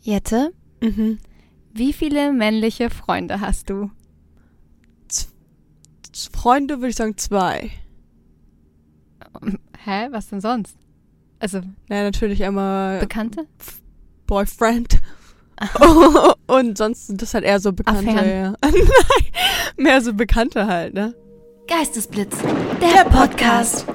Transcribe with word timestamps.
Jette, 0.00 0.52
Mhm. 0.82 1.18
wie 1.72 1.92
viele 1.92 2.32
männliche 2.32 2.90
Freunde 2.90 3.40
hast 3.40 3.68
du? 3.70 3.90
Z- 5.08 5.28
Freunde 6.32 6.78
würde 6.78 6.88
ich 6.88 6.96
sagen 6.96 7.16
zwei. 7.16 7.70
Hä, 9.84 10.08
was 10.10 10.28
denn 10.28 10.40
sonst? 10.40 10.76
Also 11.38 11.58
Ja, 11.88 12.02
natürlich 12.02 12.44
einmal 12.44 13.00
Bekannte? 13.00 13.46
Boyfriend. 14.26 15.00
Und 16.46 16.78
sonst 16.78 17.06
sind 17.06 17.20
das 17.22 17.34
halt 17.34 17.44
eher 17.44 17.60
so 17.60 17.72
Bekannte, 17.72 18.10
ja. 18.10 18.54
Nein, 18.62 18.74
mehr 19.76 20.00
so 20.00 20.12
Bekannte 20.14 20.66
halt, 20.66 20.94
ne? 20.94 21.14
Geistesblitz, 21.68 22.36
der 22.80 23.04
Podcast. 23.04 23.86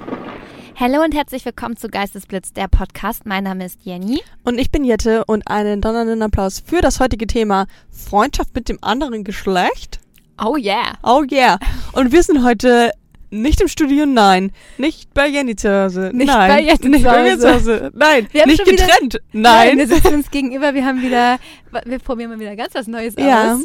Hallo 0.77 1.01
und 1.03 1.15
herzlich 1.15 1.45
willkommen 1.45 1.77
zu 1.77 1.87
Geistesblitz, 1.89 2.51
der 2.51 2.67
Podcast. 2.67 3.25
Mein 3.25 3.45
Name 3.45 3.65
ist 3.65 3.79
Jenny. 3.83 4.21
Und 4.43 4.57
ich 4.59 4.71
bin 4.71 4.83
Jette 4.83 5.23
und 5.25 5.47
einen 5.47 5.79
donnernden 5.81 6.21
Applaus 6.21 6.59
für 6.59 6.81
das 6.81 6.99
heutige 6.99 7.27
Thema 7.27 7.67
Freundschaft 7.89 8.53
mit 8.53 8.67
dem 8.67 8.77
anderen 8.81 9.23
Geschlecht. 9.23 9.99
Oh 10.43 10.57
yeah. 10.57 10.97
Oh 11.01 11.23
yeah. 11.31 11.59
Und 11.93 12.11
wir 12.11 12.21
sind 12.23 12.43
heute 12.43 12.91
nicht 13.29 13.61
im 13.61 13.69
Studio, 13.69 14.05
nein. 14.05 14.51
Nicht 14.77 15.13
bei 15.13 15.27
Jenny 15.29 15.55
zu 15.55 15.69
Hause. 15.71 16.11
Nicht 16.13 16.27
nein. 16.27 16.49
bei 16.49 16.61
Jette 16.61 16.89
nicht 16.89 17.03
zu 17.03 17.07
bei 17.09 17.23
mir 17.23 17.31
Hause. 17.33 17.41
zu 17.41 17.53
Hause. 17.53 17.91
Nein. 17.95 18.27
Wir 18.31 18.45
nicht 18.45 18.57
schon 18.57 18.73
wieder- 18.73 18.85
getrennt. 18.85 19.21
Nein. 19.31 19.77
wir 19.77 19.87
sitzen 19.87 20.13
uns 20.15 20.29
gegenüber. 20.29 20.73
Wir 20.73 20.85
haben 20.85 21.01
wieder, 21.01 21.39
wir 21.85 21.99
probieren 21.99 22.31
mal 22.31 22.39
wieder 22.39 22.55
ganz 22.57 22.75
was 22.75 22.87
Neues 22.87 23.15
Ja. 23.17 23.55
aus. 23.55 23.61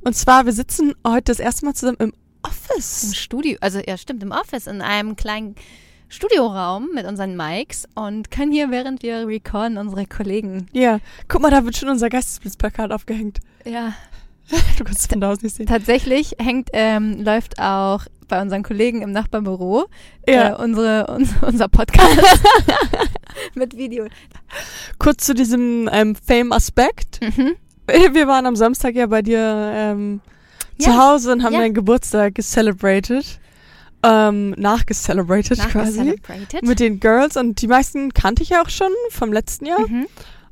Und 0.00 0.16
zwar, 0.16 0.46
wir 0.46 0.52
sitzen 0.52 0.94
heute 1.06 1.24
das 1.24 1.38
erste 1.38 1.66
Mal 1.66 1.74
zusammen 1.74 1.98
im 2.00 2.06
Im 2.08 2.14
Office. 2.52 3.14
Studio, 3.16 3.58
also 3.60 3.80
ja 3.86 3.98
stimmt, 3.98 4.22
im 4.22 4.30
Office, 4.30 4.66
in 4.68 4.80
einem 4.80 5.16
kleinen 5.16 5.56
Studioraum 6.08 6.88
mit 6.94 7.04
unseren 7.06 7.36
Mics 7.36 7.86
und 7.94 8.30
können 8.30 8.52
hier, 8.52 8.70
während 8.70 9.02
wir 9.02 9.26
recorden, 9.26 9.76
unsere 9.78 10.06
Kollegen, 10.06 10.68
Ja. 10.72 11.00
Guck 11.28 11.42
mal, 11.42 11.50
da 11.50 11.64
wird 11.64 11.76
schon 11.76 11.88
unser 11.88 12.08
Geistesblitzplakat 12.08 12.92
aufgehängt. 12.92 13.38
ja, 13.64 13.92
Du 14.78 14.84
kannst 14.84 15.00
es 15.00 15.06
von 15.06 15.20
da 15.20 15.32
aus 15.32 15.42
nicht 15.42 15.56
sehen. 15.56 15.66
tatsächlich 15.66 16.36
hängt, 16.38 16.68
ähm, 16.72 17.22
läuft 17.24 17.58
auch 17.60 18.02
bei 18.28 18.40
unseren 18.40 18.62
Kollegen 18.62 19.02
im 19.02 19.10
Nachbarbüro 19.12 19.86
Ja. 20.28 20.50
äh, 20.50 20.62
unsere, 20.62 21.06
uns, 21.08 21.30
unser 21.42 21.68
Podcast 21.68 22.40
mit 23.54 23.76
Video. 23.76 24.06
Kurz 24.98 25.24
zu 25.26 25.34
diesem 25.34 25.88
ähm, 25.92 26.14
Fame-Aspekt. 26.16 27.20
Mhm. 27.22 27.54
Wir 28.14 28.26
waren 28.26 28.46
am 28.46 28.56
Samstag 28.56 28.94
ja 28.94 29.06
bei 29.06 29.22
dir 29.22 29.72
ähm, 29.74 30.20
zu 30.78 30.90
Ja. 30.90 31.10
Hause 31.12 31.32
und 31.32 31.42
haben 31.44 31.52
Ja. 31.54 31.60
deinen 31.60 31.74
Geburtstag 31.74 32.34
gecelebrated. 32.36 33.38
Ähm, 34.02 34.50
nachgecelebrated 34.50 35.58
quasi. 35.70 36.04
Nachgecelebrated. 36.04 36.62
Mit 36.62 36.80
den 36.80 37.00
Girls 37.00 37.36
und 37.36 37.60
die 37.60 37.66
meisten 37.66 38.12
kannte 38.14 38.42
ich 38.42 38.50
ja 38.50 38.62
auch 38.62 38.68
schon 38.68 38.92
vom 39.10 39.32
letzten 39.32 39.66
Jahr. 39.66 39.80
Mhm. 39.80 40.06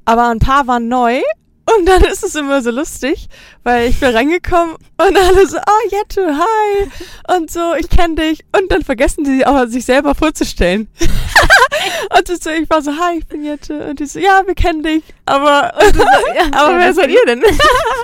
Aber 0.05 0.29
ein 0.29 0.39
paar 0.39 0.67
waren 0.67 0.89
neu. 0.89 1.21
Und 1.67 1.87
dann 1.87 2.03
ist 2.05 2.23
es 2.23 2.35
immer 2.35 2.61
so 2.61 2.71
lustig, 2.71 3.29
weil 3.63 3.89
ich 3.89 3.99
bin 3.99 4.15
reingekommen 4.15 4.75
und 4.75 5.17
alle 5.17 5.47
so, 5.47 5.57
oh 5.57 5.89
Jette, 5.91 6.37
hi. 6.37 7.37
Und 7.37 7.51
so, 7.51 7.75
ich 7.75 7.89
kenne 7.89 8.17
dich. 8.17 8.45
Und 8.55 8.71
dann 8.71 8.83
vergessen 8.83 9.25
sie 9.25 9.47
aber, 9.47 9.67
sich 9.69 9.87
selber 9.87 10.15
vorzustellen. 10.15 10.89
und 12.19 12.43
so, 12.43 12.51
ich 12.51 12.69
war 12.69 12.83
so, 12.83 12.93
hi, 12.93 13.19
ich 13.19 13.27
bin 13.27 13.45
Jette. 13.45 13.89
Und 13.89 13.99
die 13.99 14.05
so, 14.05 14.19
ja, 14.19 14.43
wir 14.45 14.55
kennen 14.55 14.83
dich. 14.83 15.05
Aber, 15.25 15.73
ja, 16.37 16.45
aber 16.53 16.79
wer 16.79 16.93
seid 16.93 17.09
ihr 17.09 17.25
denn? 17.27 17.43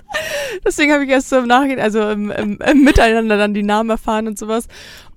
Deswegen 0.65 0.93
habe 0.95 1.05
ich 1.05 1.11
erst 1.11 1.29
so 1.29 1.37
im 1.37 1.47
Nachhinein, 1.47 1.81
also 1.81 2.09
im, 2.09 2.31
im, 2.31 2.59
im 2.59 2.83
Miteinander 2.83 3.37
dann 3.37 3.53
die 3.53 3.63
Namen 3.63 3.91
erfahren 3.91 4.27
und 4.27 4.39
sowas. 4.39 4.69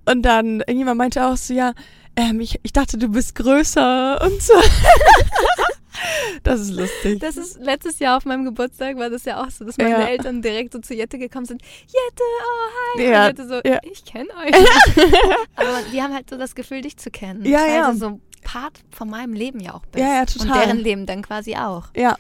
Und 0.06 0.22
dann 0.24 0.60
irgendjemand 0.62 0.98
meinte 0.98 1.26
auch 1.26 1.38
so, 1.38 1.54
ja, 1.54 1.74
ähm, 2.16 2.40
ich, 2.42 2.60
ich 2.64 2.74
dachte, 2.74 2.98
du 2.98 3.08
bist 3.10 3.36
größer 3.36 4.22
und 4.22 4.42
so. 4.42 4.54
das 6.44 6.60
ist 6.62 6.72
lustig. 6.72 7.20
Das 7.20 7.38
ist 7.38 7.60
letztes 7.60 8.00
Jahr 8.00 8.18
auf 8.18 8.26
meinem 8.26 8.44
Geburtstag 8.46 8.98
war 8.98 9.10
das 9.10 9.26
ja 9.26 9.44
auch 9.44 9.50
so, 9.50 9.64
dass 9.66 9.78
meine 9.78 9.92
Ja. 9.92 10.08
Eltern 10.08 10.42
direkt 10.42 10.74
so 10.74 10.80
zu 10.80 10.94
Jette 10.94 11.18
gekommen 11.18 11.46
sind. 11.46 11.62
Jette, 11.62 12.24
oh 12.42 12.98
hi. 13.00 13.10
Ja, 13.10 13.28
Und 13.28 13.38
Jette 13.38 13.48
so, 13.48 13.62
ja. 13.68 13.80
ich 13.84 14.04
kenne 14.06 14.30
euch. 14.46 14.54
Aber 15.56 15.80
die 15.92 16.02
haben 16.02 16.14
halt 16.14 16.30
so 16.30 16.38
das 16.38 16.56
Gefühl, 16.56 16.82
dich 16.82 16.98
zu 16.98 17.10
kennen. 17.12 17.46
Ja, 17.46 17.60
weil 17.60 17.74
ja. 17.76 17.92
du 17.92 17.98
so 17.98 18.20
Part 18.44 18.80
von 18.92 19.10
meinem 19.10 19.34
Leben 19.34 19.60
ja 19.60 19.74
auch 19.74 19.86
bist. 19.86 20.04
Ja, 20.04 20.16
ja, 20.16 20.20
Und 20.22 20.34
total. 20.38 20.66
deren 20.66 20.80
Leben 20.80 21.06
dann 21.06 21.22
quasi 21.22 21.56
auch. 21.56 21.86
Ja. 21.96 22.18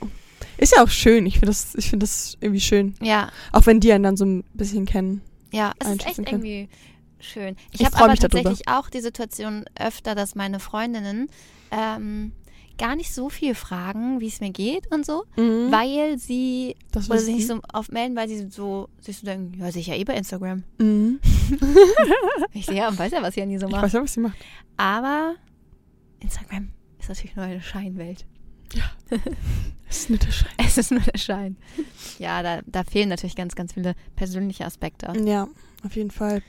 Ist 0.58 0.76
ja 0.76 0.84
auch 0.84 0.90
schön. 0.90 1.26
Ich 1.26 1.36
finde 1.36 1.48
das, 1.48 1.76
ich 1.76 1.90
finde 1.90 2.06
das 2.06 2.38
irgendwie 2.40 2.62
schön. 2.62 2.96
Ja, 3.02 3.30
Auch 3.52 3.66
wenn 3.66 3.80
die 3.80 3.92
einen 3.92 4.04
dann 4.04 4.18
so 4.18 4.26
ein 4.26 4.44
bisschen 4.54 4.86
kennen. 4.86 5.22
ja, 5.52 5.74
es 5.80 5.88
ist 5.90 6.06
echt 6.06 6.16
können. 6.16 6.28
irgendwie 6.28 6.70
schön. 7.24 7.56
Ich, 7.72 7.80
Ich 7.82 7.86
habe 7.86 7.98
aber 7.98 8.10
mich 8.12 8.20
darüber. 8.20 8.38
tatsächlich 8.44 8.68
auch 8.68 8.90
die 8.90 9.02
Situation 9.02 9.66
öfter, 9.76 10.16
dass 10.16 10.36
meine 10.36 10.60
Freundinnen 10.60 11.30
ähm, 11.72 12.32
gar 12.78 12.96
nicht 12.96 13.14
so 13.14 13.30
viel 13.30 13.54
fragen, 13.56 14.20
wie 14.20 14.28
es 14.28 14.40
mir 14.42 14.50
geht 14.52 14.92
und 14.92 15.06
so, 15.06 15.24
Mhm. 15.36 15.72
weil 15.72 16.18
sie 16.18 16.76
das 16.92 17.10
oder 17.10 17.20
sich 17.20 17.36
nicht 17.36 17.48
so 17.48 17.60
aufmelden, 17.72 18.16
weil 18.18 18.28
sie 18.28 18.50
so 18.50 18.90
sich 19.00 19.18
so 19.20 19.26
denken, 19.26 19.60
ja, 19.60 19.72
sicher 19.72 19.96
eh 19.96 20.04
bei 20.04 20.16
Instagram. 20.16 20.64
Mhm. 20.80 21.20
Ich 22.54 22.66
sehe 22.66 22.76
ja 22.78 22.88
und 22.88 22.98
weiß 23.00 23.12
ja, 23.12 23.22
was 23.22 23.36
Janni 23.36 23.58
so 23.60 23.66
Ich 23.68 23.72
macht. 23.72 23.84
weiß 23.84 23.94
ja, 23.94 24.02
was 24.04 24.14
sie 24.14 24.20
macht. 24.22 24.38
Aber 24.78 25.36
Instagram 26.20 26.70
ist 27.00 27.10
natürlich 27.10 27.36
nur 27.36 27.46
eine 27.46 27.62
Scheinwelt. 27.62 28.26
Das 29.10 29.20
ist 30.00 30.10
nicht 30.10 30.26
der 30.26 30.32
Schein. 30.32 30.52
Es 30.58 30.78
ist 30.78 30.92
nur 30.92 31.02
der 31.02 31.18
Schein. 31.18 31.58
Ja, 32.18 32.42
da, 32.42 32.62
da 32.66 32.84
fehlen 32.84 33.10
natürlich 33.10 33.36
ganz, 33.36 33.56
ganz 33.56 33.74
viele 33.74 33.94
persönliche 34.16 34.66
Aspekte. 34.66 35.14
Ja, 35.26 35.48
auf 35.86 35.96
jeden 35.96 36.12
Fall. 36.12 36.42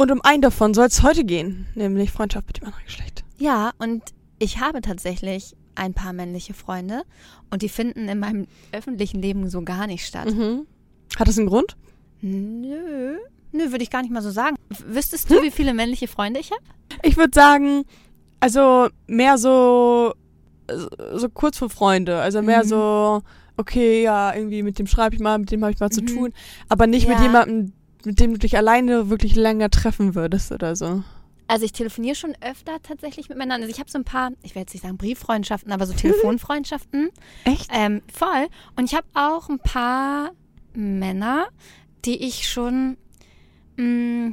Und 0.00 0.10
um 0.10 0.22
einen 0.22 0.40
davon 0.40 0.72
soll 0.72 0.86
es 0.86 1.02
heute 1.02 1.24
gehen, 1.24 1.66
nämlich 1.74 2.10
Freundschaft 2.10 2.46
mit 2.46 2.56
dem 2.56 2.64
anderen 2.68 2.84
Geschlecht. 2.86 3.22
Ja, 3.36 3.72
und 3.76 4.02
ich 4.38 4.58
habe 4.58 4.80
tatsächlich 4.80 5.54
ein 5.74 5.92
paar 5.92 6.14
männliche 6.14 6.54
Freunde 6.54 7.02
und 7.50 7.60
die 7.60 7.68
finden 7.68 8.08
in 8.08 8.18
meinem 8.18 8.46
öffentlichen 8.72 9.20
Leben 9.20 9.50
so 9.50 9.60
gar 9.60 9.86
nicht 9.86 10.06
statt. 10.06 10.32
Mhm. 10.34 10.66
Hat 11.18 11.28
das 11.28 11.36
einen 11.36 11.48
Grund? 11.48 11.76
Nö. 12.22 13.18
Nö, 13.52 13.70
würde 13.72 13.82
ich 13.82 13.90
gar 13.90 14.00
nicht 14.00 14.10
mal 14.10 14.22
so 14.22 14.30
sagen. 14.30 14.56
Wüsstest 14.86 15.28
du, 15.30 15.42
wie 15.42 15.50
viele 15.50 15.74
männliche 15.74 16.08
Freunde 16.08 16.40
ich 16.40 16.50
habe? 16.50 16.62
Ich 17.02 17.18
würde 17.18 17.34
sagen, 17.34 17.84
also 18.40 18.88
mehr 19.06 19.36
so, 19.36 20.14
so 21.14 21.28
kurz 21.28 21.58
vor 21.58 21.68
Freunde. 21.68 22.20
Also 22.20 22.40
mehr 22.40 22.64
Mhm. 22.64 22.68
so, 22.68 23.22
okay, 23.58 24.02
ja, 24.02 24.34
irgendwie 24.34 24.62
mit 24.62 24.78
dem 24.78 24.86
schreibe 24.86 25.14
ich 25.14 25.20
mal, 25.20 25.38
mit 25.38 25.50
dem 25.50 25.62
habe 25.62 25.74
ich 25.74 25.80
mal 25.80 25.90
zu 25.90 26.00
Mhm. 26.00 26.06
tun. 26.06 26.32
Aber 26.70 26.86
nicht 26.86 27.06
mit 27.06 27.18
Ja. 27.18 27.24
jemandem, 27.24 27.72
mit 28.04 28.20
dem 28.20 28.32
du 28.32 28.38
dich 28.38 28.56
alleine 28.56 29.10
wirklich 29.10 29.36
länger 29.36 29.70
treffen 29.70 30.14
würdest 30.14 30.52
oder 30.52 30.76
so. 30.76 31.02
Also 31.46 31.64
ich 31.64 31.72
telefoniere 31.72 32.14
schon 32.14 32.34
öfter 32.40 32.80
tatsächlich 32.82 33.28
mit 33.28 33.36
Männern. 33.36 33.60
Also 33.60 33.72
ich 33.72 33.80
habe 33.80 33.90
so 33.90 33.98
ein 33.98 34.04
paar, 34.04 34.30
ich 34.42 34.54
will 34.54 34.60
jetzt 34.62 34.72
nicht 34.72 34.82
sagen 34.82 34.96
Brieffreundschaften, 34.96 35.72
aber 35.72 35.84
so 35.86 35.92
Telefonfreundschaften. 35.94 37.08
Echt? 37.44 37.68
Ähm, 37.74 38.02
voll. 38.12 38.46
Und 38.76 38.84
ich 38.84 38.94
habe 38.94 39.06
auch 39.14 39.48
ein 39.48 39.58
paar 39.58 40.30
Männer, 40.74 41.48
die 42.04 42.24
ich 42.24 42.48
schon 42.48 42.96
mh, 43.76 44.32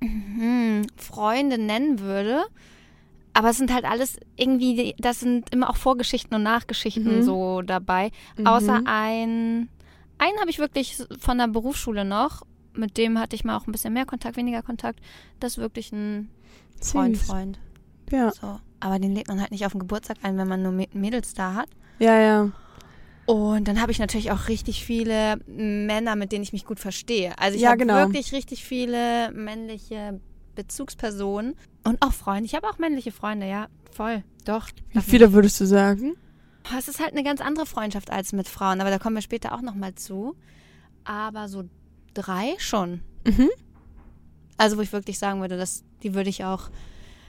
mh, 0.00 0.82
Freunde 0.96 1.58
nennen 1.58 2.00
würde. 2.00 2.44
Aber 3.32 3.50
es 3.50 3.58
sind 3.58 3.72
halt 3.72 3.84
alles 3.84 4.18
irgendwie, 4.36 4.94
das 4.98 5.20
sind 5.20 5.52
immer 5.54 5.68
auch 5.70 5.76
Vorgeschichten 5.76 6.34
und 6.34 6.42
Nachgeschichten 6.42 7.18
Mhm. 7.18 7.22
so 7.22 7.62
dabei. 7.62 8.10
Außer 8.44 8.82
ein, 8.86 9.68
einen 10.18 10.38
habe 10.40 10.48
ich 10.50 10.58
wirklich 10.58 10.96
von 11.18 11.38
der 11.38 11.48
Berufsschule 11.48 12.04
noch. 12.04 12.42
Mit 12.76 12.96
dem 12.96 13.18
hatte 13.18 13.36
ich 13.36 13.44
mal 13.44 13.56
auch 13.56 13.66
ein 13.66 13.72
bisschen 13.72 13.92
mehr 13.92 14.06
Kontakt, 14.06 14.36
weniger 14.36 14.62
Kontakt. 14.62 15.00
Das 15.40 15.52
ist 15.52 15.58
wirklich 15.58 15.92
ein 15.92 16.28
Freund, 16.80 17.16
Süß. 17.16 17.26
Freund. 17.26 17.58
Ja. 18.10 18.30
So. 18.32 18.60
Aber 18.80 18.98
den 18.98 19.14
lädt 19.14 19.28
man 19.28 19.40
halt 19.40 19.50
nicht 19.50 19.64
auf 19.66 19.72
den 19.72 19.80
Geburtstag 19.80 20.18
ein, 20.22 20.36
wenn 20.38 20.48
man 20.48 20.62
nur 20.62 20.72
Mä- 20.72 20.88
Mädels 20.92 21.34
da 21.34 21.54
hat. 21.54 21.68
Ja, 21.98 22.18
ja. 22.20 22.50
Und 23.24 23.66
dann 23.66 23.80
habe 23.80 23.90
ich 23.90 23.98
natürlich 23.98 24.30
auch 24.30 24.48
richtig 24.48 24.84
viele 24.84 25.38
Männer, 25.46 26.14
mit 26.14 26.30
denen 26.30 26.44
ich 26.44 26.52
mich 26.52 26.64
gut 26.64 26.78
verstehe. 26.78 27.36
Also 27.38 27.56
ich 27.56 27.62
Ja, 27.62 27.70
habe 27.70 27.78
genau. 27.78 27.94
wirklich 27.96 28.32
richtig 28.32 28.64
viele 28.64 29.32
männliche 29.32 30.20
Bezugspersonen 30.54 31.54
und 31.84 32.00
auch 32.02 32.12
Freunde. 32.12 32.44
Ich 32.44 32.54
habe 32.54 32.68
auch 32.68 32.78
männliche 32.78 33.10
Freunde, 33.12 33.48
ja, 33.48 33.66
voll. 33.90 34.22
Doch. 34.44 34.68
Wie 34.92 35.00
viele 35.00 35.32
würdest 35.32 35.60
du 35.60 35.64
sagen? 35.66 36.16
Es 36.78 36.88
ist 36.88 37.00
halt 37.00 37.12
eine 37.12 37.24
ganz 37.24 37.40
andere 37.40 37.66
Freundschaft 37.66 38.10
als 38.10 38.32
mit 38.32 38.48
Frauen, 38.48 38.80
aber 38.80 38.90
da 38.90 38.98
kommen 38.98 39.16
wir 39.16 39.22
später 39.22 39.54
auch 39.54 39.60
nochmal 39.62 39.94
zu. 39.94 40.36
Aber 41.04 41.48
so 41.48 41.64
drei 42.16 42.54
schon. 42.58 43.02
Mhm. 43.24 43.50
Also 44.56 44.76
wo 44.76 44.80
ich 44.80 44.92
wirklich 44.92 45.18
sagen 45.18 45.40
würde, 45.40 45.56
dass 45.56 45.84
die 46.02 46.14
würde 46.14 46.30
ich 46.30 46.44
auch 46.44 46.70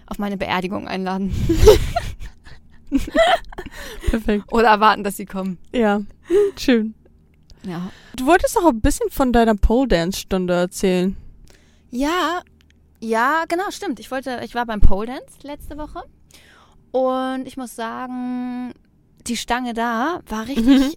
auf 0.06 0.19
meine 0.19 0.38
Beerdigung 0.38 0.88
einladen. 0.88 1.34
Perfekt. 4.10 4.45
Oder 4.51 4.69
erwarten, 4.69 5.04
dass 5.04 5.18
sie 5.18 5.25
kommen. 5.25 5.57
Ja. 5.74 6.01
Schön. 6.57 6.95
Ja. 7.63 7.92
Du 8.16 8.25
wolltest 8.25 8.57
auch 8.57 8.68
ein 8.68 8.80
bisschen 8.80 9.10
von 9.10 9.34
deiner 9.34 9.56
Pole 9.56 9.89
Dance 9.89 10.22
Stunde 10.22 10.54
erzählen. 10.54 11.18
Ja, 11.92 12.42
ja, 13.01 13.44
genau, 13.48 13.69
stimmt. 13.69 14.00
Ich 14.00 14.10
wollte, 14.10 14.42
ich 14.44 14.56
war 14.56 14.66
beim 14.66 14.80
Pole 14.80 15.07
Dance 15.07 15.40
letzte 15.44 15.78
Woche 15.78 16.04
und 16.92 17.45
ich 17.45 17.57
muss 17.57 17.75
sagen, 17.75 18.74
die 19.28 19.38
Stange 19.38 19.74
da 19.74 20.22
war 20.28 20.48
richtig 20.48 20.95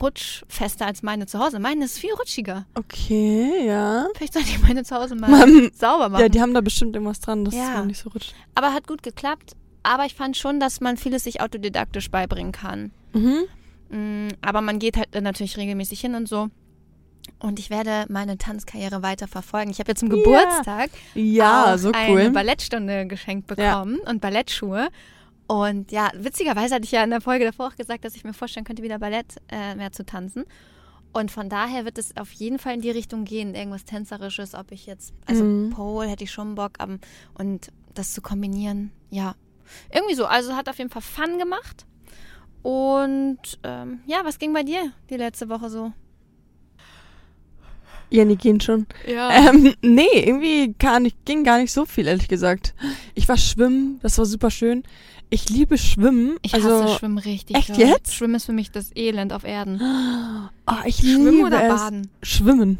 rutschfester 0.00 0.86
als 0.86 1.02
meine 1.02 1.26
zu 1.26 1.38
Hause. 1.38 1.58
Meine 1.58 1.84
ist 1.84 1.98
viel 1.98 2.12
rutschiger. 2.14 2.66
Okay, 2.74 3.66
ja. 3.66 4.06
Vielleicht 4.14 4.34
sollte 4.34 4.48
ich 4.50 4.60
meine 4.62 4.84
zu 4.84 4.94
Hause 4.94 5.14
mal 5.14 5.30
Mann. 5.30 5.70
sauber 5.74 6.08
machen. 6.08 6.22
Ja, 6.22 6.28
die 6.28 6.40
haben 6.40 6.54
da 6.54 6.60
bestimmt 6.60 6.94
irgendwas 6.94 7.20
dran, 7.20 7.44
dass 7.44 7.54
Ja. 7.54 7.80
es 7.80 7.86
nicht 7.86 7.98
so 8.00 8.10
rutscht. 8.10 8.34
Aber 8.54 8.72
hat 8.72 8.86
gut 8.86 9.02
geklappt. 9.02 9.52
Aber 9.82 10.04
ich 10.04 10.14
fand 10.14 10.36
schon, 10.36 10.60
dass 10.60 10.80
man 10.80 10.96
vieles 10.98 11.24
sich 11.24 11.40
autodidaktisch 11.40 12.10
beibringen 12.10 12.52
kann. 12.52 12.92
Mhm. 13.14 13.44
Mm, 13.88 14.28
Aber 14.42 14.60
man 14.60 14.78
geht 14.78 14.96
halt 14.96 15.14
natürlich 15.20 15.56
regelmäßig 15.56 16.00
hin 16.00 16.14
und 16.14 16.28
so. 16.28 16.48
Und 17.38 17.58
ich 17.58 17.70
werde 17.70 18.04
meine 18.08 18.36
Tanzkarriere 18.38 19.02
weiter 19.02 19.26
verfolgen. 19.26 19.70
Ich 19.70 19.78
habe 19.78 19.90
jetzt 19.90 20.00
zum 20.00 20.10
Ja. 20.10 20.16
Geburtstag 20.16 20.90
Ja, 21.14 21.74
auch 21.74 21.78
so 21.78 21.92
eine 21.92 22.12
cool. 22.26 22.30
Ballettstunde 22.30 23.06
geschenkt 23.06 23.50
Ja. 23.50 23.54
bekommen 23.80 23.98
und 24.00 24.20
Ballettschuhe. 24.20 24.88
Und 25.50 25.90
ja, 25.90 26.12
witzigerweise 26.14 26.76
hatte 26.76 26.84
ich 26.84 26.92
ja 26.92 27.02
in 27.02 27.10
der 27.10 27.20
Folge 27.20 27.44
davor 27.44 27.66
auch 27.66 27.74
gesagt, 27.74 28.04
dass 28.04 28.14
ich 28.14 28.22
mir 28.22 28.32
vorstellen 28.32 28.62
könnte, 28.64 28.84
wieder 28.84 29.00
Ballett 29.00 29.34
äh, 29.48 29.74
mehr 29.74 29.90
zu 29.90 30.06
tanzen. 30.06 30.44
Und 31.12 31.32
von 31.32 31.48
daher 31.48 31.84
wird 31.84 31.98
es 31.98 32.16
auf 32.16 32.30
jeden 32.30 32.60
Fall 32.60 32.74
in 32.74 32.82
die 32.82 32.90
Richtung 32.92 33.24
gehen, 33.24 33.56
irgendwas 33.56 33.84
Tänzerisches, 33.84 34.54
ob 34.54 34.70
ich 34.70 34.86
jetzt, 34.86 35.12
also 35.26 35.42
Mhm. 35.42 35.70
Pole 35.70 36.08
hätte 36.08 36.22
ich 36.22 36.30
schon 36.30 36.54
Bock, 36.54 36.74
ähm, 36.78 37.00
und 37.34 37.72
das 37.94 38.12
zu 38.12 38.22
kombinieren, 38.22 38.92
ja. 39.10 39.34
Irgendwie 39.92 40.14
so, 40.14 40.26
also 40.26 40.54
hat 40.54 40.68
auf 40.68 40.78
jeden 40.78 40.90
Fall 40.90 41.02
Fun 41.02 41.36
gemacht. 41.40 41.84
Und 42.62 43.58
ähm, 43.64 44.02
ja, 44.06 44.20
was 44.22 44.38
ging 44.38 44.52
bei 44.52 44.62
dir 44.62 44.92
die 45.08 45.16
letzte 45.16 45.48
Woche 45.48 45.68
so? 45.68 45.92
Jenny 48.08 48.36
gehen 48.36 48.60
schon. 48.60 48.86
Ja. 49.04 49.30
Ähm, 49.48 49.74
nee, 49.82 50.06
irgendwie 50.14 50.76
nicht, 51.00 51.24
ging 51.24 51.42
gar 51.42 51.58
nicht 51.58 51.72
so 51.72 51.86
viel, 51.86 52.06
ehrlich 52.06 52.28
gesagt. 52.28 52.74
Ich 53.16 53.28
war 53.28 53.36
schwimmen, 53.36 53.98
das 54.02 54.16
war 54.16 54.26
super 54.26 54.52
schön. 54.52 54.84
Ich 55.32 55.48
liebe 55.48 55.78
Schwimmen. 55.78 56.36
Ich 56.42 56.54
also, 56.54 56.82
hasse 56.82 56.98
Schwimmen 56.98 57.18
richtig. 57.18 57.56
echt 57.56 57.70
doll. 57.70 57.78
jetzt? 57.78 58.14
Schwimmen 58.14 58.34
ist 58.34 58.46
für 58.46 58.52
mich 58.52 58.72
das 58.72 58.90
Elend 58.96 59.32
auf 59.32 59.44
Erden. 59.44 59.80
Oh, 60.66 60.72
ich 60.84 60.96
Schwimmen 60.96 61.34
liebe 61.34 61.46
oder 61.46 61.62
es. 61.62 61.80
baden? 61.80 62.10
Schwimmen. 62.22 62.78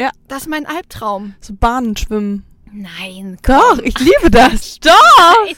Ja. 0.00 0.10
Das 0.28 0.42
ist 0.42 0.48
mein 0.48 0.66
Albtraum. 0.66 1.34
So 1.40 1.54
Bahnen 1.54 1.96
schwimmen. 1.96 2.44
Nein. 2.72 3.38
Doch, 3.42 3.76
komm. 3.76 3.80
ich 3.84 3.98
liebe 3.98 4.30
das. 4.30 4.78
Doch. 4.80 4.92
Nein. 5.44 5.56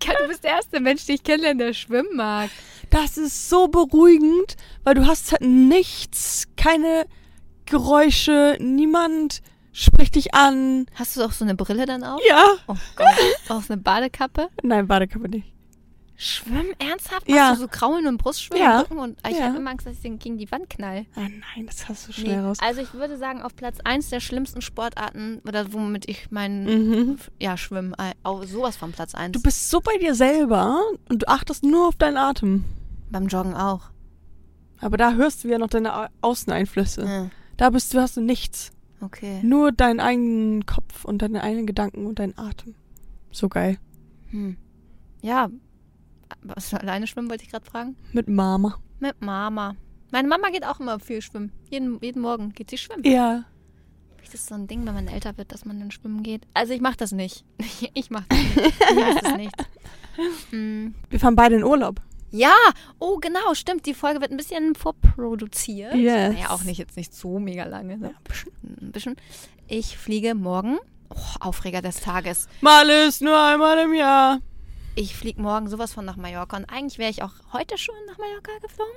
Du 0.00 0.28
bist 0.28 0.44
der 0.44 0.50
erste 0.50 0.80
Mensch, 0.80 1.06
den 1.06 1.14
ich 1.14 1.22
kennenlerne, 1.22 1.64
der 1.66 1.72
schwimmen 1.72 2.16
mag. 2.16 2.50
Das 2.90 3.16
ist 3.16 3.48
so 3.48 3.68
beruhigend, 3.68 4.56
weil 4.84 4.94
du 4.94 5.06
hast 5.06 5.32
halt 5.32 5.42
nichts, 5.42 6.48
keine 6.56 7.06
Geräusche, 7.64 8.58
niemand 8.60 9.40
spricht 9.72 10.14
dich 10.14 10.34
an. 10.34 10.86
Hast 10.94 11.16
du 11.16 11.24
auch 11.24 11.32
so 11.32 11.44
eine 11.44 11.54
Brille 11.54 11.86
dann 11.86 12.04
auf? 12.04 12.20
Ja. 12.28 12.44
Oh 12.66 12.76
Gott. 12.96 13.06
Auch 13.48 13.62
so 13.62 13.72
eine 13.72 13.82
Badekappe? 13.82 14.48
Nein, 14.62 14.86
Badekappe 14.86 15.28
nicht. 15.28 15.48
Schwimmen? 16.14 16.72
Ernsthaft? 16.78 17.28
Ja. 17.28 17.48
Machst 17.48 17.56
du 17.56 17.62
so 17.64 17.68
Kraulen 17.68 18.06
und 18.06 18.18
Brustschwimmen 18.18 18.62
Ja. 18.62 18.80
Rücken? 18.80 18.98
Und 18.98 19.18
ich 19.28 19.36
Ja. 19.38 19.46
habe 19.46 19.56
immer 19.56 19.70
Angst, 19.70 19.86
dass 19.86 19.94
ich 19.94 20.02
den 20.02 20.18
gegen 20.20 20.38
die 20.38 20.48
Wand 20.52 20.70
knall. 20.70 21.06
Ah, 21.16 21.20
nein, 21.22 21.66
das 21.66 21.88
hast 21.88 22.06
du 22.06 22.12
Nee. 22.12 22.20
schnell 22.20 22.44
raus. 22.44 22.58
Also 22.60 22.80
ich 22.80 22.94
würde 22.94 23.16
sagen, 23.18 23.42
auf 23.42 23.56
Platz 23.56 23.78
eins 23.82 24.08
der 24.10 24.20
schlimmsten 24.20 24.62
Sportarten, 24.62 25.40
oder 25.48 25.72
womit 25.72 26.08
ich 26.08 26.30
meinen, 26.30 26.64
Mhm. 26.64 27.18
ja, 27.40 27.56
Schwimmen, 27.56 27.94
äh, 27.94 28.12
auch 28.22 28.44
sowas 28.44 28.76
von 28.76 28.92
Platz 28.92 29.14
eins. 29.16 29.32
Du 29.32 29.42
bist 29.42 29.68
so 29.68 29.80
bei 29.80 29.96
dir 29.98 30.14
selber 30.14 30.80
und 31.08 31.22
du 31.22 31.28
achtest 31.28 31.64
nur 31.64 31.88
auf 31.88 31.96
deinen 31.96 32.18
Atem. 32.18 32.64
Beim 33.10 33.26
Joggen 33.26 33.54
auch. 33.54 33.90
Aber 34.80 34.96
da 34.96 35.14
hörst 35.14 35.42
du 35.42 35.48
ja 35.48 35.58
noch 35.58 35.68
deine 35.68 35.96
Au- 35.96 36.08
Außeneinflüsse. 36.20 37.04
Ja. 37.04 37.30
Da 37.56 37.70
bist 37.70 37.92
du, 37.94 38.00
hast 38.00 38.16
du 38.16 38.20
nichts. 38.20 38.70
Okay. 39.02 39.40
Nur 39.42 39.72
deinen 39.72 40.00
eigenen 40.00 40.64
Kopf 40.64 41.04
und 41.04 41.22
deine 41.22 41.42
eigenen 41.42 41.66
Gedanken 41.66 42.06
und 42.06 42.18
deinen 42.18 42.38
Atem. 42.38 42.74
So 43.32 43.48
geil. 43.48 43.78
Hm. 44.30 44.56
Ja. 45.22 45.50
Was 46.42 46.72
alleine 46.72 47.06
schwimmen, 47.06 47.28
wollte 47.28 47.44
ich 47.44 47.50
gerade 47.50 47.66
fragen? 47.66 47.96
Mit 48.12 48.28
Mama. 48.28 48.78
Mit 49.00 49.20
Mama. 49.20 49.74
Meine 50.12 50.28
Mama 50.28 50.50
geht 50.50 50.64
auch 50.64 50.78
immer 50.78 51.00
viel 51.00 51.20
schwimmen. 51.20 51.52
Jeden, 51.68 51.98
jeden 52.00 52.22
Morgen 52.22 52.52
geht 52.52 52.70
sie 52.70 52.78
schwimmen. 52.78 53.04
Ja. 53.04 53.44
Das 54.22 54.34
ist 54.34 54.46
so 54.46 54.54
ein 54.54 54.68
Ding, 54.68 54.86
wenn 54.86 54.94
man 54.94 55.08
älter 55.08 55.36
wird, 55.36 55.52
dass 55.52 55.64
man 55.64 55.80
dann 55.80 55.90
schwimmen 55.90 56.22
geht. 56.22 56.46
Also 56.54 56.72
ich 56.72 56.80
mache 56.80 56.96
das 56.98 57.12
nicht. 57.12 57.44
Ich 57.94 58.10
mache 58.10 58.26
das 58.28 58.38
nicht. 58.38 58.80
Ich 58.80 59.20
das 59.20 59.36
nicht. 59.36 59.66
Mm. 60.52 60.94
Wir 61.10 61.18
fahren 61.20 61.34
beide 61.34 61.56
in 61.56 61.64
Urlaub. 61.64 62.00
Ja, 62.32 62.54
oh 62.98 63.18
genau, 63.18 63.52
stimmt. 63.54 63.84
Die 63.86 63.94
Folge 63.94 64.20
wird 64.20 64.30
ein 64.30 64.36
bisschen 64.38 64.74
vorproduziert. 64.74 65.94
Yes. 65.94 66.32
Naja, 66.34 66.50
auch 66.50 66.62
nicht 66.64 66.78
jetzt 66.78 66.96
nicht 66.96 67.14
so 67.14 67.38
mega 67.38 67.64
lange. 67.64 67.98
Ne? 67.98 68.14
Ein 68.80 68.90
bisschen. 68.92 69.16
Ich 69.68 69.96
fliege 69.98 70.34
morgen. 70.34 70.78
Oh, 71.10 71.16
Aufreger 71.40 71.82
des 71.82 72.00
Tages. 72.00 72.48
Mal 72.62 72.88
ist 72.88 73.20
nur 73.20 73.38
einmal 73.38 73.78
im 73.84 73.92
Jahr. 73.94 74.40
Ich 74.94 75.14
fliege 75.14 75.40
morgen 75.42 75.68
sowas 75.68 75.92
von 75.92 76.04
nach 76.06 76.16
Mallorca. 76.16 76.56
Und 76.56 76.64
eigentlich 76.70 76.98
wäre 76.98 77.10
ich 77.10 77.22
auch 77.22 77.32
heute 77.52 77.76
schon 77.78 77.94
nach 78.06 78.16
Mallorca 78.18 78.50
geflogen. 78.62 78.94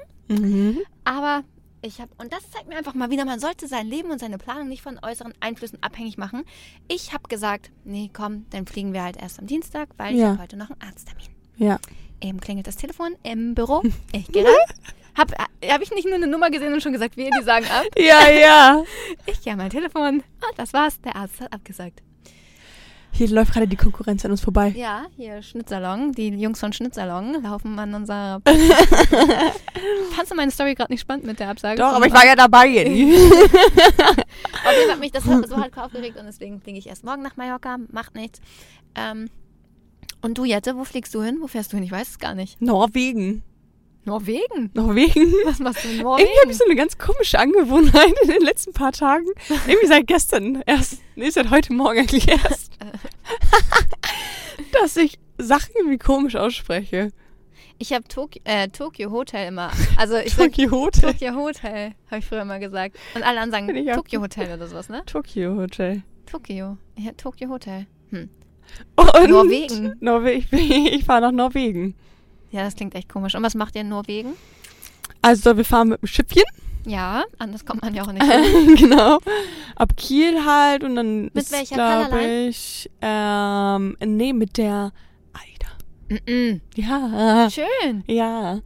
Mhm. 0.73 0.79
Aber 1.03 1.43
ich 1.81 1.99
habe, 2.01 2.11
und 2.17 2.31
das 2.33 2.49
zeigt 2.51 2.67
mir 2.69 2.77
einfach 2.77 2.93
mal 2.93 3.09
wieder, 3.09 3.25
man 3.25 3.39
sollte 3.39 3.67
sein 3.67 3.87
Leben 3.87 4.11
und 4.11 4.19
seine 4.19 4.37
Planung 4.37 4.69
nicht 4.69 4.81
von 4.81 4.97
äußeren 5.01 5.33
Einflüssen 5.41 5.83
abhängig 5.83 6.17
machen. 6.17 6.43
Ich 6.87 7.13
habe 7.13 7.27
gesagt, 7.27 7.69
nee, 7.83 8.09
komm, 8.13 8.45
dann 8.49 8.65
fliegen 8.65 8.93
wir 8.93 9.03
halt 9.03 9.17
erst 9.17 9.39
am 9.39 9.45
Dienstag, 9.47 9.89
weil 9.97 10.13
ich 10.15 10.21
Ja. 10.21 10.29
habe 10.29 10.41
heute 10.43 10.57
noch 10.57 10.69
einen 10.71 10.81
Arzttermin. 10.81 11.27
Ja. 11.57 11.79
Eben 12.21 12.39
klingelt 12.39 12.67
das 12.67 12.75
Telefon 12.75 13.15
im 13.23 13.55
Büro. 13.55 13.81
Ich 14.11 14.27
gehe 14.27 14.45
rein. 14.45 14.53
Hab, 15.17 15.31
hab 15.31 15.81
ich 15.81 15.91
nicht 15.91 16.05
nur 16.05 16.15
eine 16.15 16.27
Nummer 16.27 16.49
gesehen 16.49 16.73
und 16.73 16.83
schon 16.83 16.91
gesagt, 16.91 17.15
wir, 17.15 17.29
die 17.31 17.43
sagen 17.45 17.65
ab. 17.67 17.85
Ja, 17.97 18.29
ja. 18.29 18.83
Ich 19.25 19.41
gehe 19.41 19.53
an 19.53 19.59
mein 19.59 19.69
Telefon. 19.69 20.23
Ah, 20.41 20.51
das 20.57 20.73
war's. 20.73 20.99
Der 20.99 21.15
Arzt 21.15 21.39
hat 21.39 21.53
abgesagt. 21.53 22.01
Hier 23.13 23.29
läuft 23.29 23.53
gerade 23.53 23.65
die 23.65 23.77
Konkurrenz 23.77 24.25
an 24.25 24.31
uns 24.31 24.41
vorbei. 24.41 24.73
Ja, 24.75 25.05
hier 25.15 25.41
Schnittsalon. 25.41 26.11
Die 26.11 26.27
Jungs 26.27 26.59
von 26.59 26.73
Schnittsalon 26.73 27.41
laufen 27.43 27.79
an 27.79 27.93
unserer. 27.93 28.41
Fandst 30.11 30.31
du 30.31 30.35
meine 30.35 30.51
Story 30.51 30.75
gerade 30.75 30.91
nicht 30.91 30.99
spannend 30.99 31.25
mit 31.25 31.39
der 31.39 31.47
Absage? 31.47 31.77
Doch, 31.77 31.93
aber 31.93 32.07
ich 32.07 32.13
war 32.13 32.25
ja 32.25 32.35
dabei, 32.35 32.67
Jenny. 32.67 33.15
Auf 33.15 33.39
jeden 33.47 33.53
Fall 33.53 34.91
hat 34.91 34.99
mich 34.99 35.13
das 35.13 35.23
so 35.23 35.57
halt 35.57 35.77
aufgeregt 35.77 36.17
und 36.19 36.25
deswegen 36.25 36.59
fliege 36.59 36.77
ich 36.77 36.87
erst 36.87 37.05
morgen 37.05 37.21
nach 37.21 37.37
Mallorca. 37.37 37.77
Macht 37.89 38.15
nichts. 38.15 38.41
Ähm, 38.95 39.29
und 40.25 40.39
du, 40.39 40.43
Jette, 40.43 40.75
wo 40.75 40.83
fliegst 40.83 41.13
du 41.13 41.21
hin? 41.21 41.37
Wo 41.39 41.45
fährst 41.45 41.71
du 41.71 41.77
hin? 41.77 41.83
Ich 41.83 41.91
weiß 41.91 42.09
es 42.09 42.17
gar 42.17 42.33
nicht. 42.33 42.59
Norwegen. 42.59 43.43
Norwegen? 44.05 44.71
Norwegen. 44.73 45.33
Was 45.45 45.59
machst 45.59 45.83
du 45.83 45.87
in 45.87 45.99
Irgendwie 45.99 46.03
Norwegen? 46.03 46.41
habe 46.41 46.51
ich 46.51 46.57
so 46.57 46.65
eine 46.65 46.75
ganz 46.75 46.97
komische 46.97 47.37
Angewohnheit 47.37 48.13
in 48.23 48.29
den 48.29 48.41
letzten 48.41 48.73
paar 48.73 48.91
Tagen. 48.91 49.27
Irgendwie 49.67 49.85
seit 49.85 50.07
gestern 50.07 50.63
erst. 50.65 50.97
Nee, 51.15 51.29
seit 51.29 51.51
heute 51.51 51.73
Morgen 51.73 51.99
eigentlich 51.99 52.27
erst. 52.27 52.71
dass 54.71 54.97
ich 54.97 55.19
Sachen 55.37 55.73
irgendwie 55.77 55.99
komisch 55.99 56.35
ausspreche. 56.35 57.11
Ich 57.77 57.93
habe 57.93 58.07
Tok 58.07 58.31
äh, 58.45 58.69
Tokyo 58.69 59.11
Hotel 59.11 59.49
immer. 59.49 59.71
Also 59.95 60.17
ich 60.17 60.35
Tokyo 60.35 60.71
Hotel. 60.71 61.11
Tokyo 61.11 61.35
Hotel, 61.35 61.93
habe 62.07 62.17
ich 62.17 62.25
früher 62.25 62.41
immer 62.41 62.57
gesagt. 62.57 62.97
Und 63.13 63.21
alle 63.21 63.41
anderen 63.41 63.67
sagen 63.67 63.93
Tokyo 63.93 64.21
Hotel 64.21 64.55
oder 64.55 64.67
sowas, 64.67 64.89
ne? 64.89 65.03
Tokyo 65.05 65.55
Hotel. 65.55 66.01
Tokyo. 66.25 66.77
Ja, 66.97 67.11
Tokyo 67.11 67.49
Hotel. 67.49 67.85
Hm. 68.09 68.29
Und 68.95 69.29
Norwegen. 69.29 69.95
Norwegen. 69.99 70.47
Ich, 70.51 70.71
ich 70.93 71.05
fahre 71.05 71.21
nach 71.21 71.31
Norwegen. 71.31 71.95
Ja, 72.51 72.63
das 72.63 72.75
klingt 72.75 72.95
echt 72.95 73.09
komisch. 73.09 73.35
Und 73.35 73.43
was 73.43 73.55
macht 73.55 73.75
ihr 73.75 73.81
in 73.81 73.89
Norwegen? 73.89 74.33
Also 75.21 75.57
wir 75.57 75.65
fahren 75.65 75.89
mit 75.89 76.01
dem 76.01 76.07
Schiffchen. 76.07 76.43
Ja, 76.85 77.23
anders 77.39 77.65
kommt 77.65 77.81
man 77.81 77.95
ja 77.95 78.03
auch 78.03 78.11
nicht 78.11 78.25
genau. 78.77 79.19
Ab 79.75 79.97
Kiel 79.97 80.45
halt 80.45 80.83
und 80.83 80.95
dann 80.95 81.23
Mit 81.23 81.35
ist, 81.37 81.51
welcher 81.51 81.75
glaube 81.75 82.23
ich, 82.23 82.89
ähm, 83.01 83.97
nee, 84.05 84.33
mit 84.33 84.57
der 84.57 84.91
Aida. 85.33 86.21
Mm 86.31 86.61
Ja. 86.75 87.47
-mm. 87.47 87.49
Schön. 87.49 88.03
Ja. 88.07 88.59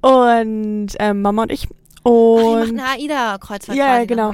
Und 0.00 0.88
ähm, 0.98 1.22
Mama 1.22 1.42
und 1.42 1.52
ich. 1.52 1.68
Ach, 2.02 2.10
ihr 2.10 2.56
macht 2.56 2.70
Und, 2.70 2.80
eine 2.80 2.88
AIDA-Kreuzfahrt 2.88 3.76
Ja, 3.78 4.00
nach 4.00 4.06
genau. 4.06 4.32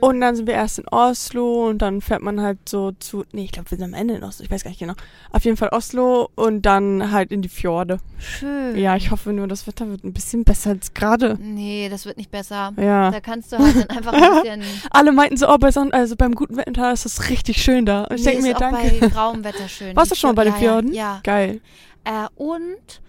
Und 0.00 0.20
dann 0.20 0.34
sind 0.36 0.46
wir 0.46 0.54
erst 0.54 0.78
in 0.78 0.88
Oslo 0.88 1.68
und 1.68 1.78
dann 1.78 2.00
fährt 2.00 2.22
man 2.22 2.40
halt 2.40 2.58
so 2.68 2.92
zu. 2.92 3.24
Nee, 3.32 3.44
ich 3.44 3.52
glaube, 3.52 3.70
wir 3.70 3.78
sind 3.78 3.84
am 3.84 3.94
Ende 3.94 4.14
in 4.14 4.24
Oslo. 4.24 4.44
Ich 4.44 4.50
weiß 4.50 4.62
gar 4.64 4.70
nicht 4.70 4.80
genau. 4.80 4.94
Auf 5.30 5.44
jeden 5.44 5.56
Fall 5.56 5.68
Oslo 5.72 6.28
und 6.34 6.62
dann 6.62 7.10
halt 7.12 7.30
in 7.32 7.42
die 7.42 7.48
Fjorde. 7.48 7.98
Schön. 8.18 8.76
Ja, 8.78 8.96
ich 8.96 9.10
hoffe 9.10 9.32
nur, 9.32 9.46
das 9.48 9.66
Wetter 9.66 9.88
wird 9.88 10.04
ein 10.04 10.12
bisschen 10.12 10.44
besser 10.44 10.70
als 10.70 10.94
gerade. 10.94 11.36
Nee, 11.40 11.88
das 11.88 12.06
wird 12.06 12.16
nicht 12.16 12.30
besser. 12.30 12.72
Ja. 12.76 13.10
Da 13.10 13.20
kannst 13.20 13.52
du 13.52 13.58
halt 13.58 13.76
dann 13.76 13.96
einfach 13.96 14.12
ein 14.12 14.20
bisschen. 14.42 14.62
Alle 14.90 15.12
meinten 15.12 15.36
so, 15.36 15.48
oh, 15.48 15.58
bei 15.58 15.70
Son 15.70 15.92
also 15.92 16.16
beim 16.16 16.34
guten 16.34 16.56
Wetter 16.56 16.92
ist 16.92 17.04
das 17.04 17.28
richtig 17.30 17.62
schön 17.62 17.86
da. 17.86 18.04
Und 18.04 18.16
ich 18.18 18.24
Nee, 18.24 18.30
denke 18.32 18.42
mir, 18.42 18.50
ist 18.50 18.56
auch 18.56 18.60
danke. 18.60 18.96
bei 19.00 19.08
grauem 19.08 19.44
Wetter 19.44 19.68
schön. 19.68 19.94
Warst 19.96 20.10
du 20.10 20.14
schon 20.14 20.30
mal 20.30 20.34
bei 20.34 20.44
den 20.44 20.54
Fjorden? 20.54 20.92
Ja. 20.92 21.20
Geil. 21.22 21.60
ja. 22.06 22.26
Äh, 22.26 22.28
und 22.36 23.02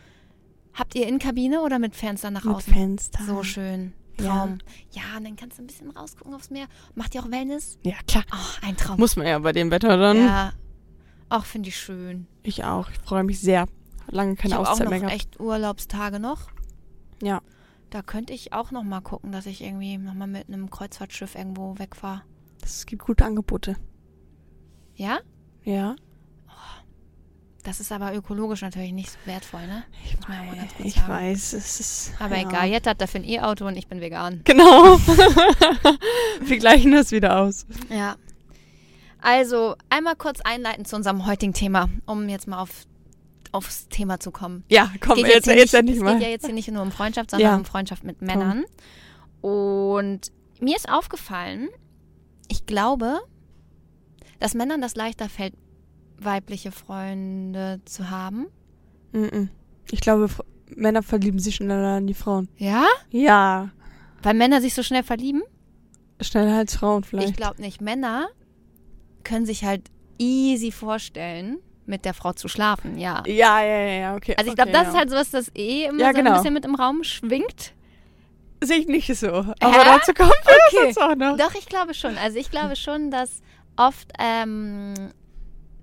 habt 0.74 0.96
ihr 0.96 1.08
Innenkabine 1.08 1.62
oder 1.62 1.80
mit 1.80 1.96
Fenster 1.96 2.32
nach 2.32 2.44
Mit 2.44 2.56
außen? 2.56 2.74
Fenster. 2.74 3.20
So 3.26 3.44
schön. 3.44 3.94
Ja. 4.20 4.28
Traum. 4.28 4.58
Ja. 4.92 5.18
und 5.18 5.24
dann 5.24 5.36
kannst 5.36 5.58
du 5.58 5.64
ein 5.64 5.68
bisschen 5.68 5.92
rausgucken 5.92 6.34
aufs 6.34 6.50
Meer. 6.50 6.68
Macht 6.96 7.16
ihr 7.16 7.22
auch 7.24 7.32
Wellness? 7.32 7.78
Ja, 7.84 7.96
klar. 8.08 8.24
Oh, 8.32 8.66
ein 8.66 8.78
Traum. 8.78 9.00
Muss 9.00 9.16
man 9.16 9.28
ja 9.28 9.40
bei 9.40 9.52
dem 9.52 9.72
Wetter 9.72 9.98
dann. 9.98 10.18
Ja. 10.18 10.54
Ach, 11.30 11.46
finde 11.46 11.70
ich 11.70 11.78
schön. 11.78 12.28
Ich 12.44 12.64
auch. 12.64 12.90
Ich 12.90 12.98
freue 13.00 13.24
mich 13.24 13.40
sehr. 13.40 13.62
Hat 13.62 13.70
lange 14.12 14.36
keine 14.36 14.50
ich 14.50 14.54
habe 14.56 14.68
auch 14.68 14.72
Auszeit 14.72 14.86
noch 14.86 14.92
mehr 14.92 15.00
gehabt. 15.00 15.16
echt 15.16 15.40
Urlaubstage 15.40 16.20
noch. 16.20 16.50
Ja. 17.22 17.42
Da 17.90 18.02
könnte 18.02 18.34
ich 18.34 18.54
auch 18.54 18.72
noch 18.72 18.84
mal 18.84 19.02
gucken, 19.02 19.32
dass 19.32 19.46
ich 19.46 19.62
irgendwie 19.64 19.98
noch 19.98 20.14
mal 20.14 20.28
mit 20.28 20.48
einem 20.48 20.70
Kreuzfahrtschiff 20.70 21.36
irgendwo 21.36 21.78
wegfahre. 21.78 22.24
Es 22.64 22.86
gibt 22.86 23.04
gute 23.04 23.26
Angebote. 23.26 23.76
Ja? 24.96 25.20
Ja. 25.64 25.96
Das 27.64 27.80
ist 27.80 27.92
aber 27.92 28.14
ökologisch 28.16 28.62
natürlich 28.62 28.92
nicht 28.92 29.12
so 29.12 29.18
wertvoll, 29.26 29.66
ne? 29.68 29.84
Ich, 30.04 30.18
Muss 30.18 30.28
man 30.28 30.38
ja 30.38 30.44
mal 30.44 30.56
ganz 30.56 30.74
kurz 30.76 30.88
ich 30.88 30.96
sagen. 30.96 31.08
weiß, 31.10 31.54
es 31.54 31.80
ist. 31.80 32.12
Aber 32.20 32.36
ja. 32.38 32.48
egal, 32.50 32.68
Jette 32.70 32.90
hat 32.90 33.02
dafür 33.02 33.22
ein 33.22 33.24
E-Auto 33.30 33.68
und 33.68 33.76
ich 33.78 33.88
bin 33.88 34.02
vegan. 34.02 34.42
Genau. 34.46 34.98
Wir 36.42 36.58
gleichen 36.58 36.92
das 36.92 37.12
wieder 37.12 37.40
aus. 37.40 37.66
aufs 43.52 43.88
Thema 43.90 44.20
zu 44.20 44.32
kommen. 44.32 44.64
Ja, 44.70 44.92
komm, 45.00 45.16
Geht 45.18 45.28
jetzt, 45.28 45.48
jetzt, 45.48 45.56
nicht, 45.58 45.74
endlich 45.74 45.98
es 45.98 46.04
mal. 46.04 46.14
geht 46.14 46.24
ja 46.24 46.30
jetzt 46.30 46.46
hier 46.46 46.54
nicht 46.56 46.72
nur 46.72 46.82
um 46.82 46.92
Freundschaft, 46.92 47.32
sondern 47.32 47.50
Ja. 47.52 47.56
um 47.58 47.66
Freundschaft 47.66 48.04
mit 48.04 48.22
Männern. 48.22 48.66
Und 49.42 50.32
mir 50.60 50.76
ist 50.76 50.90
aufgefallen, 50.90 51.70
ich 52.48 52.66
glaube, 52.66 53.20
dass 54.40 54.54
Männern 54.54 54.82
das 54.82 54.96
leichter 54.96 55.30
fällt, 55.30 55.54
weibliche 56.24 56.72
Freunde 56.72 57.82
zu 57.86 58.10
haben. 58.10 58.48
Ich 59.92 60.02
glaube, 60.02 60.26
Fr- 60.26 60.46
Männer 60.76 61.04
verlieben 61.04 61.40
sich 61.40 61.56
schneller 61.56 61.98
an 61.98 62.08
die 62.08 62.14
Frauen. 62.14 62.48
Ja? 62.58 62.86
Ja, 63.10 63.70
Weil 64.24 64.36
Männer 64.36 64.62
sich 64.62 64.74
so 64.74 64.84
schnell 64.84 65.04
verlieben? 65.04 65.42
schneller 66.22 66.58
als 66.58 66.76
Frauen 66.76 67.04
vielleicht. 67.04 67.30
Ich 67.32 67.36
glaube 67.36 67.60
nicht. 67.62 67.82
Männer 67.82 68.28
können 69.24 69.46
sich 69.48 69.64
halt 69.66 69.90
easy 70.20 70.72
vorstellen, 70.72 71.58
mit 71.88 72.06
der 72.06 72.14
Frau 72.14 72.32
zu 72.34 72.48
schlafen, 72.48 72.98
ja. 73.00 73.24
ja, 73.26 73.60
ja, 73.64 73.80
ja, 73.80 73.94
ja, 74.02 74.16
okay. 74.16 74.36
Also 74.38 74.52
ich 74.52 74.56
glaube, 74.56 74.70
okay, 74.70 74.78
das 74.78 74.84
ja. 74.84 74.90
ist 74.92 74.98
halt 74.98 75.10
sowas, 75.10 75.32
das 75.32 75.52
eh 75.56 75.86
immer 75.86 76.00
Ja, 76.00 76.08
so 76.10 76.14
genau. 76.14 76.32
ein 76.32 76.38
bisschen 76.38 76.54
mit 76.54 76.64
im 76.64 76.76
Raum 76.76 77.04
schwingt. 77.04 77.74
Sehe 78.64 78.78
ich 78.78 78.88
nicht 78.88 79.14
so. 79.16 79.28
Aber 79.30 79.56
Hä? 79.60 79.80
dazu 79.84 80.12
wir 80.16 80.26
Okay. 80.28 80.88
jetzt 80.88 81.02
auch 81.02 81.16
noch. 81.16 81.36
Doch, 81.38 81.56
ich 81.56 81.66
glaube 81.66 81.96
schon. 81.96 82.16
Also 82.20 82.38
ich 82.38 82.52
glaube 82.52 82.76
schon, 82.76 83.10
dass 83.10 83.42
oft 83.76 84.12
ähm, 84.20 84.94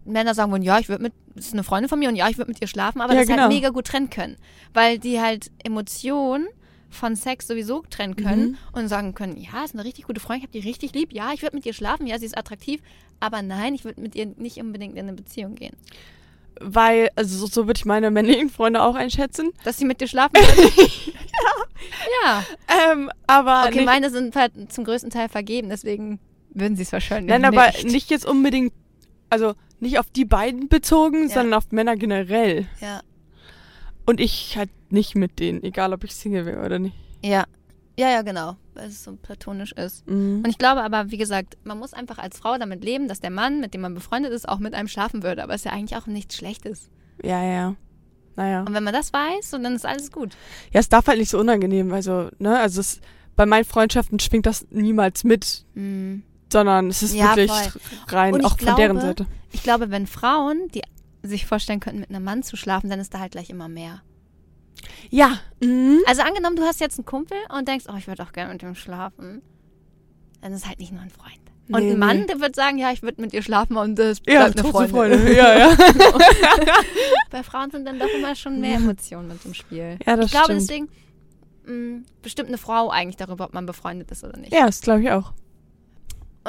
Männer 0.09 0.35
sagen 0.35 0.51
wollen, 0.53 0.63
ja, 0.63 0.79
ich 0.79 0.89
würde 0.89 1.03
mit, 1.03 1.13
das 1.35 1.47
ist 1.47 1.53
eine 1.53 1.65
Freundin 1.65 1.89
von 1.89 1.99
mir 1.99 2.09
und 2.09 2.17
ja, 2.17 2.29
ich 2.29 2.39
würde 2.39 2.51
mit 2.51 2.61
ihr 2.61 2.67
schlafen, 2.69 3.01
aber 3.01 3.15
Ja, 3.15 3.21
das 3.21 3.29
halt 3.29 3.39
genau. 3.39 3.49
mega 3.49 3.69
gut 3.71 3.87
trennen 3.87 4.11
können. 4.11 4.37
Weil 4.75 4.99
die 4.99 5.21
halt 5.21 5.51
Emotionen 5.65 6.47
von 6.91 7.17
Sex 7.17 7.47
sowieso 7.47 7.83
trennen 7.91 8.17
können 8.17 8.51
Mhm. 8.53 8.57
und 8.73 8.89
sagen 8.89 9.15
können, 9.15 9.37
ja, 9.37 9.63
ist 9.65 9.75
eine 9.75 9.85
richtig 9.85 10.07
gute 10.07 10.21
Freundin, 10.21 10.41
ich 10.41 10.49
habe 10.49 10.59
die 10.63 10.67
richtig 10.69 10.95
lieb, 10.95 11.13
ja, 11.13 11.33
ich 11.35 11.43
würde 11.43 11.55
mit 11.57 11.67
ihr 11.67 11.75
schlafen, 11.75 12.07
ja, 12.07 12.19
sie 12.19 12.25
ist 12.27 12.37
attraktiv, 12.39 12.81
aber 13.21 13.43
nein, 13.43 13.75
ich 13.75 13.85
würde 13.85 14.01
mit 14.01 14.15
ihr 14.15 14.27
nicht 14.37 14.57
unbedingt 14.59 14.95
in 14.95 15.01
eine 15.01 15.13
Beziehung 15.13 15.55
gehen. 15.55 15.77
Weil, 16.61 17.11
also 17.15 17.37
so, 17.39 17.47
so 17.47 17.67
würde 17.67 17.79
ich 17.79 17.85
meine 17.85 18.11
männlichen 18.11 18.49
Freunde 18.51 18.83
auch 18.83 18.95
einschätzen. 18.97 19.53
Dass 19.65 19.77
sie 19.79 19.85
mit 19.85 20.01
dir 20.01 20.09
schlafen 20.09 20.33
würden? 20.35 20.91
ja. 22.25 22.45
Ähm, 22.93 23.11
aber 23.27 23.65
Okay, 23.67 23.77
nicht, 23.77 23.85
meine 23.85 24.11
sind 24.11 24.35
halt 24.35 24.53
zum 24.73 24.85
größten 24.85 25.11
Teil 25.11 25.29
vergeben, 25.29 25.69
deswegen 25.69 26.19
würden 26.55 26.77
sie 26.77 26.83
es 26.83 26.93
wahrscheinlich 26.93 27.29
nein, 27.29 27.45
aber 27.45 27.71
nicht 27.85 28.11
jetzt 28.11 28.27
unbedingt, 28.27 28.73
also 29.31 29.55
nicht 29.81 29.99
auf 29.99 30.11
die 30.11 30.25
beiden 30.25 30.69
bezogen, 30.69 31.29
Ja. 31.29 31.35
sondern 31.35 31.55
auf 31.55 31.71
Männer 31.71 31.97
generell. 31.97 32.67
Ja. 32.81 33.01
Und 34.07 34.21
ich 34.21 34.57
halt 34.57 34.71
nicht 34.91 35.15
mit 35.15 35.39
denen, 35.39 35.63
egal 35.63 35.93
ob 35.93 36.05
ich 36.05 36.15
Single 36.15 36.47
wäre 36.47 36.65
oder 36.65 36.79
nicht. 36.79 36.97
Ja. 37.23 37.45
Ja, 37.99 38.11
ja, 38.11 38.23
genau. 38.23 38.57
Weil 38.75 38.87
es 38.89 39.03
so 39.03 39.17
platonisch 39.17 39.73
ist. 39.73 40.07
Mhm. 40.09 40.39
Und 40.45 40.49
ich 40.49 40.57
glaube 40.59 40.83
aber, 40.83 41.11
wie 41.11 41.17
gesagt, 41.19 41.59
man 41.65 41.79
muss 41.79 41.93
einfach 41.95 42.19
als 42.19 42.39
Frau 42.39 42.57
damit 42.57 42.85
leben, 42.85 43.09
dass 43.09 43.19
der 43.21 43.31
Mann, 43.31 43.61
mit 43.61 43.75
dem 43.75 43.81
man 43.81 43.95
befreundet 43.95 44.33
ist, 44.33 44.49
auch 44.49 44.61
mit 44.61 44.73
einem 44.75 44.87
schlafen 44.89 45.25
würde. 45.25 45.43
Aber 45.43 45.53
es 45.55 45.63
ist 45.63 45.65
ja 45.65 45.73
eigentlich 45.73 45.97
auch 46.01 46.07
nichts 46.07 46.37
Schlechtes. 46.37 46.91
Ja, 47.25 47.43
ja. 47.43 47.75
Naja. 48.37 48.61
Und 48.61 48.73
wenn 48.73 48.85
man 48.85 48.95
das 48.95 49.13
weiß, 49.13 49.51
dann 49.51 49.75
ist 49.75 49.85
alles 49.85 50.13
gut. 50.13 50.37
Ja, 50.73 50.79
es 50.79 50.89
darf 50.89 51.09
halt 51.09 51.19
nicht 51.19 51.31
so 51.31 51.41
unangenehm, 51.41 51.93
also, 51.93 52.29
ne, 52.39 52.57
also 52.61 52.81
es, 52.81 53.01
bei 53.35 53.47
meinen 53.47 53.65
Freundschaften 53.65 54.21
schwingt 54.21 54.47
das 54.47 54.65
niemals 54.71 55.25
mit, 55.25 55.65
Mhm. 55.75 56.23
Sondern 56.53 56.89
es 56.89 57.03
ist 57.03 57.15
Ja, 57.15 57.37
wirklich 57.37 57.51
voll. 57.51 57.81
rein, 58.09 58.45
auch 58.45 58.59
von 58.59 58.77
deren 58.77 58.97
glaube- 58.97 59.01
Seite. 59.01 59.27
Ich 59.53 59.63
glaube, 59.63 59.91
wenn 59.91 60.07
Frauen, 60.07 60.69
die 60.75 60.83
sich 61.23 61.47
vorstellen 61.47 61.81
könnten, 61.81 62.01
mit 62.01 62.11
einem 62.11 62.25
Mann 62.25 62.43
zu 62.43 62.57
schlafen, 62.57 62.89
dann 62.91 63.01
ist 63.01 63.13
da 63.15 63.19
halt 63.21 63.33
gleich 63.33 63.51
immer 63.51 63.69
mehr. 63.69 64.03
Ja. 65.11 65.39
Mhm. 65.61 66.01
Also 66.07 66.23
angenommen, 66.23 66.57
du 66.57 66.63
hast 66.63 66.81
jetzt 66.81 66.99
einen 66.99 67.07
Kumpel 67.07 67.37
und 67.57 67.67
denkst, 67.67 67.87
oh, 67.93 67.97
ich 67.97 68.07
würde 68.07 68.23
auch 68.23 68.33
gerne 68.33 68.53
mit 68.53 68.63
dem 68.63 68.75
schlafen. 68.75 69.43
Dann 70.41 70.53
ist 70.53 70.69
halt 70.69 70.79
nicht 70.79 70.93
nur 70.93 71.01
ein 71.03 71.11
Freund. 71.11 71.33
Und 71.71 71.83
Nee, 71.85 71.91
ein 71.93 71.99
Mann, 71.99 72.21
nee. 72.21 72.27
der 72.27 72.41
wird 72.41 72.55
sagen, 72.57 72.79
ja, 72.79 72.93
ich 72.93 73.03
würde 73.03 73.21
mit 73.21 73.33
dir 73.33 73.43
schlafen 73.43 73.77
und 73.77 73.99
das 73.99 74.19
Ja, 74.27 74.45
bleibt 74.47 74.61
eine 74.61 74.71
Freundin. 74.71 74.95
Freunde. 74.97 75.33
Ja, 75.37 75.59
ja. 75.59 75.77
Bei 77.31 77.43
Frauen 77.43 77.71
sind 77.71 77.85
dann 77.87 77.99
doch 77.99 78.09
immer 78.17 78.35
schon 78.35 78.61
mehr 78.61 78.77
Emotionen 78.77 79.29
mit 79.29 79.45
im 79.45 79.55
Spiel. 79.55 79.99
Ja, 80.07 80.17
das 80.17 80.27
ich 80.27 80.31
glaube 80.33 80.47
stimmt. 80.47 80.61
deswegen 80.63 80.89
mh, 81.67 82.03
bestimmt 82.23 82.49
eine 82.49 82.59
Frau 82.59 82.89
eigentlich 82.91 83.17
darüber, 83.17 83.45
ob 83.45 83.53
man 83.55 83.67
befreundet 83.67 84.11
ist 84.11 84.25
oder 84.25 84.39
nicht. 84.39 84.53
Ja, 84.53 84.67
das 84.67 84.81
glaube 84.81 85.03
ich 85.03 85.11
auch. 85.11 85.33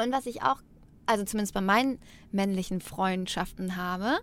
Und 0.02 0.12
was 0.12 0.26
ich 0.26 0.42
auch, 0.42 0.60
also 1.06 1.24
zumindest 1.24 1.54
bei 1.54 1.60
meinen 1.60 1.98
männlichen 2.32 2.80
Freundschaften 2.80 3.76
habe, 3.76 4.18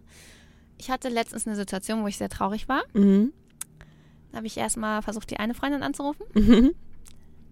ich 0.78 0.90
hatte 0.90 1.10
letztens 1.10 1.48
eine 1.48 1.56
Situation, 1.56 2.04
wo 2.04 2.08
ich 2.08 2.18
sehr 2.18 2.30
traurig 2.30 2.68
war. 2.68 2.84
Mhm. 2.94 3.34
Da 4.32 4.38
habe 4.38 4.48
ich 4.48 4.58
erstmal 4.58 5.02
versucht, 5.02 5.30
die 5.32 5.38
eine 5.38 5.54
Freundin 5.54 5.84
anzurufen. 5.84 6.26
Mhm. 6.34 6.76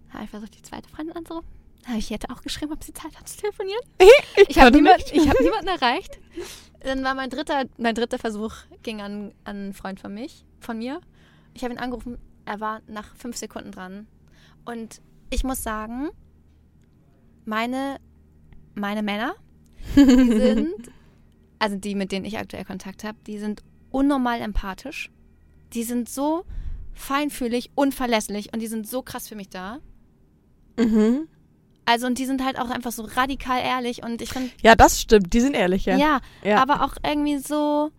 Da 0.08 0.14
habe 0.14 0.24
ich 0.24 0.30
versucht, 0.30 0.56
die 0.56 0.62
zweite 0.62 0.88
Freundin 0.88 1.16
anzurufen. 1.16 1.48
Da 1.82 1.88
habe 1.88 1.98
ich 1.98 2.10
Jette 2.10 2.30
auch 2.30 2.42
geschrieben, 2.42 2.72
ob 2.72 2.82
sie 2.82 2.92
Zeit 2.92 3.16
hat 3.16 3.28
zu 3.28 3.38
telefonieren. 3.38 3.80
Ich, 4.36 4.50
Ich 4.50 4.58
habe 4.58 4.70
niemand, 4.76 5.00
hab 5.02 5.40
niemanden 5.40 5.68
erreicht. 5.68 6.20
Dann 6.80 7.02
war 7.02 7.14
mein 7.14 7.30
dritter, 7.30 7.64
mein 7.78 7.94
dritter 7.94 8.18
Versuch, 8.18 8.54
ging 8.82 9.00
an, 9.00 9.32
an 9.44 9.56
einen 9.56 9.72
Freund 9.72 9.98
von 9.98 10.12
mich, 10.12 10.44
von 10.60 10.78
mir. 10.78 11.00
Ich 11.54 11.64
habe 11.64 11.74
ihn 11.74 11.80
angerufen, 11.80 12.18
er 12.44 12.60
war 12.60 12.80
nach 12.86 13.16
fünf 13.16 13.36
Sekunden 13.36 13.72
dran. 13.72 14.06
Und 14.64 15.00
ich 15.30 15.42
muss 15.42 15.62
sagen, 15.62 16.10
meine, 17.44 17.98
meine 18.76 19.02
Männer, 19.02 19.34
die 19.96 20.02
sind, 20.04 20.74
also 21.58 21.76
die, 21.76 21.94
mit 21.94 22.12
denen 22.12 22.24
ich 22.24 22.38
aktuell 22.38 22.64
Kontakt 22.64 23.04
habe, 23.04 23.18
die 23.26 23.38
sind 23.38 23.62
unnormal 23.90 24.40
empathisch. 24.40 25.10
Die 25.72 25.82
sind 25.82 26.08
so 26.08 26.44
feinfühlig 26.92 27.70
und 27.74 27.94
verlässlich 27.94 28.52
und 28.52 28.60
die 28.60 28.66
sind 28.68 28.86
so 28.88 29.02
krass 29.02 29.28
für 29.28 29.36
mich 29.36 29.48
da. 29.48 29.78
Mhm. 30.78 31.28
Also 31.84 32.06
und 32.06 32.18
die 32.18 32.26
sind 32.26 32.44
halt 32.44 32.58
auch 32.58 32.70
einfach 32.70 32.92
so 32.92 33.04
radikal 33.04 33.60
ehrlich 33.62 34.02
und 34.02 34.20
ich 34.20 34.30
finde 34.30 34.50
Ja, 34.62 34.74
das 34.74 35.00
stimmt. 35.00 35.32
Die 35.32 35.40
sind 35.40 35.54
ehrlich, 35.54 35.84
ja. 35.86 35.96
Ja, 35.96 36.20
Ja. 36.42 36.60
aber 36.60 36.82
auch 36.84 36.94
irgendwie 37.04 37.38
so, 37.38 37.90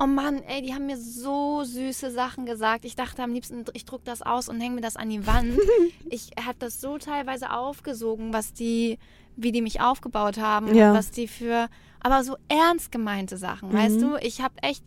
oh 0.00 0.06
Mann, 0.06 0.42
ey, 0.44 0.62
die 0.62 0.74
haben 0.74 0.86
mir 0.86 0.96
so 0.96 1.64
süße 1.64 2.10
Sachen 2.10 2.46
gesagt. 2.46 2.84
Ich 2.84 2.94
dachte 2.94 3.22
am 3.22 3.32
liebsten, 3.32 3.64
ich 3.72 3.84
druck 3.84 4.04
das 4.04 4.22
aus 4.22 4.48
und 4.48 4.60
hänge 4.60 4.76
mir 4.76 4.80
das 4.80 4.96
an 4.96 5.10
die 5.10 5.26
Wand. 5.26 5.58
ich 6.10 6.30
habe 6.44 6.56
das 6.58 6.80
so 6.80 6.98
teilweise 6.98 7.50
aufgesogen, 7.52 8.32
was 8.32 8.52
die, 8.52 8.98
wie 9.36 9.50
die 9.52 9.62
mich 9.62 9.80
aufgebaut 9.80 10.38
haben 10.38 10.74
Ja. 10.74 10.90
und 10.90 10.96
was 10.96 11.10
die 11.10 11.26
für, 11.28 11.68
aber 12.00 12.22
so 12.22 12.36
ernst 12.48 12.92
gemeinte 12.92 13.36
Sachen, 13.36 13.72
weißt 13.72 13.96
Mhm. 13.96 14.00
du? 14.00 14.16
Ich 14.20 14.40
habe 14.40 14.54
echt 14.62 14.84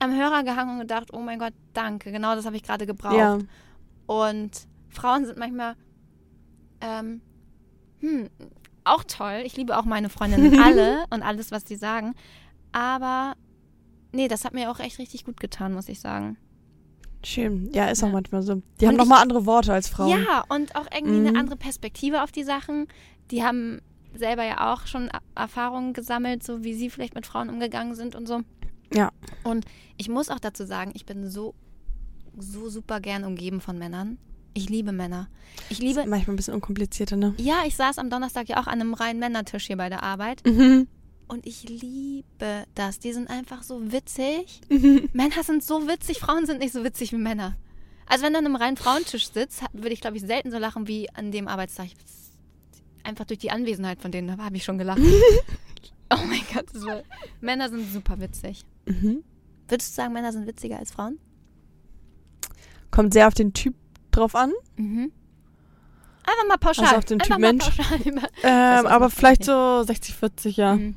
am 0.00 0.14
Hörer 0.16 0.42
gehangen 0.42 0.72
und 0.74 0.80
gedacht, 0.80 1.12
oh 1.12 1.20
mein 1.20 1.38
Gott, 1.38 1.54
danke, 1.72 2.10
genau 2.12 2.34
das 2.34 2.44
habe 2.46 2.56
ich 2.56 2.62
gerade 2.62 2.86
gebraucht. 2.86 3.16
Ja. 3.16 3.38
Und 4.06 4.50
Frauen 4.88 5.24
sind 5.24 5.38
manchmal, 5.38 5.74
ähm, 6.80 7.20
hm, 8.00 8.28
auch 8.84 9.04
toll. 9.04 9.42
Ich 9.44 9.56
liebe 9.56 9.76
auch 9.76 9.84
meine 9.84 10.08
Freundinnen 10.08 10.58
alle 10.62 11.04
und 11.10 11.22
alles, 11.22 11.50
was 11.52 11.64
die 11.64 11.76
sagen. 11.76 12.14
Aber 12.72 13.34
nee, 14.12 14.28
das 14.28 14.44
hat 14.44 14.54
mir 14.54 14.70
auch 14.70 14.80
echt 14.80 14.98
richtig 14.98 15.24
gut 15.24 15.40
getan, 15.40 15.72
muss 15.74 15.88
ich 15.88 16.00
sagen. 16.00 16.36
Schön. 17.24 17.70
Ja, 17.72 17.86
ist 17.86 18.02
auch 18.02 18.08
Ja. 18.08 18.12
manchmal 18.12 18.42
so. 18.42 18.62
Die 18.80 18.86
haben 18.86 18.94
Und 18.94 18.98
nochmal 19.00 19.22
andere 19.22 19.44
Worte 19.44 19.72
als 19.72 19.88
Frauen. 19.88 20.10
Ja, 20.10 20.44
und 20.48 20.76
auch 20.76 20.86
irgendwie 20.94 21.18
Mhm. 21.20 21.26
eine 21.26 21.38
andere 21.38 21.56
Perspektive 21.56 22.22
auf 22.22 22.30
die 22.30 22.44
Sachen. 22.44 22.86
Die 23.30 23.42
haben 23.42 23.80
selber 24.14 24.44
ja 24.44 24.72
auch 24.72 24.86
schon 24.86 25.10
Erfahrungen 25.34 25.92
gesammelt, 25.94 26.42
so 26.44 26.62
wie 26.64 26.74
sie 26.74 26.90
vielleicht 26.90 27.14
mit 27.14 27.26
Frauen 27.26 27.50
umgegangen 27.50 27.94
sind 27.94 28.14
und 28.14 28.26
so. 28.28 28.40
Ja. 28.94 29.10
Und 29.44 29.64
ich 29.96 30.08
muss 30.08 30.28
auch 30.30 30.38
dazu 30.38 30.64
sagen, 30.64 30.92
ich 30.94 31.06
bin 31.06 31.28
so, 31.28 31.54
so 32.38 32.68
super 32.68 33.00
gern 33.00 33.24
umgeben 33.24 33.60
von 33.60 33.78
Männern. 33.78 34.16
Ich 34.54 34.68
liebe 34.70 34.92
Männer. 34.92 35.28
Ich 35.68 35.78
liebe, 35.78 36.00
Ist 36.00 36.08
manchmal 36.08 36.34
ein 36.34 36.36
bisschen 36.36 36.54
unkomplizierter, 36.54 37.16
ne? 37.16 37.34
Ja, 37.38 37.62
ich 37.66 37.76
saß 37.76 37.98
am 37.98 38.10
Donnerstag 38.10 38.48
ja 38.48 38.60
auch 38.60 38.66
an 38.66 38.80
einem 38.80 38.94
reinen 38.94 39.20
Männertisch 39.20 39.66
hier 39.66 39.76
bei 39.76 39.88
der 39.88 40.02
Arbeit 40.02 40.44
Mhm. 40.46 40.88
Und 41.28 41.46
ich 41.46 41.68
liebe 41.68 42.64
das. 42.74 42.98
Die 42.98 43.12
sind 43.12 43.30
einfach 43.30 43.62
so 43.62 43.92
witzig. 43.92 44.60
Männer 45.12 45.42
sind 45.42 45.62
so 45.62 45.86
witzig, 45.86 46.18
Frauen 46.18 46.46
sind 46.46 46.58
nicht 46.58 46.72
so 46.72 46.84
witzig 46.84 47.12
wie 47.12 47.16
Männer. 47.16 47.56
Also 48.06 48.24
wenn 48.24 48.32
du 48.32 48.38
an 48.38 48.46
einem 48.46 48.56
reinen 48.56 48.76
Frauentisch 48.76 49.30
sitzt, 49.30 49.62
würde 49.72 49.92
ich 49.92 50.00
glaube 50.00 50.16
ich 50.16 50.22
selten 50.22 50.50
so 50.50 50.58
lachen 50.58 50.88
wie 50.88 51.10
an 51.10 51.30
dem 51.30 51.46
Arbeitstag. 51.46 51.88
Einfach 53.04 53.26
durch 53.26 53.38
die 53.38 53.50
Anwesenheit 53.50 54.00
von 54.00 54.10
denen, 54.10 54.28
da 54.28 54.42
habe 54.42 54.56
ich 54.56 54.64
schon 54.64 54.78
gelacht. 54.78 55.00
oh 56.10 56.24
mein 56.26 56.42
Gott, 56.52 56.66
war, 56.84 57.02
Männer 57.40 57.68
sind 57.68 57.92
super 57.92 58.18
witzig. 58.20 58.64
Mhm. 58.86 59.22
Würdest 59.68 59.92
du 59.92 59.94
sagen, 59.96 60.14
Männer 60.14 60.32
sind 60.32 60.46
witziger 60.46 60.78
als 60.78 60.92
Frauen? 60.92 61.18
Kommt 62.90 63.12
sehr 63.12 63.28
auf 63.28 63.34
den 63.34 63.52
Typ 63.52 63.74
drauf 64.10 64.34
an. 64.34 64.52
Mhm. 64.76 65.12
Einfach 66.24 66.48
mal 66.48 66.58
pauschal. 66.58 66.86
Also 66.86 66.96
auf 66.96 67.04
den 67.04 67.18
Typ 67.18 67.38
Mensch. 67.38 67.64
Ähm, 68.42 68.86
aber 68.86 69.10
vielleicht 69.10 69.44
so 69.44 69.82
60, 69.82 70.14
40, 70.14 70.56
ja. 70.56 70.76
Mhm. 70.76 70.94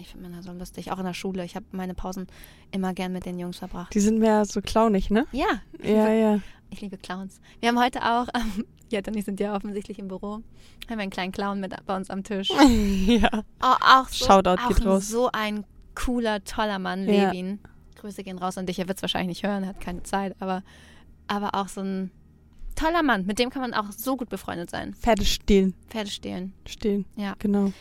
Ich 0.00 0.08
finde 0.08 0.28
Männer 0.28 0.42
so 0.42 0.52
lustig, 0.52 0.92
auch 0.92 0.98
in 0.98 1.04
der 1.04 1.14
Schule. 1.14 1.44
Ich 1.44 1.56
habe 1.56 1.66
meine 1.72 1.94
Pausen 1.94 2.26
immer 2.70 2.94
gern 2.94 3.12
mit 3.12 3.26
den 3.26 3.38
Jungs 3.38 3.58
verbracht. 3.58 3.92
Die 3.94 4.00
sind 4.00 4.18
mehr 4.18 4.44
so 4.44 4.60
clownig, 4.60 5.10
ne? 5.10 5.26
Ja, 5.32 5.46
ich, 5.78 5.88
Ja, 5.90 6.06
liebe, 6.08 6.20
ja. 6.20 6.40
ich 6.70 6.80
liebe 6.80 6.96
Clowns. 6.98 7.40
Wir 7.60 7.68
haben 7.70 7.80
heute 7.80 8.02
auch, 8.04 8.28
ähm, 8.34 8.64
ja, 8.90 9.00
und 9.06 9.16
ich 9.16 9.24
sind 9.24 9.40
ja 9.40 9.56
offensichtlich 9.56 9.98
im 9.98 10.06
Büro, 10.08 10.34
haben 10.34 10.44
wir 10.88 10.98
einen 10.98 11.10
kleinen 11.10 11.32
Clown 11.32 11.58
mit 11.60 11.74
bei 11.84 11.96
uns 11.96 12.10
am 12.10 12.22
Tisch. 12.22 12.48
ja. 13.06 13.42
Oh, 13.62 13.74
auch 13.84 14.08
so, 14.08 14.24
Shoutout 14.26 14.62
auch 14.62 14.68
geht 14.68 14.86
raus. 14.86 15.08
so 15.08 15.30
ein 15.32 15.64
cooler, 15.94 16.44
toller 16.44 16.78
Mann, 16.78 17.06
Ja. 17.08 17.30
Levin. 17.32 17.58
Grüße 17.96 18.22
gehen 18.22 18.38
raus 18.38 18.56
an 18.56 18.66
dich. 18.66 18.78
Er 18.78 18.86
wird 18.86 18.98
es 18.98 19.02
wahrscheinlich 19.02 19.28
nicht 19.42 19.42
hören, 19.50 19.64
er 19.64 19.70
hat 19.70 19.80
keine 19.80 20.04
Zeit, 20.04 20.36
aber, 20.38 20.62
aber 21.26 21.56
auch 21.56 21.66
so 21.66 21.80
ein 21.80 22.12
toller 22.76 23.02
Mann. 23.02 23.26
Mit 23.26 23.40
dem 23.40 23.50
kann 23.50 23.62
man 23.62 23.74
auch 23.74 23.90
so 23.90 24.16
gut 24.16 24.28
befreundet 24.28 24.70
sein. 24.70 24.94
Pferde 24.94 25.24
stehlen. 25.24 25.74
Pferde 25.88 26.08
stehlen. 26.08 26.52
Stehen. 26.68 27.04
Ja. 27.16 27.34
Genau. 27.40 27.72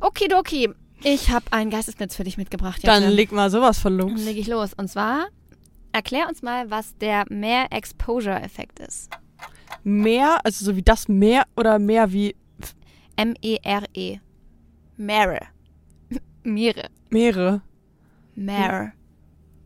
Okidoki. 0.00 0.70
Ich 1.02 1.30
habe 1.30 1.44
einen 1.52 1.70
Geistesblitz 1.70 2.16
für 2.16 2.24
dich 2.24 2.36
mitgebracht. 2.36 2.80
Dann 2.86 3.02
Jette. 3.02 3.14
leg 3.14 3.32
mal 3.32 3.50
sowas 3.50 3.78
von 3.78 3.96
Dann 3.98 4.08
los. 4.10 4.24
leg 4.24 4.36
ich 4.36 4.46
los. 4.48 4.74
Und 4.74 4.88
zwar, 4.88 5.28
erklär 5.92 6.28
uns 6.28 6.42
mal, 6.42 6.70
was 6.70 6.96
der 6.98 7.24
Mehr-Exposure-Effekt 7.30 8.80
ist. 8.80 9.10
Meer, 9.84 10.40
also 10.44 10.64
so 10.64 10.76
wie 10.76 10.82
das 10.82 11.08
Meer 11.08 11.44
oder 11.56 11.78
mehr 11.78 12.12
wie 12.12 12.34
M-E-R-E. 13.16 14.18
Mere. 14.96 15.40
Meere. 16.42 16.88
Meere. 17.10 17.62
Mere. 18.34 18.92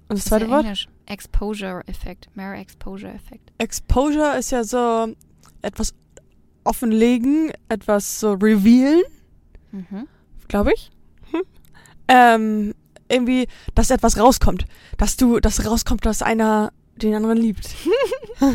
Und 0.08 0.18
das 0.18 0.18
ist 0.20 0.28
zweite 0.28 0.48
Wort? 0.50 0.64
Englisch. 0.64 0.88
Exposure-Effekt. 1.06 2.28
Mere-Exposure-Effekt. 2.34 3.52
Exposure 3.58 4.36
ist 4.38 4.50
ja 4.52 4.64
so 4.64 5.14
etwas 5.62 5.94
offenlegen, 6.64 7.50
etwas 7.68 8.20
so 8.20 8.32
revealen, 8.34 9.02
Mhm. 9.72 10.06
glaube 10.48 10.72
ich. 10.74 10.90
Hm. 12.12 12.40
Ähm, 12.70 12.74
irgendwie, 13.08 13.46
dass 13.74 13.90
etwas 13.90 14.18
rauskommt. 14.18 14.64
Dass 14.96 15.16
du, 15.16 15.40
dass 15.40 15.66
rauskommt, 15.66 16.06
dass 16.06 16.22
einer 16.22 16.72
den 16.96 17.14
anderen 17.14 17.38
liebt. 17.38 17.68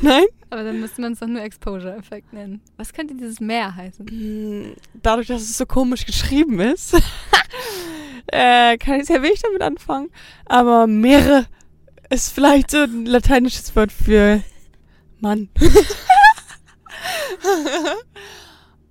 Nein? 0.00 0.24
Aber 0.50 0.64
dann 0.64 0.80
müsste 0.80 1.00
man 1.00 1.12
es 1.12 1.20
doch 1.20 1.26
nur 1.26 1.42
Exposure-Effekt 1.42 2.32
nennen. 2.32 2.60
Was 2.76 2.92
könnte 2.92 3.14
dieses 3.14 3.40
Meer 3.40 3.74
heißen? 3.74 4.06
Hm, 4.06 4.74
Dadurch, 4.94 5.28
dass 5.28 5.42
es 5.42 5.56
so 5.56 5.66
komisch 5.66 6.06
geschrieben 6.06 6.60
ist, 6.60 6.94
äh, 8.26 8.76
kann 8.78 9.00
ich 9.00 9.06
sehr 9.06 9.22
wenig 9.22 9.40
damit 9.42 9.62
anfangen. 9.62 10.10
Aber 10.46 10.86
Meere 10.86 11.46
ist 12.10 12.32
vielleicht 12.32 12.70
so 12.70 12.78
ein 12.78 13.06
lateinisches 13.06 13.74
Wort 13.76 13.92
für 13.92 14.42
Mann. 15.20 15.48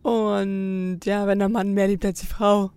Und 0.04 1.00
ja, 1.06 1.28
wenn 1.28 1.40
der 1.40 1.50
Mann 1.50 1.74
mehr 1.74 1.88
liebt 1.88 2.06
als 2.06 2.20
die 2.22 2.26
Frau. 2.28 2.72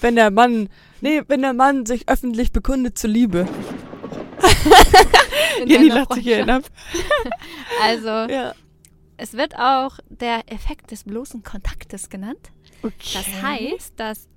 Wenn 0.00 0.16
der 0.16 0.30
Mann, 0.30 0.68
nee, 1.00 1.22
wenn 1.28 1.42
der 1.42 1.52
Mann 1.52 1.84
sich 1.86 2.08
öffentlich 2.08 2.52
bekundet 2.52 2.96
zur 2.98 3.10
Liebe. 3.10 3.46
Jenny 5.66 5.88
lacht 5.88 6.12
sich 6.14 6.24
hier 6.24 6.44
Freundschaft. 6.44 6.66
ab. 6.66 7.32
Also, 7.82 8.08
Ja. 8.08 8.54
es 9.16 9.32
wird 9.34 9.56
auch 9.58 9.98
der 10.08 10.42
Effekt 10.52 10.90
des 10.90 11.04
bloßen 11.04 11.42
Kontaktes 11.42 12.08
genannt. 12.08 12.50
Okay. 12.82 12.94
Das 13.14 13.42
heißt, 13.42 13.92
dass 13.96 14.28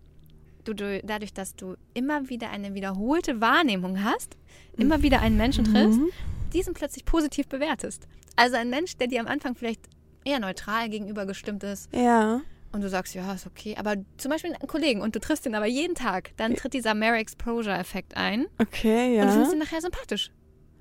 du, 0.64 0.74
du 0.74 1.02
dadurch, 1.04 1.34
dass 1.34 1.56
du 1.56 1.76
immer 1.94 2.30
wieder 2.30 2.50
eine 2.50 2.74
wiederholte 2.74 3.40
Wahrnehmung 3.42 4.04
hast, 4.04 4.38
immer 4.78 5.02
wieder 5.02 5.22
einen 5.22 5.38
Menschen 5.38 5.66
triffst, 5.66 6.00
Mhm. 6.00 6.10
diesen 6.54 6.74
plötzlich 6.74 7.06
positiv 7.06 7.48
bewertest. 7.48 8.08
Also 8.36 8.56
ein 8.58 8.70
Mensch, 8.70 8.98
der 8.98 9.08
dir 9.08 9.20
am 9.22 9.28
Anfang 9.28 9.56
vielleicht 9.56 9.82
eher 10.28 10.40
neutral 10.40 10.90
gegenüber 10.90 11.26
gestimmt 11.26 11.64
ist 11.64 11.90
Ja. 11.94 12.42
und 12.74 12.82
du 12.82 12.90
sagst, 12.90 13.16
ja, 13.16 13.34
ist 13.34 13.48
okay, 13.48 13.76
aber 13.78 13.96
zum 14.18 14.30
Beispiel 14.32 14.54
einen 14.54 14.68
Kollegen 14.68 15.02
und 15.02 15.16
du 15.16 15.20
triffst 15.20 15.46
ihn 15.46 15.56
aber 15.56 15.66
jeden 15.68 15.96
Tag, 15.96 16.32
dann 16.38 16.56
tritt 16.56 16.74
dieser 16.74 16.94
Mare 16.94 17.18
Exposure-Effekt 17.18 18.18
ein 18.18 18.46
Okay, 18.60 19.16
ja. 19.16 19.22
und 19.22 19.28
du 19.30 19.34
findest 19.34 19.54
ihn 19.54 19.60
nachher 19.60 19.82
sympathisch. 19.82 20.32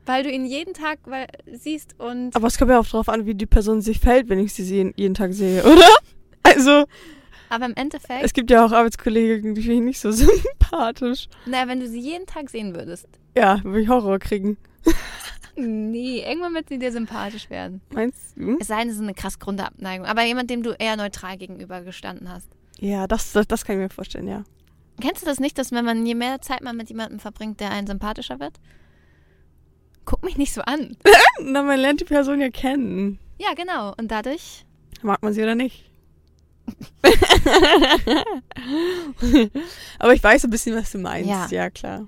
Weil 0.08 0.22
du 0.22 0.30
ihn 0.30 0.46
jeden 0.46 0.72
Tag 0.72 0.98
weil, 1.06 1.26
siehst 1.52 1.98
und 1.98 2.34
Aber 2.36 2.46
es 2.46 2.58
kommt 2.58 2.70
ja 2.70 2.78
auch 2.78 2.86
drauf 2.86 3.08
an, 3.08 3.26
wie 3.26 3.34
die 3.34 3.46
Person 3.46 3.80
sich 3.80 3.98
fällt, 3.98 4.28
wenn 4.28 4.38
ich 4.38 4.54
sie 4.54 4.62
jeden, 4.62 4.92
jeden 4.96 5.14
Tag 5.14 5.32
sehe, 5.32 5.64
oder? 5.72 5.88
Also, 6.44 6.84
aber 7.48 7.66
im 7.66 7.74
Endeffekt, 7.74 8.24
es 8.24 8.32
gibt 8.32 8.50
ja 8.50 8.64
auch 8.64 8.72
Arbeitskollegen, 8.72 9.54
die 9.54 9.62
finde 9.62 9.76
ich 9.76 9.82
nicht 9.82 10.00
so 10.00 10.10
sympathisch. 10.12 11.28
naja, 11.44 11.66
wenn 11.68 11.80
du 11.80 11.88
sie 11.88 11.98
jeden 12.00 12.26
Tag 12.26 12.50
sehen 12.50 12.74
würdest, 12.74 13.08
Ja, 13.36 13.62
würde 13.64 13.80
ich 13.80 13.88
Horror 13.88 14.18
kriegen. 14.18 14.56
nee, 15.56 16.24
irgendwann 16.26 16.54
wird 16.54 16.68
sie 16.68 16.78
dir 16.78 16.92
sympathisch 16.92 17.50
werden. 17.50 17.80
Meinst 17.92 18.36
du? 18.36 18.58
Es 18.60 18.68
sei 18.68 18.80
denn, 18.80 18.88
es 18.88 18.96
ist 18.96 19.02
eine 19.02 19.14
krass 19.14 19.38
Grundabneigung. 19.38 20.06
Aber 20.06 20.24
jemand, 20.24 20.50
dem 20.50 20.62
du 20.62 20.70
eher 20.72 20.96
neutral 20.96 21.36
gegenüber 21.36 21.82
gestanden 21.82 22.30
hast. 22.30 22.48
Ja, 22.78 23.06
das, 23.06 23.32
das, 23.32 23.46
das 23.46 23.64
kann 23.64 23.76
ich 23.76 23.82
mir 23.82 23.90
vorstellen, 23.90 24.28
ja. 24.28 24.44
Kennst 25.00 25.22
du 25.22 25.26
das 25.26 25.40
nicht, 25.40 25.58
dass 25.58 25.72
wenn 25.72 25.84
man 25.84 26.06
je 26.06 26.14
mehr 26.14 26.40
Zeit 26.40 26.62
man 26.62 26.76
mit 26.76 26.88
jemandem 26.88 27.18
verbringt, 27.18 27.60
der 27.60 27.70
einen 27.70 27.86
sympathischer 27.86 28.40
wird? 28.40 28.54
Guck 30.04 30.22
mich 30.24 30.36
nicht 30.36 30.52
so 30.54 30.62
an. 30.62 30.96
Na, 31.40 31.62
man 31.62 31.78
lernt 31.80 32.00
die 32.00 32.04
Person 32.04 32.40
ja 32.40 32.50
kennen. 32.50 33.18
Ja, 33.38 33.54
genau. 33.54 33.92
Und 33.98 34.10
dadurch, 34.10 34.64
Mag 35.02 35.22
man 35.22 35.32
sie 35.32 35.42
oder 35.42 35.54
nicht? 35.54 35.84
Aber 39.98 40.14
ich 40.14 40.22
weiß 40.22 40.44
ein 40.44 40.50
bisschen, 40.50 40.74
was 40.74 40.90
du 40.90 40.98
meinst. 40.98 41.28
Ja. 41.28 41.46
Ja, 41.50 41.70
klar. 41.70 42.06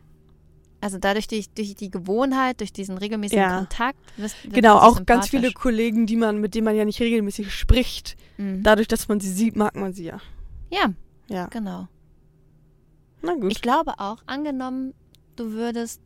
Also 0.81 0.99
dadurch 0.99 1.27
durch, 1.29 1.49
durch 1.51 1.75
die 1.75 1.91
Gewohnheit, 1.91 2.61
durch 2.61 2.73
diesen 2.73 2.99
regelmäßigen 2.99 3.43
Ja. 3.43 3.59
Kontakt. 3.59 3.99
Wirst, 4.17 4.43
wird 4.45 4.55
Genau, 4.55 4.79
auch 4.79 5.05
ganz 5.07 5.29
viele 5.29 5.53
Kollegen, 5.53 6.07
die 6.07 6.17
man, 6.17 6.41
mit 6.41 6.55
denen 6.55 6.65
man 6.65 6.77
ja 6.77 6.85
nicht 6.85 7.01
regelmäßig 7.01 7.53
spricht. 7.53 8.17
Mhm. 8.37 8.63
Dadurch, 8.63 8.89
dass 8.89 9.09
man 9.09 9.19
sie 9.21 9.31
sieht, 9.31 9.57
mag 9.57 9.75
man 9.75 9.93
sie 9.93 10.05
ja. 10.05 10.21
Ja, 10.71 10.93
Ja. 11.29 11.47
genau. 11.47 11.89
Na 13.23 13.35
gut. 13.35 13.51
Ich 13.51 13.61
glaube 13.63 13.95
auch, 13.99 14.19
angenommen, 14.27 14.95
du 15.37 15.53
würdest 15.53 16.01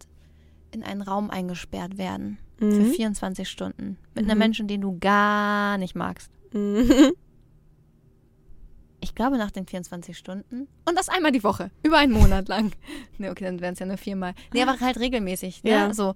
in 0.71 0.83
einen 0.83 1.03
Raum 1.03 1.29
eingesperrt 1.31 1.99
werden 1.99 2.39
für 2.59 2.65
Mhm. 2.65 2.93
24 2.93 3.49
Stunden 3.49 3.99
mit 4.15 4.25
einem 4.25 4.35
Mhm. 4.35 4.39
Menschen, 4.39 4.69
den 4.69 4.81
du 4.81 4.97
gar 4.99 5.77
nicht 5.79 5.95
magst. 5.95 6.31
Mhm. 6.53 6.89
Ich 9.03 9.15
glaube, 9.15 9.37
nach 9.37 9.51
den 9.51 9.67
24 9.67 10.17
Stunden. 10.17 10.69
Und 10.89 10.97
das 10.97 11.09
einmal 11.09 11.33
die 11.33 11.43
Woche. 11.43 11.71
Über 11.83 11.99
einen 11.99 12.13
Monat 12.13 12.49
lang. 12.49 12.73
Ne, 13.19 13.31
okay, 13.31 13.45
dann 13.45 13.61
wären 13.61 13.75
es 13.75 13.79
ja 13.79 13.87
nur 13.87 13.99
viermal. 13.99 14.35
Nee, 14.55 14.63
aber 14.63 14.79
halt 14.81 14.99
regelmäßig. 14.99 15.63
Ne? 15.65 15.71
Ja. 15.71 15.93
So, 15.95 16.15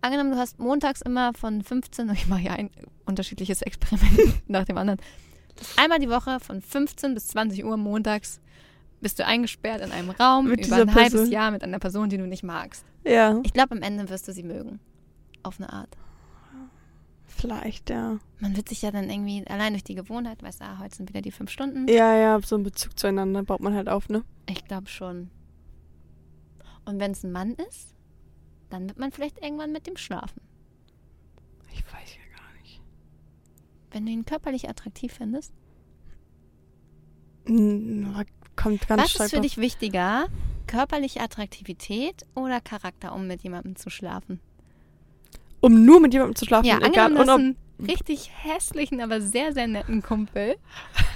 angenommen, 0.00 0.32
du 0.32 0.38
hast 0.38 0.58
montags 0.58 1.00
immer 1.02 1.32
von 1.34 1.62
15, 1.62 2.10
ich 2.14 2.26
mache 2.26 2.40
ja 2.42 2.52
ein 2.52 2.70
unterschiedliches 3.04 3.62
Experiment 3.62 4.42
nach 4.48 4.64
dem 4.64 4.76
anderen. 4.78 5.00
Einmal 5.76 5.98
die 5.98 6.10
Woche 6.10 6.40
von 6.40 6.60
15 6.60 7.14
bis 7.14 7.28
20 7.28 7.64
Uhr 7.64 7.76
montags 7.76 8.40
bist 9.00 9.18
du 9.18 9.26
eingesperrt 9.26 9.82
in 9.82 9.92
einem 9.92 10.10
Raum 10.10 10.48
Mit 10.48 10.66
über 10.66 10.76
ein 10.76 10.94
halbes 10.94 11.12
Person. 11.12 11.30
Jahr 11.30 11.50
mit 11.50 11.62
einer 11.62 11.78
Person, 11.78 12.08
die 12.08 12.18
du 12.18 12.26
nicht 12.26 12.42
magst. 12.42 12.84
Ja, 13.04 13.38
Ich 13.44 13.52
glaube, 13.52 13.72
am 13.76 13.82
Ende 13.82 14.08
wirst 14.08 14.26
du 14.26 14.32
sie 14.32 14.42
mögen. 14.42 14.80
Auf 15.42 15.58
eine 15.60 15.72
Art. 15.72 15.90
Vielleicht, 17.36 17.90
ja. 17.90 18.18
Man 18.40 18.56
wird 18.56 18.68
sich 18.68 18.82
ja 18.82 18.90
dann 18.90 19.08
irgendwie 19.10 19.46
allein 19.46 19.72
durch 19.72 19.84
die 19.84 19.94
Gewohnheit, 19.94 20.42
weißt 20.42 20.60
du, 20.60 20.64
ah, 20.64 20.78
heute 20.80 20.96
sind 20.96 21.08
wieder 21.10 21.22
die 21.22 21.30
fünf 21.30 21.50
Stunden. 21.50 21.86
Ja, 21.88 22.16
ja, 22.16 22.40
so 22.40 22.56
einen 22.56 22.64
Bezug 22.64 22.98
zueinander 22.98 23.42
baut 23.42 23.60
man 23.60 23.74
halt 23.74 23.88
auf, 23.88 24.08
ne? 24.08 24.24
Ich 24.48 24.64
glaube 24.64 24.88
schon. 24.88 25.30
Und 26.84 26.98
wenn 27.00 27.12
es 27.12 27.24
ein 27.24 27.32
Mann 27.32 27.54
ist, 27.68 27.94
dann 28.70 28.88
wird 28.88 28.98
man 28.98 29.12
vielleicht 29.12 29.42
irgendwann 29.42 29.72
mit 29.72 29.86
dem 29.86 29.96
schlafen. 29.96 30.40
Ich 31.72 31.84
weiß 31.84 32.14
ja 32.16 32.36
gar 32.36 32.62
nicht. 32.62 32.80
Wenn 33.90 34.06
du 34.06 34.12
ihn 34.12 34.24
körperlich 34.24 34.68
attraktiv 34.68 35.12
findest. 35.12 35.52
Hm, 37.46 38.24
kommt 38.56 38.88
ganz 38.88 39.02
Was 39.02 39.14
ist 39.14 39.30
für 39.30 39.36
drauf- 39.36 39.42
dich 39.42 39.56
wichtiger? 39.58 40.26
Körperliche 40.66 41.20
Attraktivität 41.20 42.24
oder 42.34 42.60
Charakter, 42.60 43.14
um 43.14 43.26
mit 43.28 43.42
jemandem 43.42 43.76
zu 43.76 43.88
schlafen? 43.88 44.40
Um 45.66 45.84
nur 45.84 46.00
mit 46.00 46.12
jemandem 46.12 46.36
zu 46.36 46.44
schlafen, 46.44 46.66
Ja, 46.66 46.78
egal. 46.80 47.12
Und 47.12 47.28
ob, 47.28 47.38
einen 47.38 47.56
richtig 47.84 48.30
hässlichen, 48.32 49.00
aber 49.00 49.20
sehr, 49.20 49.52
sehr 49.52 49.66
netten 49.66 50.00
Kumpel. 50.00 50.54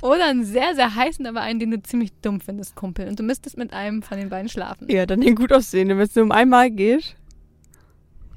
Oder 0.03 0.27
einen 0.27 0.45
sehr, 0.45 0.75
sehr 0.75 0.93
heißen, 0.93 1.25
aber 1.27 1.41
einen, 1.43 1.61
den 1.61 1.71
du 1.71 1.81
ziemlich 1.83 2.13
dumm 2.21 2.41
findest, 2.41 2.75
Kumpel. 2.75 3.07
Und 3.07 3.19
du 3.19 3.23
müsstest 3.23 3.57
mit 3.57 3.73
einem 3.73 4.03
von 4.03 4.19
den 4.19 4.29
beiden 4.29 4.49
schlafen. 4.49 4.91
ja, 4.91 5.07
dann 5.07 5.21
den 5.21 5.37
gut 5.37 5.53
aussehen, 5.53 5.89
wenn 5.89 6.01
es 6.01 6.17
nur 6.17 6.25
um 6.25 6.33
einmal 6.33 6.71
geht. 6.71 7.17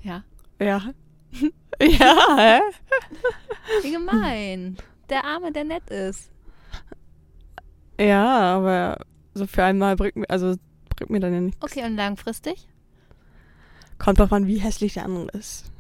Ja. 0.04 0.23
Ja. 0.60 0.84
ja, 1.82 2.38
hä? 2.38 2.60
Wie 3.82 3.91
gemein. 3.91 4.78
Der 5.10 5.26
Arme, 5.26 5.52
der 5.52 5.63
nett 5.63 5.89
ist. 5.89 6.32
Ja, 7.99 8.56
aber 8.56 8.99
so 9.34 9.47
für 9.47 9.63
einmal 9.63 9.95
bringt 9.95 10.15
mir, 10.15 10.30
also 10.30 10.56
bringt 10.95 11.10
mir 11.10 11.19
dann 11.19 11.34
ja 11.34 11.41
nicht. 11.41 11.58
Okay, 11.63 11.84
und 11.86 11.95
langfristig? 11.95 12.67
Kommt 13.97 14.19
drauf 14.19 14.32
an, 14.32 14.47
wie 14.47 14.58
hässlich 14.58 14.93
der 14.93 15.06
andere 15.06 15.28
ist. 15.38 15.72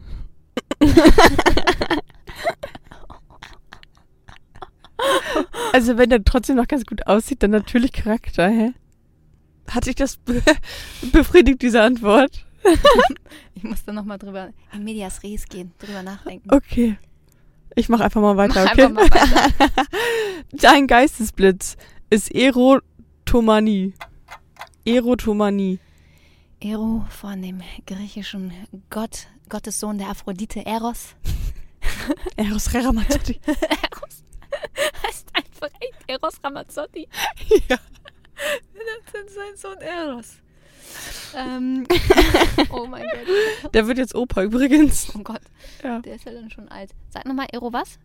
Also 5.73 5.97
wenn 5.97 6.09
der 6.09 6.23
trotzdem 6.23 6.55
noch 6.55 6.67
ganz 6.67 6.85
gut 6.85 7.07
aussieht, 7.07 7.43
dann 7.43 7.51
natürlich 7.51 7.91
Charakter, 7.91 8.47
hä? 8.49 8.73
Hat 9.69 9.85
sich 9.85 9.95
das 9.95 10.17
be 10.17 10.41
befriedigt, 11.11 11.61
diese 11.61 11.81
Antwort? 11.81 12.45
Ich 13.55 13.63
muss 13.63 13.85
da 13.85 13.93
nochmal 13.93 14.17
drüber 14.17 14.49
in 14.73 14.83
Medias 14.83 15.23
Res 15.23 15.45
gehen, 15.45 15.71
drüber 15.79 16.03
nachdenken. 16.03 16.49
Okay. 16.53 16.97
Ich 17.75 17.87
mach 17.87 18.01
einfach 18.01 18.19
mal 18.19 18.35
weiter, 18.35 18.65
Mach 18.65 18.71
okay? 18.73 18.83
einfach 18.85 18.95
mal 18.95 19.09
weiter. 19.09 19.85
Dein 20.51 20.87
Geistesblitz 20.87 21.77
ist 22.09 22.33
Erotomanie. 22.33 23.93
Erotomanie. 24.85 25.79
Ero 26.63 27.05
von 27.09 27.41
dem 27.41 27.61
griechischen 27.85 28.53
Gott, 28.89 29.27
Gottessohn 29.49 29.97
der 29.97 30.09
Aphrodite, 30.09 30.65
Eros. 30.65 31.15
Eros 32.37 32.73
Ramazzotti. 32.73 33.39
Eros 33.45 34.23
heißt 35.05 35.27
einfach 35.33 35.67
echt 35.81 35.99
Eros 36.07 36.35
Ramazzotti. 36.43 37.07
ja. 37.69 37.77
Das 38.73 39.25
ist 39.25 39.35
sein 39.35 39.55
Sohn 39.57 39.77
Eros. 39.81 40.35
Ähm, 41.35 41.87
oh 42.69 42.85
mein 42.85 43.01
Gott. 43.63 43.73
Der 43.73 43.87
wird 43.87 43.97
jetzt 43.97 44.13
Opa 44.13 44.43
übrigens. 44.43 45.11
Oh 45.15 45.23
Gott, 45.23 45.41
Ja. 45.83 45.99
der 46.01 46.13
ist 46.15 46.25
ja 46.25 46.31
dann 46.31 46.51
schon 46.51 46.69
alt. 46.69 46.91
Sag 47.09 47.25
nochmal, 47.25 47.47
Ero 47.51 47.73
was? 47.73 47.97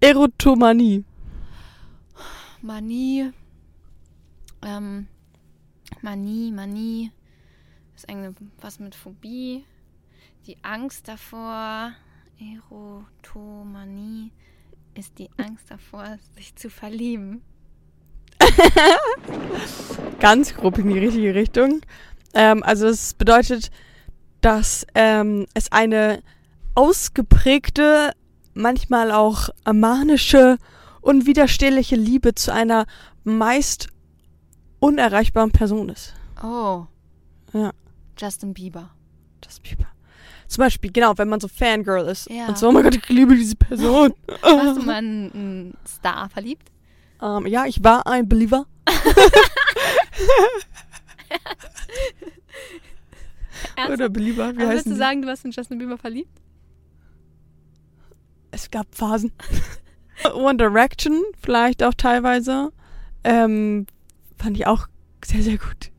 Erotomanie. 0.00 1.04
Manie. 2.60 3.32
Ähm, 4.62 5.06
Manie, 6.02 6.52
Manie. 6.52 7.12
Ist 7.96 8.08
eigentlich 8.10 8.34
was 8.60 8.78
mit 8.78 8.94
Phobie. 8.94 9.64
Die 10.46 10.58
Angst 10.62 11.08
davor. 11.08 11.92
Erotomanie 12.38 14.30
ist 14.94 15.18
die 15.18 15.30
Angst 15.38 15.70
davor, 15.70 16.18
sich 16.36 16.54
zu 16.56 16.68
verlieben. 16.68 17.40
Ganz 20.20 20.54
grob 20.54 20.76
in 20.76 20.88
die 20.88 20.98
richtige 20.98 21.34
Richtung. 21.34 21.80
Ähm, 22.34 22.62
also 22.62 22.86
es 22.86 23.14
bedeutet, 23.14 23.70
dass 24.42 24.86
ähm, 24.94 25.46
es 25.54 25.72
eine 25.72 26.22
ausgeprägte, 26.74 28.12
manchmal 28.52 29.10
auch 29.10 29.48
manische, 29.72 30.58
unwiderstehliche 31.00 31.96
Liebe 31.96 32.34
zu 32.34 32.52
einer 32.52 32.84
meist 33.24 33.88
unerreichbaren 34.80 35.50
Person 35.50 35.88
ist. 35.88 36.14
Oh. 36.42 36.84
Ja. 37.54 37.72
Justin 38.16 38.54
Bieber. 38.54 38.90
Das 39.40 39.60
Bieber. 39.60 39.86
Zum 40.48 40.62
Beispiel, 40.62 40.92
genau, 40.92 41.16
wenn 41.18 41.28
man 41.28 41.40
so 41.40 41.48
Fangirl 41.48 42.06
ist. 42.06 42.30
Ja. 42.30 42.46
Und 42.48 42.56
so, 42.58 42.68
oh 42.68 42.72
mein 42.72 42.84
Gott, 42.84 42.94
ich 42.96 43.08
liebe 43.08 43.34
diese 43.34 43.56
Person. 43.56 44.14
Warst 44.42 44.78
du 44.78 44.82
mal 44.86 44.98
in 44.98 45.30
einen 45.34 45.74
Star 45.86 46.28
verliebt? 46.30 46.70
Ähm, 47.20 47.46
ja, 47.46 47.66
ich 47.66 47.82
war 47.82 48.06
ein 48.06 48.28
Believer. 48.28 48.66
Oder 53.90 54.08
Belieber, 54.08 54.54
wie 54.56 54.62
Aber 54.62 54.68
heißt 54.68 54.70
würdest 54.70 54.86
du 54.86 54.90
die? 54.90 54.96
sagen, 54.96 55.22
du 55.22 55.28
warst 55.28 55.44
in 55.44 55.50
Justin 55.50 55.78
Bieber 55.78 55.98
verliebt? 55.98 56.30
Es 58.50 58.70
gab 58.70 58.86
Phasen. 58.94 59.32
One 60.34 60.56
Direction 60.56 61.22
vielleicht 61.42 61.82
auch 61.82 61.94
teilweise. 61.94 62.72
Ähm, 63.24 63.86
fand 64.38 64.56
ich 64.56 64.66
auch 64.66 64.86
sehr, 65.24 65.42
sehr 65.42 65.58
gut. 65.58 65.90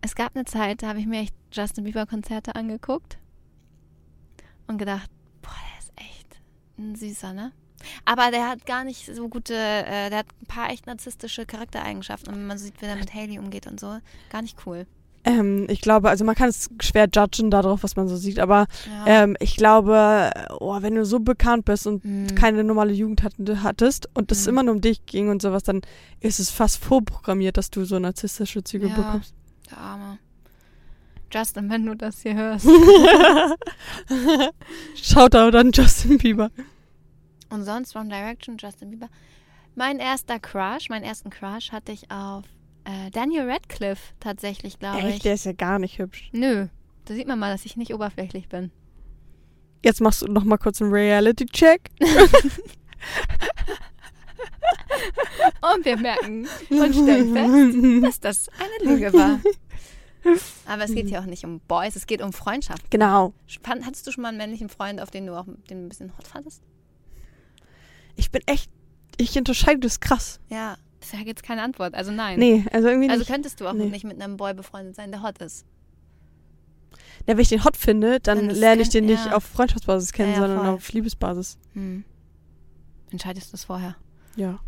Es 0.00 0.14
gab 0.14 0.34
eine 0.34 0.44
Zeit, 0.44 0.82
da 0.82 0.88
habe 0.88 1.00
ich 1.00 1.06
mir 1.06 1.20
echt 1.20 1.34
Justin 1.52 1.84
Bieber 1.84 2.06
Konzerte 2.06 2.54
angeguckt 2.54 3.18
und 4.66 4.78
gedacht, 4.78 5.10
boah, 5.42 5.50
der 5.72 5.78
ist 5.80 5.92
echt 5.96 6.40
ein 6.78 6.94
süßer, 6.94 7.32
ne? 7.32 7.52
Aber 8.04 8.30
der 8.30 8.48
hat 8.48 8.66
gar 8.66 8.84
nicht 8.84 9.06
so 9.14 9.28
gute, 9.28 9.54
äh, 9.54 10.10
der 10.10 10.18
hat 10.18 10.26
ein 10.42 10.46
paar 10.46 10.70
echt 10.70 10.86
narzisstische 10.86 11.46
Charaktereigenschaften 11.46 12.32
und 12.32 12.40
wenn 12.40 12.46
man 12.46 12.58
sieht, 12.58 12.80
wie 12.80 12.86
er 12.86 12.96
mit 12.96 13.14
Haley 13.14 13.38
umgeht 13.38 13.66
und 13.66 13.78
so, 13.80 13.98
gar 14.30 14.42
nicht 14.42 14.56
cool. 14.66 14.86
Ähm, 15.24 15.66
ich 15.68 15.80
glaube, 15.80 16.08
also 16.08 16.24
man 16.24 16.34
kann 16.36 16.48
es 16.48 16.68
schwer 16.80 17.08
judgen 17.12 17.50
darauf, 17.50 17.82
was 17.82 17.96
man 17.96 18.06
so 18.08 18.16
sieht, 18.16 18.38
aber 18.38 18.66
Ja. 18.88 19.22
ähm, 19.24 19.36
ich 19.40 19.56
glaube, 19.56 20.30
oh, 20.60 20.80
wenn 20.80 20.94
du 20.94 21.04
so 21.04 21.18
bekannt 21.20 21.64
bist 21.64 21.86
und 21.86 22.04
Hm. 22.04 22.34
keine 22.36 22.62
normale 22.64 22.92
Jugend 22.92 23.22
hat, 23.22 23.34
hattest 23.62 24.08
und 24.14 24.30
es 24.32 24.44
Mhm. 24.44 24.48
immer 24.50 24.62
nur 24.64 24.74
um 24.76 24.80
dich 24.80 25.06
ging 25.06 25.28
und 25.28 25.42
sowas, 25.42 25.64
dann 25.64 25.82
ist 26.20 26.38
es 26.40 26.50
fast 26.50 26.82
vorprogrammiert, 26.82 27.56
dass 27.56 27.70
du 27.70 27.84
so 27.84 27.98
narzisstische 27.98 28.62
Züge 28.64 28.88
Ja. 28.88 28.94
bekommst. 28.94 29.34
Der 29.70 29.78
Arme. 29.78 30.18
Justin, 31.30 31.68
wenn 31.70 31.84
du 31.84 31.94
das 31.94 32.22
hier 32.22 32.34
hörst. 32.34 32.66
Shoutout 34.94 35.56
an 35.56 35.72
Justin 35.72 36.18
Bieber. 36.18 36.50
Und 37.50 37.64
sonst 37.64 37.94
One 37.96 38.08
Direction, 38.08 38.56
Justin 38.58 38.90
Bieber. 38.90 39.08
Mein 39.74 39.98
erster 39.98 40.38
Crush, 40.38 40.88
meinen 40.88 41.04
ersten 41.04 41.30
Crush 41.30 41.70
hatte 41.70 41.92
ich 41.92 42.10
auf 42.10 42.44
äh, 42.84 43.10
Daniel 43.10 43.50
Radcliffe 43.50 44.14
tatsächlich, 44.20 44.78
glaube 44.78 45.00
ich. 45.00 45.04
Echt, 45.16 45.24
der 45.24 45.34
ist 45.34 45.44
ja 45.44 45.52
gar 45.52 45.78
nicht 45.78 45.98
hübsch. 45.98 46.30
Nö, 46.32 46.68
da 47.04 47.14
sieht 47.14 47.28
man 47.28 47.38
mal, 47.38 47.52
dass 47.52 47.64
ich 47.66 47.76
nicht 47.76 47.92
oberflächlich 47.92 48.48
bin. 48.48 48.70
Jetzt 49.84 50.00
machst 50.00 50.22
du 50.22 50.26
noch 50.26 50.44
mal 50.44 50.56
kurz 50.56 50.80
einen 50.82 50.92
Reality-Check. 50.92 51.90
Und 55.74 55.84
wir 55.84 55.96
merken 55.96 56.46
und 56.70 56.92
stellen 56.94 58.02
fest, 58.02 58.24
dass 58.24 58.48
das 58.48 58.48
eine 58.58 58.90
Lüge 58.94 59.12
war. 59.12 59.40
Aber 60.66 60.84
es 60.84 60.92
geht 60.94 61.08
hier 61.08 61.20
auch 61.20 61.24
nicht 61.26 61.44
um 61.44 61.60
Boys, 61.60 61.96
es 61.96 62.06
geht 62.06 62.20
um 62.22 62.32
Freundschaft. 62.32 62.90
Genau. 62.90 63.32
Hattest 63.66 64.06
du 64.06 64.12
schon 64.12 64.22
mal 64.22 64.28
einen 64.28 64.38
männlichen 64.38 64.68
Freund, 64.68 65.00
auf 65.00 65.10
den 65.10 65.26
du 65.26 65.34
auch 65.38 65.46
den 65.70 65.86
ein 65.86 65.88
bisschen 65.88 66.16
hot 66.18 66.26
fandest? 66.26 66.62
Ich 68.16 68.30
bin 68.30 68.42
echt, 68.46 68.70
ich 69.16 69.36
unterscheide 69.38 69.80
das 69.80 70.00
krass. 70.00 70.40
Ja, 70.48 70.76
ist 71.00 71.12
ja 71.12 71.20
jetzt 71.20 71.42
keine 71.44 71.62
Antwort. 71.62 71.94
Also 71.94 72.10
nein. 72.10 72.38
Nee, 72.38 72.64
also 72.72 72.88
irgendwie 72.88 73.08
Also 73.08 73.20
nicht. 73.20 73.30
könntest 73.30 73.60
du 73.60 73.68
auch 73.68 73.72
Nee. 73.72 73.86
nicht 73.86 74.04
mit 74.04 74.20
einem 74.20 74.36
Boy 74.36 74.54
befreundet 74.54 74.96
sein, 74.96 75.12
der 75.12 75.22
hot 75.22 75.38
ist. 75.38 75.64
Ja, 77.26 77.34
wenn 77.36 77.38
ich 77.40 77.48
den 77.48 77.64
hot 77.64 77.76
finde, 77.76 78.18
dann 78.20 78.48
Dann 78.48 78.56
lerne 78.56 78.82
ich 78.82 78.88
den 78.88 79.06
nicht 79.06 79.24
ja. 79.26 79.36
auf 79.36 79.44
Freundschaftsbasis 79.44 80.12
kennen, 80.12 80.32
Ja, 80.32 80.40
ja, 80.40 80.46
sondern 80.46 80.64
voll. 80.66 80.74
auf 80.74 80.92
Liebesbasis. 80.92 81.58
Hm. 81.74 82.04
Entscheidest 83.10 83.52
du 83.52 83.56
es 83.56 83.64
vorher? 83.64 83.96
Ja. 84.38 84.60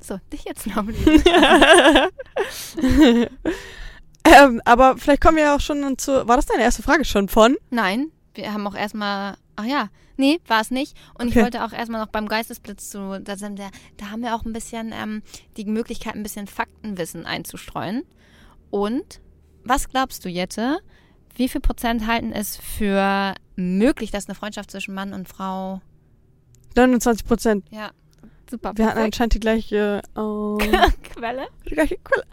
So, 0.00 0.18
dich 0.32 0.44
jetzt 0.44 0.66
noch. 0.68 0.84
ähm, 4.24 4.62
aber 4.64 4.96
vielleicht 4.96 5.20
kommen 5.20 5.36
wir 5.36 5.44
ja 5.44 5.56
auch 5.56 5.60
schon 5.60 5.98
zu. 5.98 6.28
War 6.28 6.36
das 6.36 6.46
deine 6.46 6.62
erste 6.62 6.84
Frage 6.84 7.04
schon 7.04 7.28
von? 7.28 7.56
Nein, 7.70 8.12
wir 8.34 8.52
haben 8.52 8.64
auch 8.66 8.76
erstmal. 8.76 9.36
Ach 9.56 9.64
ja, 9.64 9.88
nee, 10.16 10.38
war 10.46 10.60
es 10.60 10.70
nicht. 10.70 10.96
Und 11.14 11.26
Okay. 11.28 11.38
ich 11.38 11.44
wollte 11.44 11.64
auch 11.64 11.72
erstmal 11.72 12.00
noch 12.00 12.10
beim 12.12 12.28
Geistesblitz 12.28 12.90
zu. 12.90 13.20
Da, 13.20 13.36
sind 13.36 13.58
wir, 13.58 13.70
da 13.96 14.10
haben 14.10 14.22
wir 14.22 14.36
auch 14.36 14.44
ein 14.44 14.52
bisschen 14.52 14.92
ähm, 14.94 15.22
die 15.56 15.64
Möglichkeit, 15.64 16.14
ein 16.14 16.22
bisschen 16.22 16.46
Faktenwissen 16.46 17.26
einzustreuen. 17.26 18.04
Und 18.70 19.20
was 19.64 19.88
glaubst 19.88 20.24
du, 20.24 20.28
Jette? 20.28 20.78
Wie 21.34 21.48
viel 21.48 21.60
Prozent 21.60 22.06
halten 22.06 22.30
es 22.32 22.56
für 22.56 23.34
möglich, 23.56 24.12
dass 24.12 24.28
eine 24.28 24.36
Freundschaft 24.36 24.70
zwischen 24.70 24.94
Mann 24.94 25.12
und 25.12 25.28
Frau. 25.28 25.80
29 26.76 27.26
Prozent. 27.26 27.64
Ja, 27.70 27.90
super. 28.50 28.72
Wir 28.76 28.86
hatten 28.86 28.98
anscheinend 28.98 29.34
die 29.34 29.40
gleiche, 29.40 30.02
ähm, 30.16 30.58
Quelle. 31.14 31.48
die 31.66 31.74
gleiche 31.74 31.96
Quelle. 31.98 32.24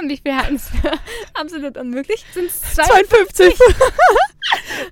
Und 0.00 0.08
wie 0.08 0.16
viel 0.16 0.36
halten 0.36 0.56
es 0.56 0.68
für 0.68 0.92
absolut 1.34 1.76
unmöglich? 1.76 2.24
Sind 2.32 2.46
es 2.46 2.60
zwei? 2.60 2.84
52. 2.84 3.58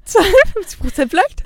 52 0.05 0.79
Prozent 0.79 1.11
vielleicht? 1.11 1.45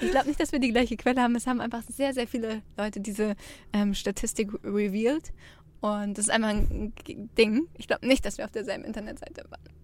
Ich 0.00 0.10
glaube 0.10 0.28
nicht, 0.28 0.40
dass 0.40 0.52
wir 0.52 0.58
die 0.58 0.70
gleiche 0.70 0.96
Quelle 0.96 1.20
haben. 1.20 1.36
Es 1.36 1.46
haben 1.46 1.60
einfach 1.60 1.82
sehr, 1.82 2.14
sehr 2.14 2.26
viele 2.26 2.62
Leute 2.78 3.00
diese 3.00 3.36
ähm, 3.72 3.94
Statistik 3.94 4.50
revealed. 4.64 5.32
Und 5.80 6.16
das 6.16 6.26
ist 6.26 6.30
einfach 6.30 6.50
ein 6.50 6.94
Ding. 7.38 7.68
Ich 7.76 7.86
glaube 7.86 8.06
nicht, 8.06 8.24
dass 8.24 8.38
wir 8.38 8.44
auf 8.44 8.50
derselben 8.50 8.84
Internetseite 8.84 9.44
waren. 9.50 9.80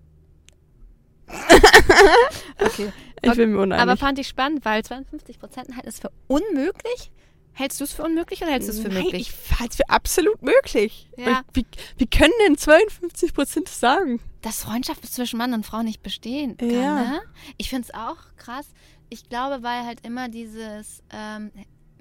okay. 2.60 2.92
Ich 3.22 3.32
bin 3.34 3.52
mir 3.52 3.60
uneinig. 3.60 3.82
Aber 3.82 3.96
fand 3.96 4.18
ich 4.18 4.28
spannend, 4.28 4.64
weil 4.64 4.84
52 4.84 5.38
Prozent 5.38 5.74
halten 5.74 5.88
es 5.88 5.98
für 5.98 6.10
unmöglich. 6.28 7.10
Hältst 7.58 7.80
du 7.80 7.84
es 7.84 7.92
für 7.94 8.02
unmöglich 8.02 8.42
oder 8.42 8.50
hältst 8.52 8.68
du 8.68 8.72
es 8.74 8.80
für 8.80 8.88
Nein, 8.88 9.04
möglich? 9.04 9.30
Ich 9.50 9.58
halte 9.58 9.70
es 9.70 9.76
für 9.76 9.88
absolut 9.88 10.42
möglich. 10.42 11.08
Ja. 11.16 11.42
Wie, 11.54 11.64
wie 11.96 12.06
können 12.06 12.34
denn 12.46 12.58
52 12.58 13.32
Prozent 13.32 13.68
das 13.68 13.80
sagen? 13.80 14.20
Dass 14.42 14.62
Freundschaft 14.62 15.06
zwischen 15.10 15.38
Mann 15.38 15.54
und 15.54 15.64
Frau 15.64 15.82
nicht 15.82 16.02
bestehen 16.02 16.58
kann, 16.58 16.70
Ja. 16.70 16.94
ne? 16.96 17.20
Ich 17.56 17.70
finde 17.70 17.88
es 17.88 17.94
auch 17.94 18.18
krass. 18.36 18.66
Ich 19.08 19.30
glaube, 19.30 19.62
weil 19.62 19.86
halt 19.86 20.04
immer 20.06 20.28
dieses 20.28 21.02
ähm, 21.10 21.50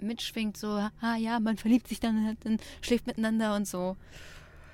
mitschwingt, 0.02 0.58
so, 0.58 0.68
ah 0.68 1.16
ja, 1.18 1.40
man 1.40 1.56
verliebt 1.56 1.88
sich 1.88 2.02
dann, 2.02 2.26
halt, 2.26 2.38
dann 2.44 2.58
schläft 2.82 3.08
miteinander 3.08 3.56
und 3.56 3.66
so. 3.66 3.96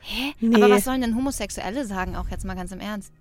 Hä? 0.01 0.33
Nee. 0.39 0.55
Aber 0.55 0.69
was 0.71 0.85
sollen 0.85 1.01
denn 1.01 1.15
Homosexuelle 1.15 1.85
sagen, 1.85 2.15
auch 2.15 2.29
jetzt 2.29 2.43
mal 2.43 2.55
ganz 2.55 2.71
im 2.71 2.79
Ernst? 2.79 3.13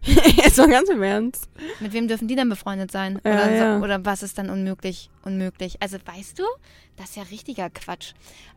Jetzt 0.36 0.56
mal 0.58 0.68
ganz 0.68 0.88
im 0.88 1.02
Ernst. 1.02 1.48
Mit 1.80 1.92
wem 1.92 2.08
dürfen 2.08 2.28
die 2.28 2.36
dann 2.36 2.48
befreundet 2.48 2.90
sein? 2.90 3.20
Ja, 3.24 3.32
oder, 3.32 3.50
ja. 3.54 3.78
So, 3.78 3.84
oder 3.84 4.04
was 4.04 4.22
ist 4.22 4.38
dann 4.38 4.48
unmöglich? 4.50 5.10
Unmöglich. 5.24 5.80
Also 5.82 5.98
weißt 6.04 6.38
du, 6.38 6.44
das 6.96 7.10
ist 7.10 7.16
ja 7.16 7.22
richtiger 7.24 7.68
Quatsch. 7.70 8.12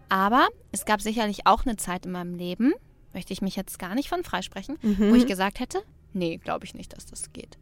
Aber 0.10 0.48
es 0.72 0.86
gab 0.86 1.02
sicherlich 1.02 1.48
auch 1.48 1.66
eine 1.66 1.78
Zeit 1.78 2.06
in 2.06 2.12
meinem 2.12 2.36
Leben, 2.36 2.74
möchte 3.14 3.34
ich 3.34 3.42
mich 3.42 3.56
jetzt 3.56 3.80
gar 3.80 3.96
nicht 3.96 4.10
von 4.10 4.24
freisprechen, 4.24 4.78
Mhm. 4.82 5.12
wo 5.12 5.16
ich 5.16 5.26
gesagt 5.26 5.60
hätte, 5.60 5.82
nee, 6.14 6.38
glaube 6.38 6.66
ich 6.66 6.74
nicht, 6.76 6.96
dass 6.96 7.06
das 7.06 7.32
geht. 7.34 7.58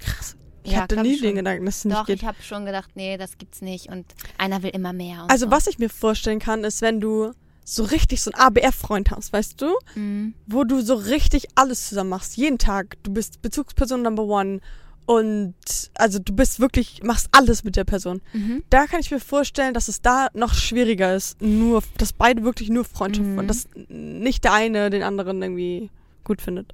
Krass. 0.00 0.36
Ich 0.62 0.72
Ja, 0.72 0.82
hatte 0.82 1.00
nie 1.00 1.14
ich 1.14 1.20
den 1.20 1.30
schon. 1.30 1.36
Gedanken, 1.36 1.66
dass 1.66 1.78
es 1.78 1.84
nicht 1.86 1.96
Doch, 1.96 2.06
geht. 2.06 2.16
ich 2.20 2.24
habe 2.26 2.42
schon 2.42 2.64
gedacht, 2.66 2.90
nee, 2.94 3.16
das 3.16 3.38
gibt's 3.38 3.62
nicht 3.62 3.88
und 3.88 4.04
einer 4.36 4.62
will 4.62 4.70
immer 4.70 4.92
mehr. 4.92 5.24
Also 5.28 5.46
so. 5.46 5.50
was 5.50 5.66
ich 5.66 5.78
mir 5.78 5.88
vorstellen 5.88 6.38
kann, 6.40 6.62
ist, 6.64 6.82
wenn 6.82 7.00
du 7.00 7.32
so 7.74 7.84
richtig 7.84 8.22
so 8.22 8.30
einen 8.32 8.40
ABF-Freund 8.40 9.10
hast, 9.10 9.32
weißt 9.32 9.60
du? 9.60 9.74
Mhm. 9.94 10.34
Wo 10.46 10.64
du 10.64 10.80
so 10.80 10.94
richtig 10.94 11.48
alles 11.54 11.88
zusammen 11.88 12.10
machst, 12.10 12.36
jeden 12.36 12.58
Tag. 12.58 12.96
Du 13.02 13.12
bist 13.12 13.42
Bezugsperson 13.42 14.02
Number 14.02 14.24
One 14.24 14.60
und 15.06 15.54
also 15.94 16.18
du 16.18 16.34
bist 16.34 16.60
wirklich, 16.60 17.02
machst 17.02 17.28
alles 17.32 17.64
mit 17.64 17.76
der 17.76 17.84
Person. 17.84 18.20
Mhm. 18.32 18.62
Da 18.70 18.86
kann 18.86 19.00
ich 19.00 19.10
mir 19.10 19.20
vorstellen, 19.20 19.72
dass 19.74 19.88
es 19.88 20.02
da 20.02 20.28
noch 20.34 20.54
schwieriger 20.54 21.14
ist, 21.14 21.40
nur, 21.40 21.82
dass 21.96 22.12
beide 22.12 22.42
wirklich 22.44 22.68
nur 22.70 22.84
Freundschaft 22.84 23.26
Mhm. 23.26 23.38
und 23.38 23.48
dass 23.48 23.68
nicht 23.88 24.44
der 24.44 24.52
eine 24.52 24.90
den 24.90 25.02
anderen 25.02 25.42
irgendwie 25.42 25.90
gut 26.24 26.42
findet. 26.42 26.72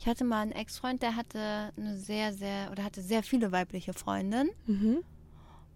Ich 0.00 0.06
hatte 0.06 0.24
mal 0.24 0.40
einen 0.40 0.52
Ex-Freund, 0.52 1.00
der 1.02 1.14
hatte 1.14 1.72
eine 1.76 1.96
sehr, 1.96 2.32
sehr, 2.32 2.70
oder 2.72 2.82
hatte 2.84 3.02
sehr 3.02 3.22
viele 3.22 3.52
weibliche 3.52 3.92
Freundinnen. 3.92 4.50
Mhm. 4.66 4.98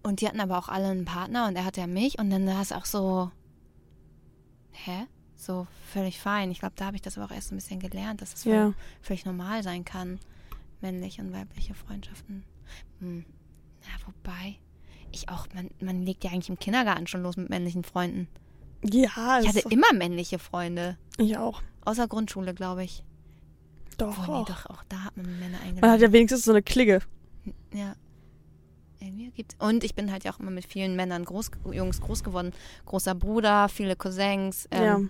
Und 0.02 0.20
die 0.20 0.26
hatten 0.28 0.40
aber 0.40 0.58
auch 0.58 0.68
alle 0.68 0.86
einen 0.88 1.04
Partner 1.04 1.46
und 1.46 1.56
er 1.56 1.64
hatte 1.64 1.80
ja 1.80 1.86
mich. 1.86 2.18
Und 2.18 2.30
dann 2.30 2.46
war 2.46 2.60
es 2.62 2.72
auch 2.72 2.86
so, 2.86 3.30
hä? 4.84 5.06
So 5.36 5.66
völlig 5.92 6.18
fein. 6.18 6.50
Ich 6.50 6.60
glaube, 6.60 6.74
da 6.76 6.86
habe 6.86 6.96
ich 6.96 7.02
das 7.02 7.16
aber 7.18 7.26
auch 7.26 7.34
erst 7.34 7.52
ein 7.52 7.56
bisschen 7.56 7.78
gelernt, 7.80 8.22
dass 8.22 8.34
es 8.34 8.44
Ja. 8.44 8.72
völlig, 9.02 9.24
normal 9.26 9.62
sein 9.62 9.84
kann, 9.84 10.18
männliche 10.80 11.22
und 11.22 11.32
weibliche 11.32 11.74
Freundschaften. 11.74 12.42
Hm. 13.00 13.24
Ja, 13.82 14.06
wobei, 14.06 14.56
ich 15.12 15.28
auch, 15.28 15.46
man, 15.54 15.70
man 15.80 16.02
legt 16.02 16.24
ja 16.24 16.30
eigentlich 16.30 16.48
im 16.48 16.58
Kindergarten 16.58 17.06
schon 17.06 17.22
los 17.22 17.36
mit 17.36 17.50
männlichen 17.50 17.84
Freunden. 17.84 18.28
Ja, 18.82 19.40
Ich 19.40 19.48
hatte 19.48 19.68
immer 19.70 19.92
männliche 19.92 20.38
Freunde. 20.38 20.96
ich 21.18 21.36
auch. 21.36 21.62
Außer 21.84 22.08
Grundschule, 22.08 22.54
glaube 22.54 22.84
ich. 22.84 23.02
Doch, 23.98 24.18
Oh, 24.28 24.30
nee, 24.32 24.36
auch. 24.38 24.44
doch, 24.46 24.66
auch 24.66 24.84
da 24.88 25.04
hat 25.04 25.16
man 25.16 25.26
Männer 25.38 25.50
Man 25.50 25.60
hat 25.60 25.62
eingeladen. 25.68 26.00
ja 26.02 26.12
wenigstens 26.12 26.44
so 26.44 26.50
eine 26.52 26.62
Klicke. 26.62 27.00
Ja. 27.72 27.94
Irgendwie 29.00 29.30
gibt's. 29.30 29.56
Und 29.58 29.84
ich 29.84 29.94
bin 29.94 30.10
halt 30.10 30.24
ja 30.24 30.32
auch 30.32 30.40
immer 30.40 30.50
mit 30.50 30.66
vielen 30.66 30.96
Männern 30.96 31.24
groß, 31.24 31.50
Jungs 31.72 32.00
groß 32.00 32.24
geworden. 32.24 32.52
Großer 32.86 33.14
Bruder, 33.14 33.68
viele 33.68 33.96
Cousins. 33.96 34.68
Ähm, 34.70 34.82
ja. 34.84 35.00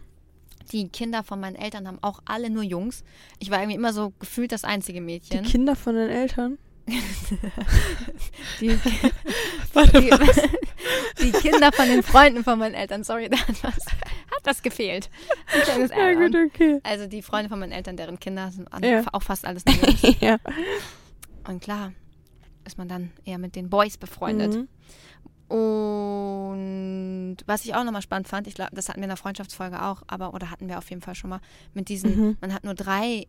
Die 0.73 0.89
Kinder 0.89 1.23
von 1.23 1.39
meinen 1.39 1.55
Eltern 1.57 1.87
haben 1.87 1.99
auch 2.03 2.21
alle 2.25 2.51
nur 2.51 2.65
Jungs. 2.65 3.05
Ich 3.39 3.51
war 3.51 3.61
irgendwie 3.61 3.77
immer 3.77 3.93
so 3.93 4.13
gefühlt 4.19 4.51
das 4.53 4.65
einzige 4.65 4.99
Die 4.99 5.05
Mädchen. 5.05 5.45
Kinder 5.45 5.77
von 5.77 5.95
den 5.95 6.09
Eltern. 6.11 6.59
Die, 8.61 8.71
Warte, 9.73 10.01
die, 10.01 10.11
die 11.23 11.33
Kinder 11.33 11.73
von 11.73 11.89
den 11.89 12.03
Freunden 12.03 12.45
von 12.45 12.59
meinen 12.59 12.75
Eltern. 12.75 13.03
Sorry, 13.05 13.29
da 13.29 13.39
hat 13.39 13.63
was, 13.65 13.87
hat 13.87 14.45
was 14.45 14.63
gefehlt. 14.63 15.11
Ein 15.53 15.63
kleines 15.63 15.91
Ja, 15.91 16.15
gut, 16.15 16.37
okay. 16.47 16.81
Also 16.85 17.07
die 17.07 17.23
Freunde 17.23 17.49
von 17.49 17.59
meinen 17.59 17.73
Eltern, 17.73 17.97
deren 17.97 18.21
Kinder 18.21 18.51
sind 18.53 18.69
Ja. 18.85 19.03
auch 19.13 19.23
fast 19.23 19.45
alles 19.45 19.65
nur 19.65 19.75
Jungs. 19.75 20.17
ja. 20.21 20.39
Und 21.49 21.61
klar 21.61 21.93
ist 22.67 22.79
man 22.79 22.89
dann 22.89 23.11
eher 23.25 23.39
mit 23.39 23.57
den 23.57 23.71
Boys 23.71 23.97
befreundet. 23.97 24.55
Mhm. 24.55 24.69
Und 25.49 27.37
was 27.47 27.65
ich 27.65 27.75
auch 27.75 27.85
nochmal 27.85 28.03
spannend 28.03 28.29
fand, 28.29 28.47
ich 28.47 28.55
glaube, 28.55 28.75
das 28.75 28.89
hatten 28.89 28.99
wir 28.99 29.05
in 29.05 29.11
der 29.11 29.17
Freundschaftsfolge 29.17 29.83
auch, 29.83 30.03
aber 30.09 30.35
oder 30.35 30.51
hatten 30.51 30.69
wir 30.69 30.79
auf 30.79 30.91
jeden 30.91 31.03
Fall 31.03 31.15
schon 31.15 31.31
mal, 31.31 31.41
mit 31.73 31.89
diesen, 31.89 32.17
Mhm. 32.19 32.37
man 32.41 32.53
hat 32.53 32.65
nur 32.65 32.75
drei 32.75 33.27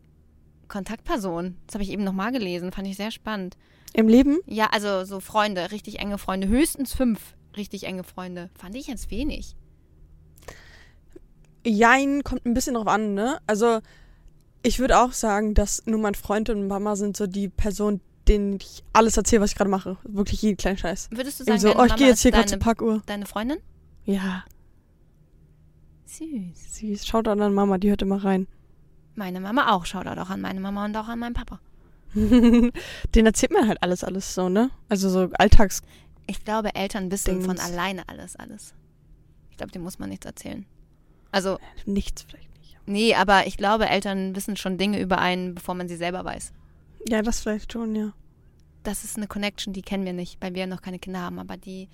Kontaktpersonen. 0.66 1.56
Das 1.66 1.74
habe 1.74 1.84
ich 1.84 1.90
eben 1.90 2.04
nochmal 2.04 2.32
gelesen, 2.32 2.72
fand 2.72 2.88
ich 2.88 2.96
sehr 2.96 3.10
spannend. 3.10 3.56
Im 3.94 4.08
Leben? 4.08 4.38
Ja, 4.46 4.66
also 4.72 5.04
so 5.04 5.20
Freunde, 5.20 5.70
richtig 5.70 6.00
enge 6.00 6.18
Freunde, 6.18 6.48
höchstens 6.48 6.92
fünf 6.92 7.34
richtig 7.56 7.84
enge 7.84 8.04
Freunde. 8.04 8.50
Fand 8.58 8.74
ich 8.76 8.86
jetzt 8.86 9.10
wenig. 9.10 9.56
Jein, 11.66 12.22
kommt 12.22 12.46
ein 12.46 12.54
bisschen 12.54 12.74
drauf 12.74 12.86
an, 12.86 13.14
ne? 13.14 13.38
Also, 13.46 13.80
ich 14.62 14.78
würde 14.78 14.98
auch 14.98 15.12
sagen, 15.12 15.54
dass 15.54 15.84
nur 15.86 15.98
mein 15.98 16.14
Freund 16.14 16.50
und 16.50 16.66
Mama 16.66 16.96
sind 16.96 17.16
so 17.16 17.26
die 17.26 17.48
Person, 17.48 18.00
denen 18.28 18.56
ich 18.60 18.84
alles 18.92 19.16
erzähle, 19.16 19.42
was 19.42 19.50
ich 19.52 19.56
gerade 19.56 19.70
mache. 19.70 19.96
Wirklich 20.04 20.42
jeden 20.42 20.56
kleinen 20.56 20.78
Scheiß. 20.78 21.08
Würdest 21.10 21.40
du 21.40 21.44
sagen, 21.44 21.58
so, 21.58 21.76
oh, 21.76 21.84
ich 21.84 21.96
gehe 21.96 22.08
jetzt 22.08 22.22
hier 22.22 22.30
gerade 22.30 22.46
zur 22.46 22.58
Parkuhr. 22.58 23.02
deine 23.06 23.26
Freundin? 23.26 23.58
Ja, 24.04 24.44
Süß. 26.08 26.78
süß. 26.78 27.06
Schaut 27.06 27.28
an 27.28 27.54
Mama, 27.54 27.78
die 27.78 27.90
hört 27.90 28.02
immer 28.02 28.24
rein. 28.24 28.46
Meine 29.14 29.40
Mama 29.40 29.72
auch. 29.74 29.84
Shoutout 29.84 30.20
auch 30.20 30.30
an 30.30 30.40
meine 30.40 30.60
Mama 30.60 30.84
und 30.84 30.96
auch 30.96 31.08
an 31.08 31.18
meinen 31.18 31.34
Papa. 31.34 31.60
Den 32.14 32.72
erzählt 33.26 33.52
man 33.52 33.68
halt 33.68 33.82
alles, 33.82 34.02
alles 34.02 34.34
so, 34.34 34.48
ne? 34.48 34.70
Also 34.88 35.10
so 35.10 35.28
Alltags. 35.34 35.82
Ich 36.26 36.44
glaube, 36.44 36.74
Eltern 36.74 37.10
wissen 37.10 37.42
von 37.42 37.56
Dings. 37.56 37.64
alleine 37.70 38.08
alles, 38.08 38.36
alles. 38.36 38.74
Ich 39.50 39.56
glaube, 39.58 39.72
dem 39.72 39.82
muss 39.82 39.98
man 39.98 40.08
nichts 40.08 40.24
erzählen. 40.24 40.64
Also, 41.30 41.58
Nichts 41.84 42.22
vielleicht 42.22 42.50
nicht. 42.58 42.78
nee, 42.86 43.14
aber 43.14 43.46
ich 43.46 43.58
glaube, 43.58 43.88
Eltern 43.88 44.34
wissen 44.34 44.56
schon 44.56 44.78
Dinge 44.78 45.00
über 45.00 45.18
einen, 45.18 45.54
bevor 45.54 45.74
man 45.74 45.88
sie 45.88 45.96
selber 45.96 46.24
weiß. 46.24 46.52
Ja, 47.06 47.22
das 47.22 47.40
vielleicht 47.40 47.72
schon, 47.72 47.94
ja. 47.94 48.12
Das 48.82 49.04
ist 49.04 49.16
eine 49.16 49.26
Connection, 49.26 49.72
die 49.72 49.82
kennen 49.82 50.04
wir 50.04 50.12
nicht, 50.12 50.38
weil 50.40 50.54
wir 50.54 50.66
noch 50.66 50.80
keine 50.82 50.98
Kinder 50.98 51.20
haben, 51.20 51.38
aber 51.38 51.56
die, 51.56 51.88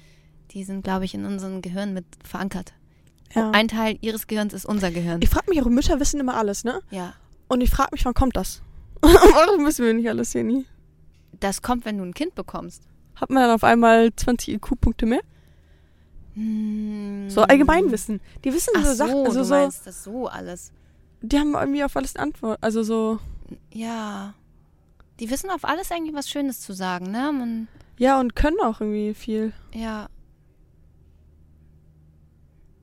die 0.52 0.64
sind, 0.64 0.84
glaube 0.84 1.04
ich, 1.04 1.14
in 1.14 1.24
unserem 1.24 1.60
Gehirn 1.62 1.92
mit 1.94 2.04
verankert. 2.22 2.72
ja. 3.34 3.50
Ein 3.50 3.68
Teil 3.68 3.98
ihres 4.00 4.26
Gehirns 4.26 4.52
ist 4.54 4.64
unser 4.66 4.90
Gehirn. 4.90 5.20
Ich 5.22 5.30
frage 5.30 5.50
mich, 5.50 5.58
eure 5.60 5.70
Mütter 5.70 5.98
wissen 6.00 6.20
immer 6.20 6.36
alles, 6.36 6.64
ne? 6.64 6.80
ja. 6.90 7.14
Und 7.46 7.60
ich 7.60 7.70
frage 7.70 7.90
mich, 7.92 8.04
wann 8.06 8.14
kommt 8.14 8.36
das? 8.36 8.62
Warum 9.02 9.66
wissen 9.66 9.84
wir 9.84 9.92
nicht 9.92 10.08
alles, 10.08 10.32
Jenny? 10.32 10.64
Das 11.40 11.60
kommt, 11.60 11.84
wenn 11.84 11.98
du 11.98 12.04
ein 12.04 12.14
Kind 12.14 12.34
bekommst. 12.34 12.82
Hat 13.16 13.28
man 13.30 13.42
dann 13.42 13.54
auf 13.54 13.64
einmal 13.64 14.10
20 14.16 14.54
IQ-Punkte 14.54 15.04
mehr? 15.04 15.20
Hm. 16.34 17.26
So 17.28 17.42
Allgemeinwissen. 17.42 18.20
Die 18.44 18.52
wissen 18.52 18.72
Ach 18.76 18.82
so 18.84 18.90
so, 18.90 18.94
Sachen, 18.94 19.26
also 19.26 19.38
du 19.40 19.44
so, 19.44 19.54
meinst 19.54 19.86
das 19.86 20.04
so 20.04 20.26
alles. 20.26 20.72
die 21.20 21.38
haben 21.38 21.54
irgendwie 21.54 21.84
auf 21.84 21.94
alles 21.96 22.16
eine 22.16 22.24
Antwort. 22.24 22.58
Also 22.62 22.82
so, 22.82 23.18
Ja. 23.72 24.34
Die 25.20 25.30
wissen 25.30 25.50
auf 25.50 25.64
alles 25.64 25.92
eigentlich 25.92 26.14
was 26.14 26.28
Schönes 26.28 26.60
zu 26.60 26.72
sagen, 26.72 27.10
ne? 27.10 27.32
Man, 27.32 27.68
ja, 27.98 28.18
und 28.18 28.34
können 28.34 28.58
auch 28.60 28.80
irgendwie 28.80 29.14
viel 29.14 29.52
ja. 29.72 30.08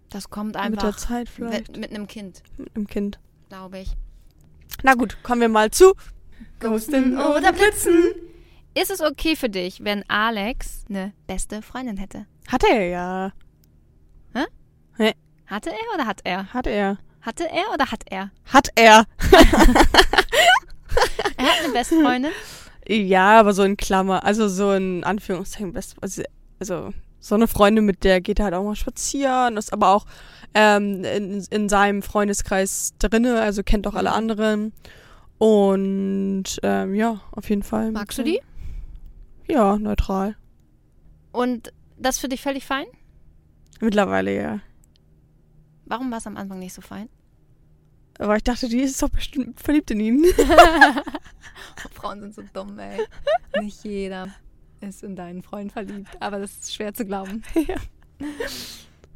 Das 0.10 0.30
kommt 0.30 0.48
mit 0.48 0.56
der 0.56 0.62
einfach 0.63 0.98
Zeit 0.98 1.30
vielleicht. 1.30 1.70
mit, 1.72 1.78
mit 1.78 1.89
einem 1.91 2.08
Kind, 2.08 2.44
Mit 2.58 2.76
einem 2.76 2.88
Kind. 2.88 3.20
glaube 3.48 3.80
ich. 3.80 3.96
Na 4.84 4.94
gut, 4.94 5.17
kommen 5.24 5.41
wir 5.41 5.50
mal 5.50 5.72
zu. 5.72 5.94
Ghosten 6.60 7.17
oder 7.17 7.54
Blitzen. 7.54 8.13
Ist 8.74 8.91
es 8.91 9.02
okay 9.02 9.36
für 9.36 9.50
dich, 9.50 9.84
wenn 9.84 10.04
Alex 10.10 10.86
eine 10.89 11.13
beste 11.28 11.62
Freundin 11.62 11.98
hätte? 11.98 12.26
Hat 12.48 12.63
er 12.63 12.88
ja. 12.88 13.34
Hatte 15.52 15.70
er 15.70 15.94
oder 15.96 16.06
hat 16.08 16.22
er? 16.24 16.54
Hat 16.54 16.65
er. 16.65 16.98
Hatte 17.22 17.50
er 17.50 17.74
oder 17.74 17.91
hat 17.91 18.04
er? 18.10 18.32
Hat 18.46 18.70
er. 18.76 19.06
Er 21.82 21.86
hat 21.86 21.91
eine 21.91 22.00
beste 22.00 22.02
Freundin. 22.04 22.32
Ja, 22.88 23.39
aber 23.39 23.54
so 23.54 23.63
in 23.63 23.78
Klammer. 23.78 24.24
Also 24.26 24.48
so 24.48 24.72
in 24.74 25.04
Anführungszeichen. 25.04 25.72
best- 25.72 25.96
Also, 26.02 26.24
also 26.60 26.91
so 27.20 27.36
eine 27.36 27.48
Freundin, 27.48 27.86
mit 27.86 28.04
der 28.04 28.22
geht 28.22 28.39
er 28.39 28.46
halt 28.46 28.56
auch 28.56 28.63
mal 28.63 28.76
spazieren. 28.76 29.56
Ist 29.56 29.72
aber 29.72 29.89
auch 29.89 30.06
ähm, 30.56 31.04
in, 31.04 31.46
in 31.52 31.70
seinem 31.70 32.02
Freundeskreis 32.02 32.94
drinne. 32.98 33.39
Also 33.39 33.62
kennt 33.62 33.86
auch 33.88 33.94
alle 33.94 34.10
Mhm. 34.10 34.15
anderen. 34.15 34.74
Und 35.38 36.60
ähm, 36.63 36.96
ja, 36.96 37.22
auf 37.32 37.50
jeden 37.50 37.62
Fall. 37.63 37.91
Magst 37.91 38.17
du 38.17 38.24
die? 38.24 38.41
Ja, 39.48 39.78
neutral. 39.78 40.36
Und 41.32 41.72
das 41.98 42.17
für 42.17 42.30
dich 42.30 42.41
völlig 42.41 42.65
fein? 42.65 42.86
Mittlerweile 43.80 44.36
ja. 44.36 44.60
Warum 45.86 46.10
war 46.12 46.17
es 46.17 46.28
am 46.28 46.36
Anfang 46.38 46.58
nicht 46.60 46.74
so 46.74 46.82
fein? 46.82 47.10
Aber 48.22 48.36
ich 48.36 48.44
dachte, 48.44 48.70
die 48.70 48.82
ist 48.82 49.02
doch 49.02 49.10
bestimmt 49.10 49.60
verliebt 49.60 49.90
in 49.90 50.00
ihn. 50.00 50.26
Frauen 51.96 52.22
sind 52.22 52.36
so 52.36 52.44
dumm, 52.54 52.78
ey. 52.78 53.00
Nicht 53.60 53.84
jeder 53.84 54.28
ist 54.80 55.04
in 55.04 55.16
deinen 55.16 55.42
Freund 55.42 55.72
verliebt, 55.72 56.10
aber 56.20 56.38
das 56.38 56.52
ist 56.52 56.76
schwer 56.76 56.94
zu 56.94 57.04
glauben. 57.04 57.42
ja. 57.56 57.76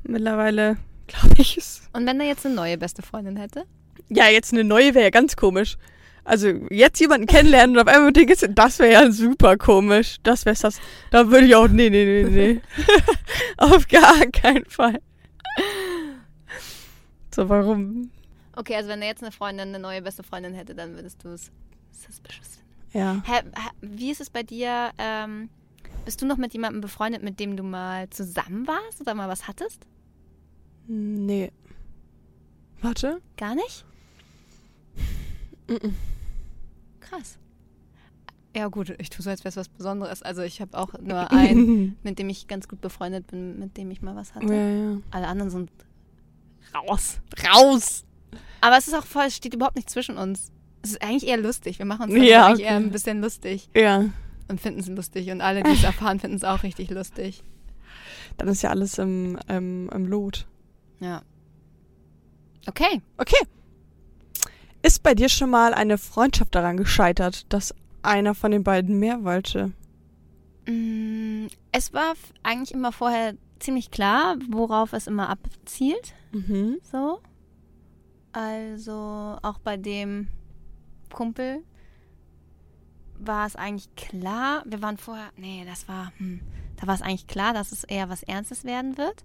Mittlerweile 0.04 0.78
glaube 1.06 1.36
ich 1.38 1.56
es. 1.56 1.88
Und 1.94 2.08
wenn 2.08 2.20
er 2.20 2.26
jetzt 2.26 2.48
eine 2.48 2.56
neue 2.56 2.80
beste 2.80 3.04
Freundin 3.04 3.38
hätte? 3.38 3.66
Ja, 4.10 4.28
jetzt 4.28 4.54
eine 4.54 4.64
neue 4.64 4.96
wäre 4.96 5.04
ja 5.06 5.10
ganz 5.12 5.36
komisch. 5.36 5.78
Also 6.24 6.48
jetzt 6.72 7.00
jemanden 7.00 7.28
kennenlernen 7.28 7.76
und 7.78 7.88
auf 7.88 7.94
einmal 7.94 8.12
dem 8.12 8.26
geht's- 8.26 8.44
das 8.50 8.80
wäre 8.80 8.92
ja 8.92 9.12
super 9.12 9.56
komisch. 9.58 10.16
Das 10.24 10.46
wäre 10.46 10.56
das. 10.60 10.80
Da 11.12 11.30
würde 11.30 11.46
ich 11.46 11.54
auch, 11.56 11.68
nee, 11.68 11.92
nee, 11.92 12.24
nee, 12.24 12.24
nee. 12.24 12.62
auf 13.58 13.88
gar 13.88 14.26
keinen 14.32 14.66
Fall. 14.66 15.00
So, 17.36 17.48
warum? 17.50 18.10
Okay, 18.56 18.76
also 18.76 18.90
wenn 18.90 19.02
er 19.02 19.08
jetzt 19.10 19.24
eine 19.24 19.32
Freundin, 19.32 19.70
eine 19.70 19.80
neue 19.80 20.02
beste 20.02 20.24
Freundin 20.24 20.54
hätte, 20.54 20.76
dann 20.76 20.96
würdest 20.96 21.24
du 21.24 21.30
es 21.30 21.52
suspicious 21.92 22.58
finden. 22.58 22.66
Ja. 22.94 23.22
Hä, 23.26 23.42
hä, 23.56 23.70
wie 23.82 24.12
ist 24.12 24.22
es 24.22 24.30
bei 24.30 24.44
dir? 24.44 24.92
Ähm, 24.98 25.50
bist 26.06 26.22
du 26.22 26.26
noch 26.26 26.38
mit 26.38 26.54
jemandem 26.54 26.82
befreundet, 26.82 27.24
mit 27.24 27.40
dem 27.40 27.58
du 27.58 27.64
mal 27.64 28.10
zusammen 28.10 28.68
warst 28.68 29.02
oder 29.02 29.14
mal 29.14 29.28
was 29.28 29.48
hattest? 29.48 29.86
Nee. 30.88 31.52
Warte. 32.82 33.22
Gar 33.38 33.56
nicht? 33.56 33.86
Krass. 37.00 37.38
Ja 38.56 38.68
gut, 38.68 38.96
ich 39.00 39.10
tue 39.10 39.22
so, 39.22 39.30
als 39.30 39.42
wäre 39.42 39.50
es 39.50 39.58
was 39.58 39.68
Besonderes. 39.68 40.22
Also 40.22 40.42
ich 40.44 40.62
habe 40.62 40.78
auch 40.78 40.94
nur 41.02 41.32
einen, 41.32 41.98
mit 42.04 42.20
dem 42.20 42.30
ich 42.30 42.48
ganz 42.48 42.68
gut 42.68 42.80
befreundet 42.82 43.28
bin, 43.28 43.60
mit 43.60 43.76
dem 43.78 43.92
ich 43.92 44.02
mal 44.02 44.16
was 44.16 44.34
hatte. 44.36 44.54
ja, 44.54 44.70
ja. 44.70 44.98
Alle 45.12 45.28
anderen 45.28 45.50
sind 45.50 45.72
raus. 46.74 47.20
Raus! 47.44 48.06
Aber 48.62 48.78
es 48.78 48.88
ist 48.88 48.94
auch 48.94 49.06
voll, 49.06 49.26
es 49.26 49.36
steht 49.36 49.54
überhaupt 49.54 49.76
nicht 49.76 49.90
zwischen 49.90 50.18
uns. 50.18 50.52
Es 50.82 50.92
ist 50.92 51.02
eigentlich 51.04 51.28
eher 51.28 51.38
lustig. 51.38 51.80
Wir 51.80 51.86
machen 51.86 52.12
uns 52.12 52.24
Ja, 52.24 52.52
okay. 52.52 52.64
eher 52.64 52.76
ein 52.76 52.92
bisschen 52.92 53.22
lustig 53.22 53.70
Ja. 53.76 54.06
und 54.48 54.62
finden 54.62 54.80
es 54.80 54.88
lustig. 54.88 55.30
Und 55.32 55.42
alle, 55.42 55.64
die 55.64 55.72
es 55.72 55.84
erfahren, 55.84 56.20
finden 56.20 56.38
es 56.38 56.44
auch 56.44 56.64
richtig 56.64 56.90
lustig. 56.92 57.44
Dann 58.38 58.48
ist 58.48 58.62
ja 58.62 58.70
alles 58.70 58.98
im, 58.98 59.40
im, 59.48 59.90
im 59.90 60.06
Lot. 60.06 60.46
Ja. 61.00 61.22
Okay. 62.68 63.02
Okay. 63.18 63.38
Ist 64.82 65.02
bei 65.04 65.16
dir 65.16 65.30
schon 65.30 65.50
mal 65.50 65.74
eine 65.74 65.98
Freundschaft 65.98 66.54
daran 66.54 66.78
gescheitert, 66.78 67.52
dass 67.52 67.74
einer 68.04 68.36
von 68.36 68.52
den 68.52 68.64
beiden 68.64 69.00
mehr 69.00 69.24
wollte? 69.24 69.72
Mm, 70.68 71.48
Es 71.72 71.94
war 71.94 72.14
eigentlich 72.44 72.74
immer 72.74 72.92
vorher 72.92 73.36
ziemlich 73.60 73.90
klar, 73.92 74.36
worauf 74.50 74.94
es 74.94 75.08
immer 75.08 75.30
abzielt. 75.30 76.14
Mhm. 76.32 76.78
So. 76.92 77.20
Also 78.36 79.38
auch 79.44 79.60
bei 79.60 79.78
dem 79.78 80.28
Kumpel 81.14 81.64
war 83.18 83.48
es 83.48 83.56
eigentlich 83.56 83.96
klar. 83.96 84.62
Wir 84.66 84.82
waren 84.82 84.98
vorher. 84.98 85.30
Nee, 85.38 85.64
das 85.66 85.88
war. 85.88 86.12
Hm, 86.18 86.42
da 86.76 86.86
war 86.86 86.96
es 86.96 87.02
eigentlich 87.02 87.28
klar, 87.28 87.54
dass 87.54 87.72
es 87.72 87.86
eher 87.86 88.10
was 88.10 88.24
Ernstes 88.24 88.66
werden 88.66 88.98
wird. 88.98 89.24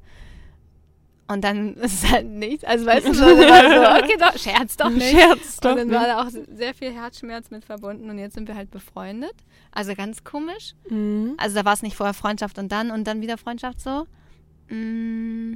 Und 1.27 1.43
dann 1.43 1.75
ist 1.79 2.05
es 2.05 2.13
halt 2.13 2.29
nichts. 2.29 2.63
Also 2.63 2.87
weißt 2.87 3.09
du, 3.09 3.15
so, 3.15 3.25
so 3.25 3.31
okay, 3.35 4.17
doch, 4.17 4.39
scherz 4.39 4.77
doch 4.77 4.91
nicht. 4.91 5.11
Scherz 5.11 5.57
doch 5.57 5.73
und 5.73 5.79
dann 5.79 5.91
war 5.91 6.07
da 6.07 6.23
auch 6.23 6.31
sehr 6.31 6.73
viel 6.73 6.93
Herzschmerz 6.93 7.51
mit 7.51 7.65
verbunden 7.65 8.11
und 8.11 8.19
jetzt 8.19 8.35
sind 8.35 8.47
wir 8.47 8.55
halt 8.55 8.71
befreundet. 8.71 9.35
Also 9.73 9.97
ganz 9.97 10.23
komisch. 10.23 10.77
Mhm. 10.89 11.35
Also 11.37 11.57
da 11.57 11.65
war 11.65 11.73
es 11.73 11.83
nicht 11.83 11.97
vorher 11.97 12.15
Freundschaft 12.15 12.61
und 12.61 12.71
dann 12.71 12.93
und 12.93 13.09
dann 13.09 13.23
wieder 13.23 13.39
Freundschaft 13.39 13.81
so. 13.81 14.07
Mm. 14.69 15.55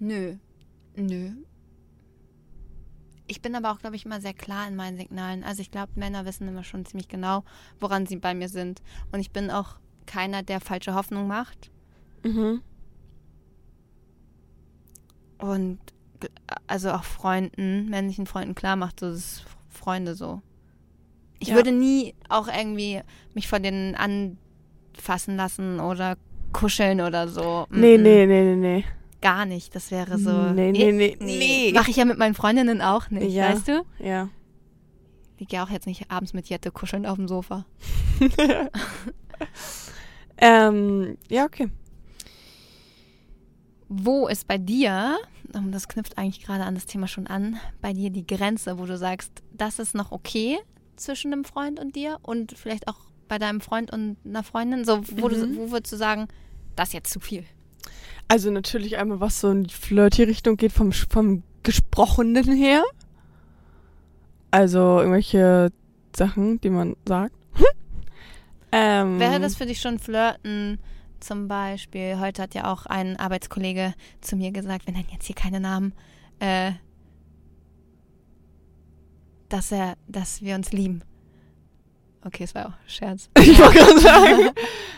Nö. 0.00 0.36
Nö. 0.96 1.30
Ich 3.26 3.40
bin 3.40 3.54
aber 3.54 3.72
auch, 3.72 3.78
glaube 3.78 3.96
ich, 3.96 4.04
immer 4.04 4.20
sehr 4.20 4.34
klar 4.34 4.68
in 4.68 4.76
meinen 4.76 4.98
Signalen. 4.98 5.44
Also 5.44 5.62
ich 5.62 5.70
glaube, 5.70 5.92
Männer 5.94 6.26
wissen 6.26 6.46
immer 6.46 6.62
schon 6.64 6.84
ziemlich 6.84 7.08
genau, 7.08 7.42
woran 7.80 8.06
sie 8.06 8.16
bei 8.16 8.34
mir 8.34 8.48
sind. 8.48 8.82
Und 9.12 9.20
ich 9.20 9.30
bin 9.30 9.50
auch 9.50 9.76
keiner, 10.06 10.42
der 10.42 10.60
falsche 10.60 10.94
Hoffnung 10.94 11.26
macht. 11.26 11.70
Mhm. 12.22 12.60
Und 15.38 15.78
also 16.66 16.90
auch 16.92 17.04
Freunden, 17.04 17.88
männlichen 17.88 18.26
Freunden 18.26 18.54
klar 18.54 18.76
macht, 18.76 19.00
so 19.00 19.08
das 19.10 19.18
ist 19.18 19.44
Freunde 19.68 20.14
so. 20.14 20.42
Ich 21.38 21.48
Ja. 21.48 21.54
würde 21.56 21.72
nie 21.72 22.14
auch 22.28 22.48
irgendwie 22.48 23.00
mich 23.34 23.48
von 23.48 23.62
denen 23.62 23.94
anfassen 23.94 25.36
lassen 25.36 25.80
oder 25.80 26.16
kuscheln 26.52 27.00
oder 27.00 27.28
so. 27.28 27.66
Nee, 27.70 27.96
Mm-mm. 27.96 28.02
nee, 28.02 28.26
nee, 28.26 28.54
nee, 28.54 28.56
nee. 28.56 28.84
Gar 29.24 29.46
nicht. 29.46 29.74
Das 29.74 29.90
wäre 29.90 30.18
so. 30.18 30.52
Nee, 30.52 30.70
nee, 30.70 30.92
nee, 30.92 31.16
nee. 31.18 31.72
Mache 31.72 31.90
ich 31.90 31.96
ja 31.96 32.04
mit 32.04 32.18
meinen 32.18 32.34
Freundinnen 32.34 32.82
auch 32.82 33.08
nicht, 33.08 33.32
Ja. 33.32 33.54
weißt 33.54 33.68
du? 33.68 33.86
Ja. 33.98 34.28
Ich 35.38 35.48
gehe 35.48 35.62
auch 35.62 35.70
jetzt 35.70 35.86
nicht 35.86 36.10
abends 36.10 36.34
mit 36.34 36.46
Jette 36.50 36.70
kuscheln 36.70 37.06
auf 37.06 37.16
dem 37.16 37.26
Sofa. 37.26 37.64
ähm, 40.36 41.16
ja, 41.30 41.44
okay. 41.46 41.70
Wo 43.88 44.26
ist 44.28 44.46
bei 44.46 44.58
dir, 44.58 45.16
das 45.52 45.88
knüpft 45.88 46.18
eigentlich 46.18 46.44
gerade 46.44 46.64
an 46.64 46.74
das 46.74 46.84
Thema 46.86 47.06
schon 47.08 47.26
an, 47.26 47.58
bei 47.80 47.92
dir 47.94 48.10
die 48.10 48.26
Grenze, 48.26 48.78
wo 48.78 48.84
du 48.86 48.98
sagst, 48.98 49.32
das 49.52 49.78
ist 49.78 49.94
noch 49.94 50.12
okay 50.12 50.58
zwischen 50.96 51.32
einem 51.32 51.44
Freund 51.44 51.80
und 51.80 51.96
dir 51.96 52.18
und 52.22 52.52
vielleicht 52.58 52.88
auch 52.88 52.98
bei 53.28 53.38
deinem 53.38 53.60
Freund 53.62 53.90
und 53.90 54.16
einer 54.24 54.42
Freundin? 54.42 54.84
So, 54.84 55.00
wo, 55.16 55.28
du, 55.28 55.46
Mhm. 55.46 55.56
wo 55.56 55.70
würdest 55.70 55.92
du 55.92 55.96
sagen, 55.96 56.28
das 56.76 56.88
ist 56.88 56.94
jetzt 56.94 57.12
zu 57.12 57.20
viel? 57.20 57.44
Also 58.28 58.50
natürlich 58.50 58.96
einmal, 58.96 59.20
was 59.20 59.40
so 59.40 59.50
in 59.50 59.64
die 59.64 59.74
Flirty-Richtung 59.74 60.56
geht 60.56 60.72
vom, 60.72 60.92
vom 60.92 61.42
Gesprochenen 61.62 62.52
her. 62.52 62.82
Also 64.50 65.00
irgendwelche 65.00 65.70
Sachen, 66.14 66.60
die 66.60 66.70
man 66.70 66.96
sagt. 67.06 67.34
ähm, 68.72 69.18
Wäre 69.18 69.40
das 69.40 69.56
für 69.56 69.66
dich 69.66 69.80
schon 69.80 69.98
Flirten? 69.98 70.78
Zum 71.20 71.48
Beispiel, 71.48 72.18
heute 72.20 72.42
hat 72.42 72.54
ja 72.54 72.70
auch 72.70 72.86
ein 72.86 73.16
Arbeitskollege 73.16 73.94
zu 74.20 74.36
mir 74.36 74.52
gesagt, 74.52 74.86
wir 74.86 74.92
nennen 74.92 75.08
jetzt 75.10 75.26
hier 75.26 75.34
keine 75.34 75.58
Namen, 75.58 75.94
äh, 76.38 76.72
dass 79.48 79.72
er, 79.72 79.96
dass 80.06 80.42
wir 80.42 80.54
uns 80.54 80.72
lieben. 80.72 81.02
Okay, 82.26 82.44
es 82.44 82.54
war 82.54 82.66
auch 82.66 82.70
ein 82.70 82.88
Scherz. 82.88 83.28
Ich 83.38 83.58
wollte 83.58 83.78
gerade 83.78 84.00
sagen. 84.00 84.50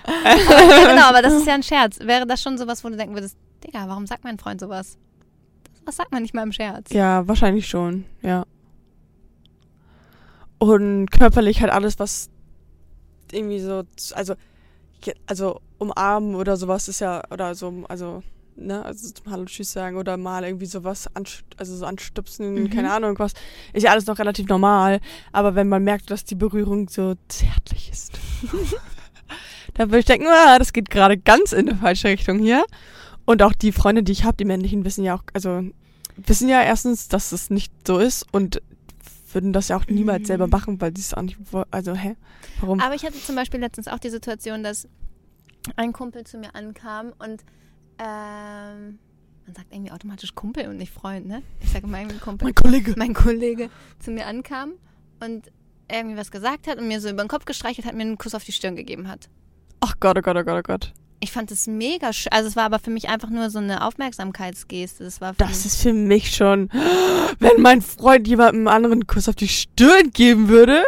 aber, 0.05 0.87
genau, 0.93 1.09
aber 1.09 1.23
das 1.23 1.33
ist 1.39 1.47
ja 1.47 1.55
ein 1.55 1.62
Scherz. 1.62 1.99
Wäre 2.01 2.27
das 2.27 2.41
schon 2.41 2.57
sowas, 2.57 2.85
wo 2.85 2.89
du 2.89 2.97
denken 2.97 3.15
würdest, 3.15 3.37
Digga, 3.65 3.89
warum 3.89 4.07
sagt 4.07 4.25
mein 4.25 4.39
Freund 4.39 4.61
sowas? 4.61 4.97
Was 5.85 5.97
sagt 5.97 6.12
man 6.12 6.23
nicht 6.23 6.35
mal 6.35 6.43
im 6.43 6.53
Scherz? 6.53 6.93
Ja, 6.93 7.27
wahrscheinlich 7.27 7.69
schon, 7.69 8.05
ja. 8.23 8.45
Und 10.59 11.11
körperlich 11.11 11.61
halt 11.61 11.73
alles, 11.73 11.99
was 11.99 12.31
irgendwie 13.33 13.61
so, 13.61 13.83
also, 14.15 14.35
also 15.27 15.61
umarmen 15.79 16.35
oder 16.35 16.57
sowas 16.57 16.89
ist 16.89 17.01
ja, 17.01 17.23
oder 17.31 17.55
so, 17.55 17.85
also, 17.89 18.23
ne, 18.57 18.85
also 18.85 19.11
zum 19.12 19.31
Hallo 19.31 19.45
Tschüss 19.45 19.73
sagen 19.73 19.97
oder 19.97 20.16
mal 20.16 20.45
irgendwie 20.45 20.66
sowas, 20.66 21.09
also 21.14 21.77
so 21.77 21.85
anstupsen, 21.87 22.55
Mhm. 22.64 22.71
keine 22.71 22.92
Ahnung 22.92 23.19
was, 23.19 23.33
ist 23.73 23.83
ja 23.83 23.90
alles 23.92 24.07
noch 24.07 24.19
relativ 24.19 24.47
normal. 24.49 25.01
Aber 25.33 25.55
wenn 25.55 25.69
man 25.69 25.85
merkt, 25.85 26.11
dass 26.11 26.25
die 26.25 26.35
Berührung 26.35 26.88
so 26.88 27.14
zärtlich 27.29 27.90
ist, 27.90 28.12
dann 29.75 29.88
würde 29.90 29.99
ich 30.01 30.05
denken, 30.07 30.27
ah, 30.29 30.59
das 30.59 30.73
geht 30.73 30.90
gerade 30.90 31.16
ganz 31.19 31.53
in 31.53 31.69
eine 31.69 31.79
falsche 31.79 32.09
Richtung 32.09 32.38
hier. 32.38 32.64
Und 33.25 33.42
auch 33.42 33.53
die 33.53 33.73
Freunde, 33.73 34.03
die 34.03 34.12
ich 34.12 34.25
habe, 34.25 34.37
die 34.37 34.45
männlichen, 34.45 34.85
wissen 34.85 35.05
ja 35.05 35.16
auch, 35.16 35.23
also 35.33 35.62
wissen 36.16 36.49
ja 36.49 36.62
erstens, 36.62 37.09
dass 37.09 37.33
es 37.33 37.51
nicht 37.51 37.73
so 37.87 37.99
ist 37.99 38.25
und 38.33 38.62
würden 39.33 39.53
das 39.53 39.69
ja 39.69 39.77
auch 39.77 39.87
niemals 39.87 40.23
Mhm. 40.23 40.27
selber 40.27 40.47
machen, 40.47 40.81
weil 40.81 40.92
sie 40.97 41.03
es 41.03 41.12
auch 41.12 41.23
nicht, 41.23 41.37
also 41.71 41.95
hä, 41.95 42.14
warum? 42.61 42.81
Aber 42.81 42.95
ich 42.95 43.05
hatte 43.05 43.21
zum 43.21 43.35
Beispiel 43.37 43.61
letztens 43.61 43.88
auch 43.88 43.99
die 43.99 44.09
Situation, 44.11 44.62
dass 44.62 44.88
ein 45.75 45.92
Kumpel 45.92 46.25
zu 46.25 46.38
mir 46.38 46.55
ankam 46.55 47.12
und 47.19 47.45
ähm, 47.99 48.99
man 49.47 49.55
sagt 49.55 49.73
irgendwie 49.73 49.93
automatisch 49.93 50.35
Kumpel 50.35 50.69
und 50.69 50.77
nicht 50.77 50.93
Freund, 50.93 51.27
ne? 51.27 51.43
Ich 51.61 51.71
sage 51.71 51.87
irgendwie 51.87 52.19
Kumpel. 52.19 52.47
mein 52.47 52.55
Kollege. 52.55 52.95
Mein 52.97 53.15
Kollege 53.15 53.71
zu 53.99 54.11
mir 54.11 54.27
ankam 54.27 54.73
und 55.21 55.51
irgendwie 55.91 56.17
was 56.17 56.31
gesagt 56.31 56.67
hat 56.67 56.79
und 56.79 56.89
mir 56.89 57.01
so 57.01 57.09
über 57.09 57.23
den 57.23 57.29
Kopf 57.29 57.45
gestreichelt 57.45 57.87
hat, 57.87 57.95
mir 57.95 58.03
einen 58.03 58.19
Kuss 58.19 58.35
auf 58.35 58.45
die 58.45 58.53
Stirn 58.53 58.77
gegeben 58.77 59.09
hat. 59.09 59.29
Ach 59.81 59.95
Gott, 60.01 60.19
oh 60.19 60.21
Gott, 60.21 60.37
oh 60.37 60.45
Gott, 60.45 60.59
oh 60.59 60.63
Gott. 60.63 60.93
Ich 61.21 61.33
fand 61.33 61.51
es 61.51 61.67
mega 61.67 62.13
schön. 62.13 62.33
Also 62.33 62.49
es 62.49 62.57
war 62.57 62.65
aber 62.65 62.79
für 62.79 62.91
mich 62.91 63.09
einfach 63.09 63.31
nur 63.31 63.49
so 63.51 63.59
eine 63.59 63.85
Aufmerksamkeitsgeste. 63.85 65.05
Das 65.05 65.21
war 65.21 65.33
Das 65.35 65.65
ist 65.65 65.81
für 65.83 65.93
mich 65.93 66.35
schon, 66.35 66.69
wenn 67.39 67.63
mein 67.63 67.81
Freund 67.83 68.29
jemandem 68.29 68.69
anderen 68.69 68.95
einen 68.95 69.07
Kuss 69.07 69.29
auf 69.29 69.37
die 69.37 69.49
Stirn 69.49 70.11
geben 70.11 70.49
würde. 70.49 70.83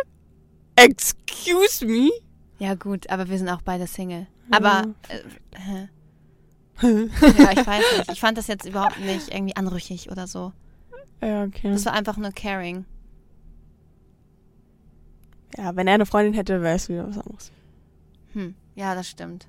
Excuse 0.77 1.87
me? 1.87 2.11
Ja 2.59 2.75
gut, 2.75 3.09
aber 3.09 3.29
wir 3.29 3.39
sind 3.39 3.49
auch 3.49 3.63
beide 3.63 3.87
Single. 3.87 4.27
Aber 4.51 4.95
äh? 5.09 5.87
Ja, 6.83 6.89
ja, 7.39 7.53
ich 7.53 7.67
weiß 7.67 7.85
nicht. 7.99 8.13
Ich 8.13 8.21
fand 8.21 8.39
das 8.39 8.47
jetzt 8.47 8.67
überhaupt 8.67 8.99
nicht 9.01 9.33
irgendwie 9.33 9.57
anrüchig 9.57 10.11
oder 10.11 10.27
so. 10.27 10.53
okay. 11.21 11.71
Das 11.71 11.85
war 11.87 11.93
einfach 11.93 12.17
nur 12.17 12.31
caring. 12.33 12.85
Ja, 15.57 15.75
wenn 15.77 15.89
er 15.89 15.95
eine 15.95 16.07
Freundin 16.07 16.35
hätte, 16.35 16.63
wäre 16.63 16.77
es 16.77 16.89
wieder 16.89 17.09
was 17.09 17.19
anderes. 17.19 17.53
Hm, 18.35 18.55
ja, 18.75 18.95
das 18.95 19.09
stimmt. 19.09 19.47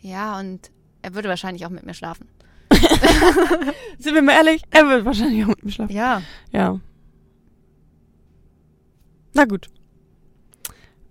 Ja, 0.00 0.38
und 0.38 0.70
er 1.02 1.14
würde 1.14 1.28
wahrscheinlich 1.28 1.66
auch 1.66 1.70
mit 1.70 1.84
mir 1.84 1.94
schlafen. 1.94 2.28
Sind 3.98 4.14
wir 4.14 4.22
mal 4.22 4.32
ehrlich? 4.32 4.62
Er 4.70 4.86
wird 4.88 5.04
wahrscheinlich 5.04 5.42
auch 5.44 5.48
mit 5.48 5.64
mir 5.64 5.72
schlafen. 5.72 5.92
Ja. 5.94 6.22
Ja. 6.52 6.78
Na 9.34 9.44
gut. 9.44 9.68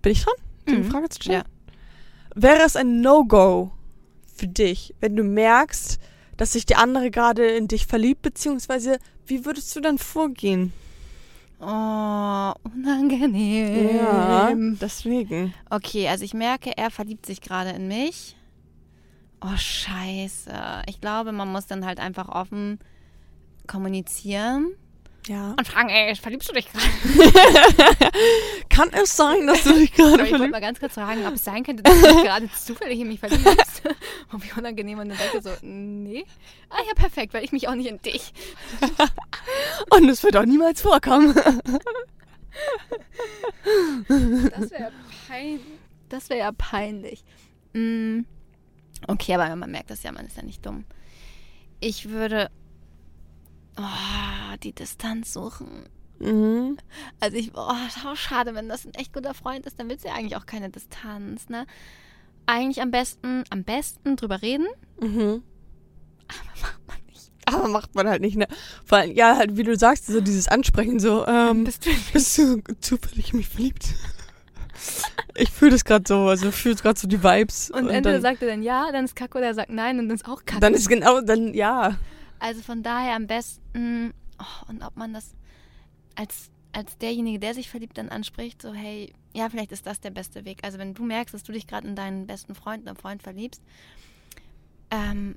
Bin 0.02 0.12
ich 0.12 0.24
dran, 0.24 0.34
eine 0.66 0.78
Mhm. 0.78 0.90
Frage 0.90 1.08
zu 1.10 1.22
stellen? 1.22 1.44
Ja. 1.44 1.72
Wäre 2.34 2.62
es 2.64 2.76
ein 2.76 3.00
No-Go 3.00 3.72
für 4.38 4.48
dich, 4.48 4.94
wenn 5.00 5.16
du 5.16 5.24
merkst, 5.24 5.98
dass 6.36 6.52
sich 6.52 6.66
die 6.66 6.76
andere 6.76 7.10
gerade 7.10 7.46
in 7.46 7.68
dich 7.68 7.86
verliebt, 7.86 8.22
beziehungsweise 8.22 8.98
wie 9.26 9.44
würdest 9.44 9.74
du 9.76 9.80
dann 9.80 9.98
vorgehen? 9.98 10.72
Oh, 11.60 12.52
unangenehm. 12.62 14.78
deswegen. 14.80 15.52
Okay, 15.70 16.08
also 16.08 16.24
ich 16.24 16.34
merke, 16.34 16.76
er 16.76 16.90
verliebt 16.90 17.26
sich 17.26 17.40
gerade 17.40 17.70
in 17.70 17.88
mich. 17.88 18.36
Oh, 19.40 19.56
scheiße. 19.56 20.52
Ich 20.86 21.00
glaube, 21.00 21.32
man 21.32 21.50
muss 21.50 21.66
dann 21.66 21.84
halt 21.84 21.98
einfach 21.98 22.28
offen 22.28 22.78
kommunizieren 23.66 24.68
Ja. 25.28 25.50
und 25.58 25.68
fragen, 25.68 25.90
ey, 25.90 26.14
verliebst 26.16 26.48
du 26.48 26.54
dich 26.54 26.66
gerade? 26.72 26.86
Kann 28.70 28.90
es 28.94 29.14
sein, 29.16 29.46
dass 29.46 29.62
du 29.64 29.74
dich 29.74 29.92
gerade 29.92 30.12
Ich 30.12 30.18
wollte 30.18 30.28
verliebst? 30.30 30.50
mal 30.52 30.60
ganz 30.60 30.80
kurz 30.80 30.94
fragen, 30.94 31.26
ob 31.26 31.34
es 31.34 31.44
sein 31.44 31.62
könnte, 31.64 31.82
dass 31.82 32.00
du 32.00 32.06
dich 32.06 32.22
gerade 32.22 32.50
zufällig 32.64 32.98
in 33.00 33.08
mich 33.08 33.20
verliebst. 33.20 33.82
Und 34.32 34.42
wie 34.44 34.58
unangenehm 34.58 34.98
und 34.98 35.08
dann 35.10 35.18
denke 35.18 35.42
so, 35.42 35.50
nee. 35.62 36.24
Ah 36.70 36.78
ja, 36.86 36.94
perfekt, 36.94 37.34
weil 37.34 37.44
ich 37.44 37.52
mich 37.52 37.68
auch 37.68 37.74
nicht 37.74 37.88
in 37.88 38.00
dich. 38.02 38.32
Und 39.90 40.08
es 40.08 40.22
wird 40.22 40.36
auch 40.36 40.44
niemals 40.44 40.80
vorkommen. 40.82 41.34
Das 44.08 44.70
wäre 44.70 44.92
pein 45.28 45.60
das 46.08 46.30
wäre 46.30 46.40
ja 46.40 46.52
peinlich. 46.52 47.22
Mm, 47.74 48.20
Okay, 49.06 49.34
aber 49.34 49.54
man 49.56 49.70
merkt 49.70 49.90
das 49.90 50.02
ja, 50.02 50.10
man 50.10 50.26
ist 50.26 50.36
ja 50.36 50.42
nicht 50.42 50.64
dumm. 50.66 50.84
Ich 51.80 52.08
würde 52.08 52.50
oh, 53.78 54.56
die 54.62 54.72
Distanz 54.72 55.32
suchen. 55.32 55.88
Mhm. 56.18 56.78
Also 57.20 57.36
ich, 57.36 57.52
oh, 57.54 57.72
schade, 58.14 58.54
wenn 58.54 58.68
das 58.68 58.84
ein 58.84 58.94
echt 58.94 59.12
guter 59.12 59.34
Freund 59.34 59.66
ist, 59.66 59.78
dann 59.78 59.88
willst 59.88 60.04
du 60.04 60.08
ja 60.08 60.14
eigentlich 60.14 60.36
auch 60.36 60.46
keine 60.46 60.68
Distanz, 60.70 61.48
ne? 61.48 61.66
Eigentlich 62.46 62.80
am 62.82 62.90
besten, 62.90 63.44
am 63.50 63.62
besten 63.64 64.16
drüber 64.16 64.42
reden, 64.42 64.66
Mhm. 65.00 65.42
aber 66.28 66.60
macht 66.60 66.80
man 66.88 66.96
nicht. 67.06 67.30
Aber 67.44 67.68
macht 67.68 67.94
man 67.94 68.08
halt 68.08 68.20
nicht, 68.20 68.36
ne? 68.36 68.48
Vor 68.84 68.98
allem, 68.98 69.12
ja, 69.12 69.36
halt, 69.36 69.56
wie 69.56 69.62
du 69.62 69.76
sagst, 69.76 70.06
so 70.06 70.20
dieses 70.20 70.48
Ansprechen, 70.48 70.98
so, 70.98 71.26
ähm, 71.26 71.64
Bist 71.64 71.86
du 71.86 71.90
bist 72.12 72.38
du 72.38 72.62
zufällig 72.80 73.32
mich 73.34 73.48
verliebt? 73.48 73.86
Ich 75.34 75.50
fühle 75.50 75.72
das 75.72 75.84
gerade 75.84 76.04
so, 76.06 76.26
also 76.28 76.50
fühle 76.52 76.74
gerade 76.76 76.98
so 76.98 77.06
die 77.08 77.22
Vibes. 77.22 77.70
und, 77.70 77.88
entweder 77.88 78.12
dann, 78.12 78.22
sagt 78.22 78.42
er 78.42 78.48
dann 78.48 78.62
ja, 78.62 78.90
dann 78.92 79.04
ist 79.04 79.14
Kacke, 79.16 79.38
oder 79.38 79.48
er 79.48 79.54
sagt 79.54 79.70
nein 79.70 79.98
und 79.98 80.08
dann 80.08 80.16
ist 80.16 80.26
auch 80.26 80.44
Kacke. 80.44 80.60
dann 80.60 80.74
ist 80.74 80.88
genau, 80.88 81.20
dann, 81.20 81.52
ja. 81.54 81.96
Also 82.38 82.62
von 82.62 82.82
daher 82.82 83.14
am 83.14 83.26
besten, 83.26 84.14
oh, 84.38 84.70
und 84.70 84.82
ob 84.82 84.96
man 84.96 85.12
das 85.12 85.34
als, 86.14 86.50
als 86.72 86.98
derjenige, 86.98 87.38
der 87.38 87.54
sich 87.54 87.68
verliebt, 87.68 87.98
dann 87.98 88.08
anspricht, 88.08 88.62
so 88.62 88.72
hey, 88.72 89.12
ja, 89.34 89.48
vielleicht 89.48 89.72
ist 89.72 89.86
das 89.86 90.00
der 90.00 90.10
beste 90.10 90.44
Weg. 90.44 90.58
Also 90.62 90.78
wenn 90.78 90.94
du 90.94 91.04
merkst, 91.04 91.34
dass 91.34 91.42
du 91.42 91.52
dich 91.52 91.66
gerade 91.66 91.86
in 91.86 91.96
deinen 91.96 92.26
besten 92.26 92.54
Freund 92.54 92.82
oder 92.82 92.94
Freund 92.94 93.22
verliebst, 93.22 93.62
ähm, 94.90 95.36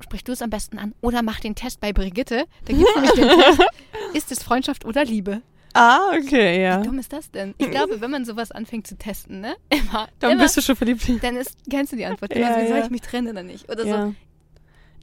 sprich 0.00 0.24
du 0.24 0.32
es 0.32 0.42
am 0.42 0.50
besten 0.50 0.78
an 0.78 0.94
oder 1.00 1.22
mach 1.22 1.40
den 1.40 1.54
Test 1.54 1.80
bei 1.80 1.92
Brigitte. 1.92 2.46
Da 2.64 2.72
gibt 2.72 2.88
es 2.88 2.94
nämlich 2.94 3.12
den 3.12 3.28
Test, 3.28 3.62
ist 4.14 4.32
es 4.32 4.42
Freundschaft 4.42 4.84
oder 4.84 5.04
Liebe? 5.04 5.42
Ah, 5.74 6.12
okay, 6.16 6.62
ja. 6.62 6.80
Wie 6.80 6.86
dumm 6.86 6.98
ist 6.98 7.12
das 7.12 7.30
denn? 7.30 7.54
Ich 7.58 7.70
glaube, 7.70 8.00
wenn 8.00 8.10
man 8.10 8.24
sowas 8.24 8.50
anfängt 8.50 8.86
zu 8.86 8.96
testen, 8.96 9.40
ne? 9.40 9.56
Immer. 9.68 10.08
Dann 10.20 10.32
immer, 10.32 10.44
bist 10.44 10.56
du 10.56 10.62
schon 10.62 10.74
verliebt. 10.74 11.06
dann 11.22 11.36
ist, 11.36 11.54
kennst 11.68 11.92
du 11.92 11.96
die 11.96 12.06
Antwort. 12.06 12.34
Ja, 12.34 12.48
Immer 12.48 12.62
so, 12.62 12.68
soll 12.68 12.78
ja. 12.78 12.84
ich 12.84 12.90
mich 12.90 13.02
trennen 13.02 13.28
oder 13.28 13.42
nicht? 13.42 13.70
Oder 13.70 13.84
so. 13.84 14.14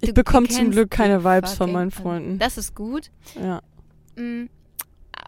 Ja. 0.04 0.10
Ich 0.10 0.14
bekomme 0.14 0.48
zum 0.50 0.72
Glück 0.72 0.92
keine 0.92 1.24
Vibes 1.24 1.54
von 1.54 1.72
meinen. 1.72 1.90
Freunden. 1.92 2.38
Das 2.40 2.58
ist 2.58 2.76
gut. 2.76 3.10
Ja. 3.42 3.62
Mm, 4.16 4.46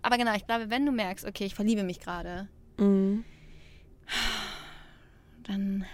Aber 0.04 0.18
genau, 0.18 0.36
ich 0.36 0.46
glaube, 0.46 0.70
wenn 0.70 0.86
du 0.86 0.92
merkst, 0.92 1.26
okay, 1.26 1.46
ich 1.46 1.56
verliebe 1.56 1.84
mich 1.84 2.00
gerade, 2.00 2.48
Mhm. 2.78 3.24
dann 5.44 5.86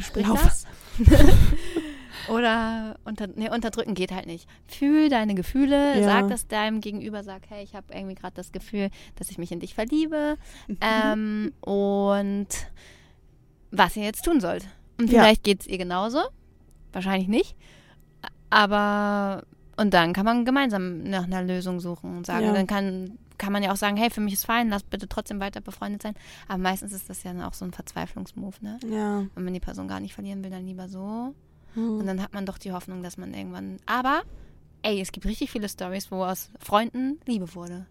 sprich 0.00 0.26
Lauf. 0.26 0.42
das. 0.42 0.66
Oder 2.28 2.96
unter, 3.04 3.26
nee, 3.26 3.50
unterdrücken 3.50 3.94
geht 3.94 4.12
halt 4.12 4.26
nicht. 4.26 4.48
Fühl 4.66 5.08
deine 5.08 5.34
Gefühle, 5.34 5.98
Ja. 5.98 6.04
sag 6.04 6.28
das 6.28 6.46
deinem 6.46 6.80
Gegenüber, 6.80 7.22
sag, 7.22 7.42
hey, 7.48 7.62
ich 7.64 7.74
habe 7.74 7.92
irgendwie 7.92 8.14
gerade 8.14 8.34
das 8.34 8.52
Gefühl, 8.52 8.90
dass 9.16 9.30
ich 9.30 9.38
mich 9.38 9.52
in 9.52 9.60
dich 9.60 9.74
verliebe 9.74 10.36
ähm, 10.80 11.52
und 11.60 12.46
was 13.70 13.96
ihr 13.96 14.04
jetzt 14.04 14.24
tun 14.24 14.40
sollt. 14.40 14.66
Und 14.98 15.10
Ja. 15.10 15.22
vielleicht 15.22 15.42
geht 15.44 15.62
es 15.62 15.66
ihr 15.66 15.78
genauso, 15.78 16.20
wahrscheinlich 16.94 17.28
nicht, 17.28 17.56
aber 18.50 19.42
und 19.76 19.92
dann 19.92 20.12
kann 20.12 20.24
man 20.24 20.44
gemeinsam 20.44 21.02
nach 21.02 21.24
einer 21.24 21.42
Lösung 21.42 21.80
suchen 21.80 22.16
und 22.16 22.26
sagen, 22.26 22.46
Ja. 22.46 22.52
dann 22.52 22.68
kann, 22.68 23.18
kann 23.38 23.52
man 23.52 23.62
ja 23.64 23.72
auch 23.72 23.76
sagen, 23.76 23.96
hey, 23.96 24.08
für 24.08 24.20
mich 24.20 24.34
ist 24.34 24.46
fein, 24.46 24.68
lass 24.68 24.84
bitte 24.84 25.08
trotzdem 25.08 25.40
weiter 25.40 25.60
befreundet 25.60 26.02
sein. 26.02 26.14
Aber 26.46 26.58
meistens 26.58 26.92
ist 26.92 27.10
das 27.10 27.24
ja 27.24 27.32
auch 27.48 27.54
so 27.54 27.64
ein 27.64 27.72
Verzweiflungsmove, 27.72 28.62
ne? 28.62 28.78
Ja. 28.88 29.18
Und 29.34 29.44
wenn 29.44 29.52
die 29.52 29.58
Person 29.58 29.88
gar 29.88 29.98
nicht 29.98 30.14
verlieren 30.14 30.44
will, 30.44 30.50
dann 30.50 30.64
lieber 30.64 30.88
so. 30.88 31.34
Mhm. 31.74 31.98
Und 31.98 32.06
dann 32.06 32.22
hat 32.22 32.32
man 32.34 32.46
doch 32.46 32.58
die 32.58 32.70
Hoffnung, 32.70 33.02
dass 33.02 33.16
man 33.16 33.34
irgendwann. 33.34 33.78
Aber, 33.86 34.22
ey, 34.82 35.00
es 35.00 35.10
gibt 35.10 35.26
richtig 35.26 35.50
viele 35.50 35.68
Stories, 35.68 36.12
wo 36.12 36.22
aus 36.24 36.50
Freunden 36.60 37.18
Liebe 37.26 37.52
wurde. 37.56 37.86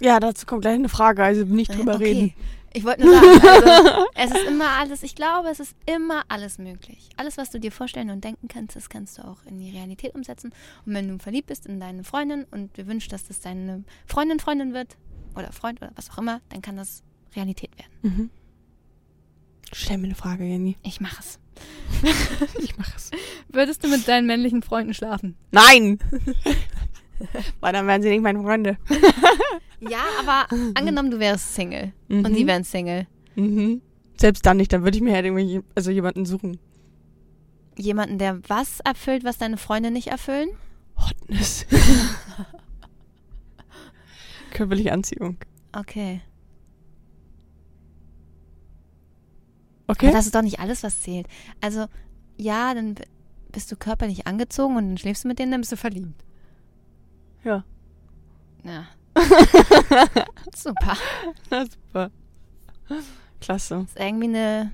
Ja, 0.00 0.18
dazu 0.20 0.46
kommt 0.46 0.62
gleich 0.62 0.74
eine 0.74 0.88
Frage, 0.88 1.22
also 1.22 1.44
nicht 1.44 1.72
drüber 1.74 1.92
Äh, 1.92 1.96
okay. 1.96 2.04
reden. 2.04 2.34
Ich 2.76 2.82
wollte 2.82 3.04
nur 3.04 3.14
sagen, 3.14 3.40
also, 3.44 4.04
es 4.16 4.30
ist 4.32 4.48
immer 4.48 4.68
alles, 4.70 5.02
ich 5.04 5.14
glaube, 5.14 5.48
es 5.48 5.60
ist 5.60 5.76
immer 5.86 6.24
alles 6.28 6.58
möglich. 6.58 7.08
Alles, 7.16 7.36
was 7.36 7.50
du 7.50 7.60
dir 7.60 7.70
vorstellen 7.70 8.10
und 8.10 8.24
denken 8.24 8.48
kannst, 8.48 8.74
das 8.74 8.88
kannst 8.88 9.16
du 9.18 9.22
auch 9.22 9.38
in 9.46 9.58
die 9.60 9.70
Realität 9.70 10.12
umsetzen. 10.16 10.52
Und 10.84 10.94
wenn 10.94 11.06
du 11.06 11.18
verliebt 11.20 11.46
bist 11.46 11.66
in 11.66 11.78
deine 11.78 12.02
Freundin 12.02 12.44
und 12.50 12.76
dir 12.76 12.88
wünschst, 12.88 13.12
dass 13.12 13.28
das 13.28 13.40
deine 13.40 13.84
Freundin 14.06 14.40
Freundin 14.40 14.74
wird 14.74 14.96
oder 15.36 15.52
Freund 15.52 15.80
oder 15.82 15.92
was 15.94 16.10
auch 16.10 16.18
immer, 16.18 16.40
dann 16.48 16.62
kann 16.62 16.76
das 16.76 17.04
Realität 17.36 17.70
werden. 17.78 17.92
Mhm. 18.02 18.30
Stell 19.72 19.98
mir 19.98 20.06
eine 20.06 20.14
Frage, 20.16 20.42
Jenny. 20.44 20.76
Ich 20.82 21.00
mache 21.00 21.20
es. 21.20 21.38
Ich 22.60 22.76
mache 22.76 22.92
es. 22.96 23.12
Würdest 23.48 23.84
du 23.84 23.88
mit 23.88 24.08
deinen 24.08 24.26
männlichen 24.26 24.62
Freunden 24.62 24.94
schlafen? 24.94 25.36
Nein! 25.52 25.98
Weil 27.60 27.72
dann 27.72 27.86
wären 27.86 28.02
sie 28.02 28.10
nicht 28.10 28.22
meine 28.22 28.42
Freunde. 28.42 28.78
Ja, 29.86 30.02
aber 30.18 30.46
angenommen, 30.76 31.10
du 31.10 31.18
wärst 31.18 31.54
Single 31.54 31.92
und 32.08 32.22
Mhm. 32.30 32.34
die 32.34 32.46
wären 32.46 32.64
Single. 32.64 33.06
Mhm. 33.34 33.82
Selbst 34.16 34.46
dann 34.46 34.56
nicht, 34.56 34.72
dann 34.72 34.82
würde 34.82 34.96
ich 34.96 35.02
mir 35.02 35.12
halt 35.12 35.26
irgendwie 35.26 35.60
also 35.74 35.90
jemanden 35.90 36.24
suchen. 36.24 36.58
Jemanden, 37.76 38.16
der 38.16 38.40
was 38.48 38.80
erfüllt, 38.80 39.24
was 39.24 39.36
deine 39.36 39.58
Freunde 39.58 39.90
nicht 39.90 40.06
erfüllen? 40.06 40.48
Hotness. 40.96 41.66
Körperliche 44.52 44.92
Anziehung. 44.92 45.36
Okay. 45.72 46.20
Okay? 49.86 50.06
Aber 50.06 50.16
das 50.16 50.26
ist 50.26 50.34
doch 50.34 50.42
nicht 50.42 50.60
alles, 50.60 50.82
was 50.82 51.02
zählt. 51.02 51.26
Also, 51.60 51.86
ja, 52.38 52.72
dann 52.72 52.94
bist 53.52 53.70
du 53.70 53.76
körperlich 53.76 54.26
angezogen 54.26 54.76
und 54.76 54.88
dann 54.88 54.98
schläfst 54.98 55.24
du 55.24 55.28
mit 55.28 55.38
denen, 55.38 55.52
dann 55.52 55.60
bist 55.60 55.72
du 55.72 55.76
verliebt. 55.76 56.24
Ja. 57.44 57.64
Ja. 58.64 58.86
Super. 60.54 60.96
Na, 61.50 61.64
super. 61.66 62.10
Klasse. 63.40 63.86
ist 63.86 63.98
irgendwie 64.00 64.28
eine. 64.28 64.72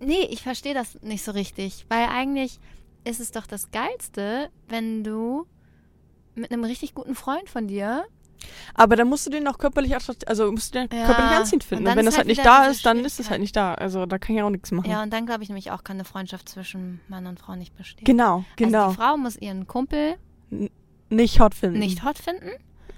Nee, 0.00 0.26
ich 0.30 0.42
verstehe 0.42 0.74
das 0.74 1.00
nicht 1.02 1.24
so 1.24 1.32
richtig. 1.32 1.86
Weil 1.88 2.08
eigentlich 2.08 2.58
ist 3.04 3.20
es 3.20 3.30
doch 3.32 3.46
das 3.46 3.70
Geilste, 3.70 4.50
wenn 4.68 5.04
du 5.04 5.46
mit 6.34 6.52
einem 6.52 6.64
richtig 6.64 6.94
guten 6.94 7.14
Freund 7.14 7.48
von 7.48 7.68
dir. 7.68 8.04
Aber 8.74 8.96
dann 8.96 9.08
musst 9.08 9.26
du 9.26 9.30
den 9.30 9.46
auch 9.46 9.58
körperlich 9.58 9.94
attraktiv, 9.94 10.26
also 10.26 10.50
musst 10.50 10.74
du 10.74 10.78
den 10.80 10.98
Ja, 10.98 11.04
körperlich 11.06 11.38
anziehend 11.38 11.62
und 11.64 11.68
finden. 11.68 11.84
dann 11.84 11.92
Und 11.92 11.98
wenn 11.98 12.06
das 12.06 12.14
halt 12.14 12.26
halt 12.26 12.36
nicht 12.36 12.44
da 12.44 12.64
ist, 12.66 12.86
dann 12.86 13.04
ist 13.04 13.20
es 13.20 13.28
halt 13.28 13.40
nicht 13.40 13.54
da. 13.54 13.74
Also 13.74 14.06
da 14.06 14.18
kann 14.18 14.34
ich 14.34 14.42
auch 14.42 14.48
nichts 14.50 14.70
machen. 14.72 14.90
Ja, 14.90 15.02
und 15.02 15.12
dann 15.12 15.26
glaube 15.26 15.42
ich 15.42 15.50
nämlich 15.50 15.70
auch, 15.70 15.84
kann 15.84 15.96
eine 15.96 16.04
Freundschaft 16.04 16.48
zwischen 16.48 17.00
Mann 17.08 17.26
und 17.26 17.38
Frau 17.38 17.54
nicht 17.54 17.76
bestehen. 17.76 18.04
Genau, 18.04 18.44
genau. 18.56 18.86
Also 18.86 18.90
die 18.92 18.96
Frau 18.96 19.16
muss 19.18 19.36
ihren 19.36 19.66
Kumpel 19.66 20.16
nicht 21.10 21.38
hot 21.40 21.54
finden. 21.54 21.78
nicht 21.78 22.02
hot 22.04 22.18
finden. 22.18 22.50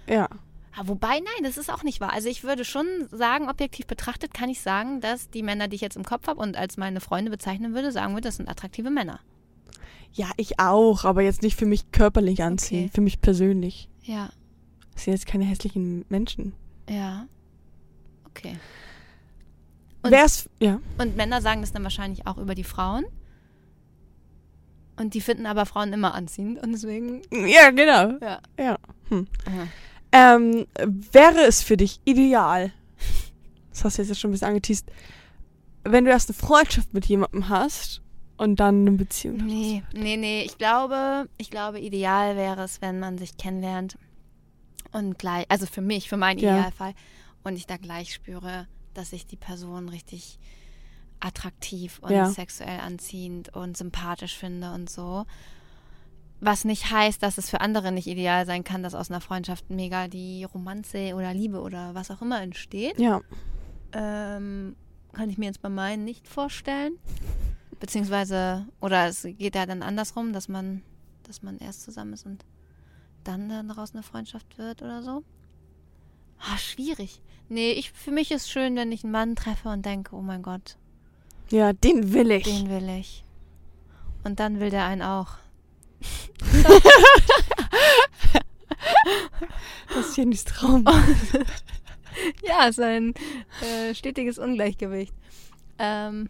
Ja. 0.08 0.28
Ah, 0.74 0.82
Wobei, 0.86 1.14
nein, 1.18 1.42
das 1.42 1.58
ist 1.58 1.70
auch 1.70 1.82
nicht 1.82 2.00
wahr. 2.00 2.12
Also 2.12 2.28
ich 2.28 2.44
würde 2.44 2.64
schon 2.64 2.86
sagen, 3.10 3.50
objektiv 3.50 3.86
betrachtet 3.86 4.32
kann 4.32 4.48
ich 4.48 4.60
sagen, 4.62 5.00
dass 5.00 5.28
die 5.28 5.42
Männer, 5.42 5.68
die 5.68 5.74
ich 5.76 5.82
jetzt 5.82 5.96
im 5.96 6.04
Kopf 6.04 6.26
habe 6.28 6.40
und 6.40 6.56
als 6.56 6.76
meine 6.78 7.00
Freunde 7.00 7.30
bezeichnen 7.30 7.74
würde, 7.74 7.92
sagen 7.92 8.14
würde, 8.14 8.28
das 8.28 8.36
sind 8.36 8.48
attraktive 8.48 8.88
Männer. 8.90 9.20
Ja, 10.14 10.30
ich 10.36 10.58
auch, 10.60 11.04
aber 11.04 11.22
jetzt 11.22 11.42
nicht 11.42 11.58
für 11.58 11.66
mich 11.66 11.90
körperlich 11.92 12.42
anziehen, 12.42 12.84
Okay. 12.84 12.90
für 12.94 13.00
mich 13.02 13.20
persönlich. 13.20 13.88
Ja, 14.02 14.30
Das 14.94 15.04
sind 15.04 15.12
jetzt 15.14 15.26
keine 15.26 15.44
hässlichen 15.44 16.04
Menschen. 16.08 16.54
ja. 16.88 17.26
Okay. 18.34 18.56
Und- 20.02 20.10
Wär's, 20.10 20.48
ja. 20.58 20.80
Und 20.98 21.16
Männer 21.16 21.42
sagen 21.42 21.60
das 21.60 21.72
dann 21.72 21.82
wahrscheinlich 21.82 22.26
auch 22.26 22.38
über 22.38 22.54
die 22.54 22.64
Frauen. 22.64 23.04
Und 25.03 25.14
die 25.14 25.20
finden 25.20 25.46
aber 25.46 25.66
Frauen 25.66 25.92
immer 25.92 26.14
anziehend 26.14 26.62
und 26.62 26.70
deswegen. 26.70 27.22
Ja, 27.32 27.70
genau. 27.70 28.18
Ja. 28.20 28.40
Ja. 28.57 28.78
Hm. 29.09 29.26
Ähm, 30.12 30.66
wäre 30.78 31.40
es 31.40 31.61
für 31.61 31.76
dich 31.76 32.00
ideal, 32.05 32.72
das 33.70 33.82
hast 33.82 33.98
du 33.98 34.03
jetzt 34.03 34.20
schon 34.20 34.30
ein 34.30 34.32
bisschen 34.32 34.48
angeteased, 34.48 34.86
wenn 35.82 36.05
du 36.05 36.12
erst 36.12 36.30
eine 36.30 36.38
Freundschaft 36.38 36.94
mit 36.94 37.07
jemandem 37.07 37.48
hast 37.48 38.00
und 38.36 38.61
dann 38.61 38.82
eine 38.82 38.92
Beziehung 38.92 39.40
hast? 39.40 39.46
Nee, 39.46 39.82
nee, 39.92 40.16
nee. 40.16 40.42
Ich 40.44 40.57
glaube, 40.57 41.28
ich 41.36 41.50
glaube, 41.50 41.80
ideal 41.80 42.36
wäre 42.36 42.62
es, 42.62 42.80
wenn 42.80 43.00
man 43.00 43.18
sich 43.18 43.36
kennenlernt 43.36 43.98
und 44.92 45.18
gleich, 45.18 45.46
also 45.48 45.66
für 45.66 45.80
mich, 45.80 46.09
für 46.09 46.16
meinen 46.16 46.38
Ja. 46.38 46.59
Idealfall, 46.59 46.94
und 47.42 47.57
ich 47.57 47.66
da 47.66 47.76
gleich 47.76 48.14
spüre, 48.14 48.68
dass 48.94 49.12
ich 49.12 49.26
die 49.26 49.36
Person 49.36 49.88
richtig 49.88 50.38
attraktiv 51.22 51.98
und 52.00 52.10
Ja. 52.10 52.26
sexuell 52.28 52.80
anziehend 52.80 53.54
und 53.54 53.76
sympathisch 53.76 54.36
finde 54.36 54.72
und 54.72 54.90
so. 54.90 55.24
Was 56.40 56.64
nicht 56.64 56.90
heißt, 56.90 57.22
dass 57.22 57.38
es 57.38 57.48
für 57.48 57.60
andere 57.60 57.92
nicht 57.92 58.08
ideal 58.08 58.46
sein 58.46 58.64
kann, 58.64 58.82
dass 58.82 58.94
aus 58.94 59.10
einer 59.10 59.20
Freundschaft 59.20 59.70
mega 59.70 60.08
die 60.08 60.42
Romanze 60.44 61.14
oder 61.14 61.32
Liebe 61.32 61.60
oder 61.60 61.94
was 61.94 62.10
auch 62.10 62.20
immer 62.20 62.42
entsteht. 62.42 62.98
Ja. 62.98 63.20
Ähm, 63.92 64.74
kann 65.12 65.30
ich 65.30 65.38
mir 65.38 65.46
jetzt 65.46 65.62
bei 65.62 65.68
meinen 65.68 66.04
nicht 66.04 66.26
vorstellen. 66.26 66.98
Beziehungsweise, 67.78 68.66
oder 68.80 69.06
es 69.06 69.22
geht 69.22 69.54
ja 69.54 69.66
dann 69.66 69.82
andersrum, 69.82 70.32
dass 70.32 70.48
man, 70.48 70.82
dass 71.24 71.42
man 71.42 71.58
erst 71.58 71.82
zusammen 71.82 72.12
ist 72.14 72.26
und 72.26 72.44
dann 73.24 73.48
daraus 73.68 73.92
eine 73.94 74.02
Freundschaft 74.02 74.58
wird 74.58 74.82
oder 74.82 75.02
so. 75.02 75.22
Ah, 76.40 76.58
schwierig. 76.58 77.22
Nee, 77.48 77.72
ich, 77.72 77.92
für 77.92 78.10
mich 78.10 78.32
ist 78.32 78.50
schön, 78.50 78.74
wenn 78.74 78.90
ich 78.90 79.04
einen 79.04 79.12
Mann 79.12 79.36
treffe 79.36 79.68
und 79.68 79.86
denke, 79.86 80.16
oh 80.16 80.22
mein 80.22 80.42
Gott, 80.42 80.76
Ja, 81.53 81.72
den 81.72 82.12
will 82.12 82.30
ich. 82.30 82.44
den 82.44 82.68
will 82.70 82.88
ich. 82.88 83.24
Und 84.24 84.40
dann 84.40 84.59
will 84.59 84.70
der 84.70 84.84
einen 84.86 85.03
auch. 85.03 85.28
Das 89.94 90.09
ist 90.09 90.16
Jennys 90.16 90.44
Traum. 90.44 90.84
Ja, 92.42 92.66
ist 92.66 92.78
ein 92.78 93.14
äh, 93.62 93.94
stetiges 93.94 94.38
Ungleichgewicht. 94.38 95.14
Ähm, 95.78 96.28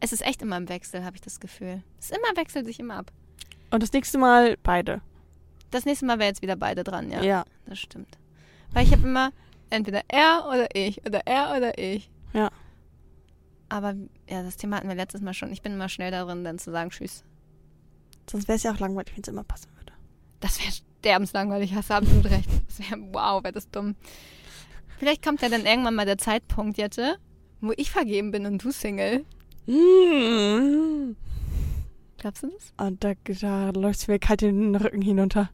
es 0.00 0.12
ist 0.12 0.20
echt 0.26 0.42
immer 0.42 0.56
im 0.56 0.68
Wechsel, 0.68 1.04
habe 1.04 1.14
ich 1.16 1.22
das 1.22 1.38
Gefühl. 1.38 1.82
Es 1.98 2.10
ist 2.10 2.18
immer 2.18 2.36
wechselt 2.36 2.66
sich 2.66 2.80
immer 2.80 2.96
ab. 2.96 3.12
Und 3.70 3.82
das 3.82 3.92
nächste 3.92 4.18
Mal 4.18 4.56
beide. 4.62 5.00
Das 5.70 5.84
nächste 5.84 6.06
Mal 6.06 6.18
wäre 6.18 6.28
jetzt 6.28 6.42
wieder 6.42 6.56
beide 6.56 6.84
dran, 6.84 7.10
ja. 7.10 7.22
Ja. 7.22 7.44
Das 7.66 7.78
stimmt. 7.78 8.18
Weil 8.72 8.84
ich 8.84 8.92
habe 8.92 9.06
immer 9.06 9.30
entweder 9.70 10.02
er 10.08 10.46
oder 10.48 10.74
ich 10.74 11.04
oder 11.06 11.26
er 11.26 11.56
oder 11.56 11.78
ich. 11.78 12.10
Ja. 12.32 12.50
Aber 13.68 13.94
ja, 14.28 14.42
das 14.42 14.56
Thema 14.56 14.76
hatten 14.76 14.88
wir 14.88 14.94
letztes 14.94 15.20
Mal 15.20 15.34
schon. 15.34 15.52
Ich 15.52 15.62
bin 15.62 15.72
immer 15.72 15.88
schnell 15.88 16.10
darin, 16.10 16.44
dann 16.44 16.58
zu 16.58 16.70
sagen 16.70 16.90
Tschüss. 16.90 17.24
Sonst 18.28 18.48
wäre 18.48 18.56
es 18.56 18.62
ja 18.62 18.72
auch 18.72 18.78
langweilig, 18.78 19.14
wenn 19.14 19.22
es 19.22 19.28
immer 19.28 19.44
passen 19.44 19.70
würde. 19.76 19.92
Das 20.40 20.60
wäre 20.60 20.72
sterbenslangweilig, 21.00 21.74
hast 21.74 21.90
du 21.90 21.94
absolut 21.94 22.26
recht. 22.26 22.48
Das 22.66 22.78
wäre, 22.90 23.00
wow, 23.12 23.42
wäre 23.42 23.52
das 23.52 23.70
dumm. 23.70 23.94
Vielleicht 24.98 25.24
kommt 25.24 25.42
ja 25.42 25.48
dann 25.48 25.66
irgendwann 25.66 25.94
mal 25.94 26.06
der 26.06 26.18
Zeitpunkt, 26.18 26.78
Jette, 26.78 27.18
wo 27.60 27.72
ich 27.76 27.90
vergeben 27.90 28.32
bin 28.32 28.46
und 28.46 28.62
du 28.62 28.70
Single. 28.70 29.24
Mm. 29.66 31.16
Glaubst 32.18 32.42
du 32.42 32.48
das? 32.48 32.72
Und 32.78 33.04
da, 33.04 33.12
da 33.40 33.70
läuft 33.70 34.00
es 34.00 34.08
mir 34.08 34.18
kalt 34.18 34.40
den 34.40 34.74
Rücken 34.74 35.02
hinunter. 35.02 35.50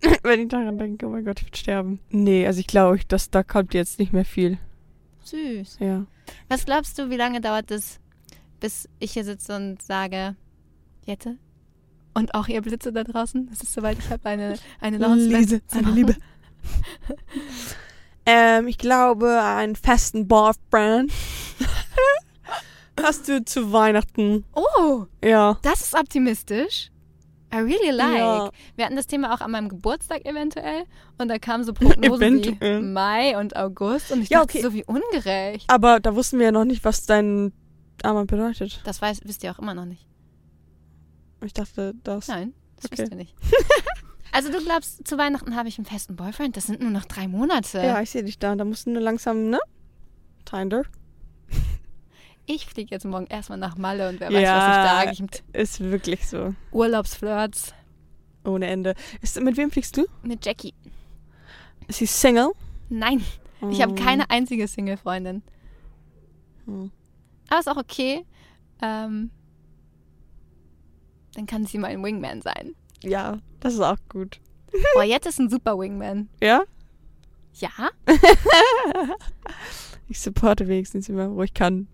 Wenn 0.22 0.40
ich 0.40 0.48
daran 0.48 0.78
denke, 0.78 1.06
oh 1.06 1.10
mein 1.10 1.24
Gott, 1.24 1.40
ich 1.40 1.46
würde 1.46 1.58
sterben. 1.58 2.00
Nee, 2.10 2.46
also 2.46 2.60
ich 2.60 2.66
glaube, 2.66 3.00
dass 3.08 3.30
da 3.30 3.42
kommt 3.42 3.74
jetzt 3.74 3.98
nicht 3.98 4.12
mehr 4.12 4.24
viel. 4.24 4.58
Süß. 5.24 5.78
Ja. 5.80 6.06
Was 6.48 6.64
glaubst 6.64 6.98
du, 6.98 7.10
wie 7.10 7.16
lange 7.16 7.40
dauert 7.40 7.70
es, 7.70 7.98
bis 8.60 8.88
ich 8.98 9.12
hier 9.12 9.24
sitze 9.24 9.56
und 9.56 9.82
sage, 9.82 10.36
Jette 11.04 11.36
und 12.14 12.34
auch 12.34 12.48
ihr 12.48 12.60
Blitze 12.62 12.92
da 12.92 13.04
draußen. 13.04 13.48
Es 13.52 13.62
ist 13.62 13.72
soweit, 13.72 13.98
ich 13.98 14.10
habe 14.10 14.28
eine, 14.28 14.58
eine 14.80 14.96
Announcement 14.96 15.32
Liese, 15.40 15.66
zu 15.66 15.78
eine 15.78 15.86
machen. 15.86 15.96
Liebe. 15.96 16.16
ähm, 18.26 18.68
ich 18.68 18.78
glaube, 18.78 19.42
einen 19.42 19.76
festen 19.76 20.28
Boyfriend 20.28 21.12
hast 23.02 23.28
du 23.28 23.44
zu 23.44 23.72
Weihnachten. 23.72 24.44
Oh, 24.54 25.06
Ja. 25.24 25.58
das 25.62 25.80
ist 25.82 25.94
optimistisch. 25.94 26.90
I 27.52 27.56
really 27.58 27.90
like. 27.90 28.18
Ja. 28.18 28.50
Wir 28.76 28.84
hatten 28.84 28.96
das 28.96 29.06
Thema 29.06 29.34
auch 29.34 29.40
an 29.40 29.50
meinem 29.50 29.68
Geburtstag 29.68 30.24
eventuell 30.24 30.84
und 31.18 31.28
da 31.28 31.38
kamen 31.38 31.64
so 31.64 31.72
Prognosen 31.72 32.40
Eventuell. 32.40 32.80
wie 32.80 32.86
Mai 32.86 33.38
und 33.38 33.56
August 33.56 34.12
und 34.12 34.22
ich 34.22 34.28
Ja, 34.30 34.40
dachte 34.40 34.58
okay. 34.58 34.62
so 34.62 34.72
wie 34.72 34.84
ungerecht. 34.84 35.64
Aber 35.68 35.98
da 36.00 36.14
wussten 36.14 36.38
wir 36.38 36.46
ja 36.46 36.52
noch 36.52 36.64
nicht, 36.64 36.84
was 36.84 37.06
dein 37.06 37.52
Armband 38.02 38.30
bedeutet. 38.30 38.80
Das 38.84 39.02
weiß, 39.02 39.20
wisst 39.24 39.42
ihr 39.42 39.50
auch 39.50 39.58
immer 39.58 39.74
noch 39.74 39.84
nicht. 39.84 40.06
Ich 41.44 41.52
dachte, 41.52 41.94
das. 42.04 42.28
Nein, 42.28 42.54
das 42.76 42.86
Okay. 42.86 42.98
wisst 43.02 43.10
ihr 43.12 43.16
nicht. 43.16 43.34
also 44.32 44.52
du 44.52 44.62
glaubst, 44.62 45.06
zu 45.08 45.18
Weihnachten 45.18 45.56
habe 45.56 45.68
ich 45.68 45.78
einen 45.78 45.86
festen 45.86 46.14
Boyfriend? 46.16 46.56
Das 46.56 46.66
sind 46.66 46.80
nur 46.80 46.90
noch 46.90 47.04
drei 47.06 47.26
Monate. 47.28 47.78
Ja, 47.78 48.00
ich 48.00 48.10
sehe 48.10 48.22
dich 48.22 48.38
da. 48.38 48.54
Da 48.54 48.64
musst 48.64 48.86
du 48.86 48.90
nur 48.90 49.02
langsam, 49.02 49.48
ne? 49.50 49.58
Tinder. 50.44 50.82
Ich 52.52 52.66
fliege 52.66 52.90
jetzt 52.92 53.04
morgen 53.04 53.26
erstmal 53.28 53.58
nach 53.58 53.76
Malle 53.76 54.08
und 54.08 54.18
wer 54.18 54.28
Ja. 54.32 54.40
weiß, 54.40 55.06
was 55.06 55.14
ich 55.14 55.18
da 55.20 55.22
mit 55.22 55.42
Ist 55.56 55.78
wirklich 55.80 56.26
so. 56.26 56.52
Urlaubsflirts 56.72 57.72
Ohne 58.44 58.66
Ende. 58.66 58.94
Ist, 59.22 59.40
mit 59.40 59.56
wem 59.56 59.70
fliegst 59.70 59.96
du? 59.96 60.06
mit 60.24 60.44
Jackie. 60.44 60.74
Ist 61.86 62.00
sie 62.00 62.06
Single? 62.06 62.50
Nein, 62.88 63.22
ich 63.70 63.80
habe 63.82 63.94
keine 63.94 64.30
einzige 64.30 64.66
Single-Freundin. 64.66 65.42
Hm. 66.64 66.90
Aber 67.48 67.60
ist 67.60 67.68
auch 67.68 67.76
okay. 67.76 68.26
Ähm, 68.82 69.30
dann 71.34 71.46
kann 71.46 71.66
sie 71.66 71.78
mein 71.78 72.02
Wingman 72.02 72.42
sein. 72.42 72.74
Ja, 73.04 73.38
das 73.60 73.74
ist 73.74 73.80
auch 73.80 73.98
gut. 74.08 74.40
Boah, 74.94 75.04
jetzt 75.04 75.26
ist 75.26 75.38
ein 75.38 75.50
super 75.50 75.78
Wingman. 75.78 76.28
Ja? 76.42 76.62
Ja? 77.54 77.90
Ich 80.08 80.20
supporte 80.20 80.66
wenigstens 80.66 81.08
immer, 81.08 81.32
wo 81.36 81.44
ich 81.44 81.54
kann. 81.54 81.86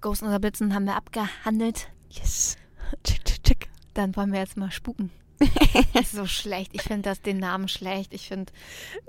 Ghosten 0.00 0.26
oder 0.26 0.40
Blitzen 0.40 0.74
haben 0.74 0.84
wir 0.86 0.96
abgehandelt. 0.96 1.88
Yes. 2.10 2.56
Check, 3.04 3.24
check, 3.24 3.42
check. 3.44 3.68
Dann 3.94 4.16
wollen 4.16 4.32
wir 4.32 4.40
jetzt 4.40 4.56
mal 4.56 4.70
spuken. 4.72 5.10
So 6.12 6.26
schlecht. 6.26 6.70
Ich 6.74 6.82
finde 6.82 7.02
das 7.02 7.20
den 7.22 7.38
Namen 7.38 7.68
schlecht. 7.68 8.12
Ich 8.12 8.28
finde, 8.28 8.52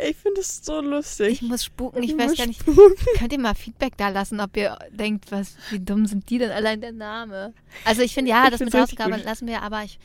Ich 0.07 0.15
finde 0.17 0.41
es 0.41 0.63
so 0.63 0.81
lustig. 0.81 1.29
ich 1.33 1.41
muss 1.41 1.63
spuken. 1.65 2.01
Ich 2.03 2.11
Ich 2.11 2.17
weiß 2.17 2.35
gar 2.37 2.45
nicht. 2.47 2.61
spuken. 2.61 2.95
Könnt 3.17 3.33
ihr 3.33 3.39
mal 3.39 3.55
Feedback 3.55 3.97
da 3.97 4.09
lassen, 4.09 4.39
ob 4.39 4.55
ihr 4.57 4.77
denkt, 4.91 5.31
was, 5.31 5.55
wie 5.71 5.79
dumm 5.79 6.05
sind 6.05 6.29
die 6.29 6.37
denn 6.37 6.51
allein 6.51 6.79
der 6.81 6.91
Name? 6.91 7.53
Also 7.85 8.01
ich 8.03 8.13
finde, 8.13 8.31
ja, 8.31 8.45
Ich 8.45 8.51
das 8.51 8.59
mit 8.61 8.73
Hausaufgaben 8.73 9.13
gut. 9.15 9.25
lassen 9.25 9.47
wir, 9.47 9.61
aber 9.63 9.83
ich, 9.83 9.99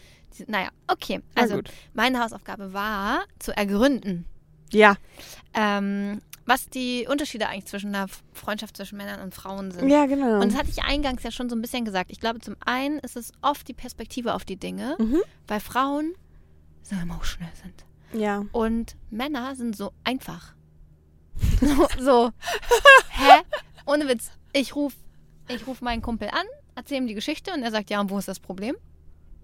naja, 0.47 0.69
okay. 0.87 1.21
Also 1.35 1.61
meine 1.95 2.21
Hausaufgabe 2.23 2.73
war 2.73 3.25
zu 3.39 3.57
ergründen, 3.57 4.25
Ja. 4.73 4.97
ähm, 5.55 6.21
was 6.49 6.70
die 6.70 7.07
Unterschiede 7.09 7.46
eigentlich 7.46 7.66
zwischen 7.66 7.94
einer 7.94 8.09
Freundschaft 8.32 8.74
zwischen 8.74 8.96
Männern 8.96 9.20
und 9.20 9.34
Frauen 9.34 9.70
sind. 9.70 9.90
Ja, 9.90 10.07
genau. 10.07 10.40
Und 10.40 10.53
das 10.53 10.59
hatte 10.59 10.70
ich 10.70 10.82
eingangs 10.82 11.22
ja 11.22 11.30
schon 11.30 11.51
so 11.51 11.55
ein 11.55 11.61
bisschen 11.61 11.84
gesagt. 11.84 12.11
Ich 12.11 12.20
glaube, 12.20 12.40
zum 12.40 12.57
einen 12.64 12.99
ist 13.01 13.16
es 13.16 13.32
oft 13.42 13.68
die 13.68 13.74
Perspektive 13.74 14.32
auf 14.32 14.46
die 14.46 14.57
Dinge, 14.57 14.96
mhm. 14.99 15.20
weil 15.46 15.61
Frauen 15.61 16.14
so 16.82 16.96
emotional 16.96 17.53
sind. 17.62 17.84
Ja. 18.18 18.46
Und 18.53 18.96
Männer 19.11 19.55
sind 19.57 19.76
so 19.76 19.92
einfach. 20.05 20.55
so, 21.61 21.88
so. 22.01 22.30
Hä? 23.11 23.42
Ohne 23.84 24.09
Witz. 24.09 24.30
Ich 24.55 24.74
rufe 24.74 24.96
ich 25.49 25.66
ruf 25.66 25.82
meinen 25.82 26.03
Kumpel 26.03 26.28
an, 26.28 26.46
erzähle 26.74 27.03
ihm 27.03 27.07
die 27.07 27.14
Geschichte 27.14 27.53
und 27.53 27.62
er 27.62 27.70
sagt, 27.70 27.90
ja, 27.90 28.01
und 28.01 28.11
wo 28.11 28.18
ist 28.18 28.28
das 28.28 28.40
Problem? 28.40 28.76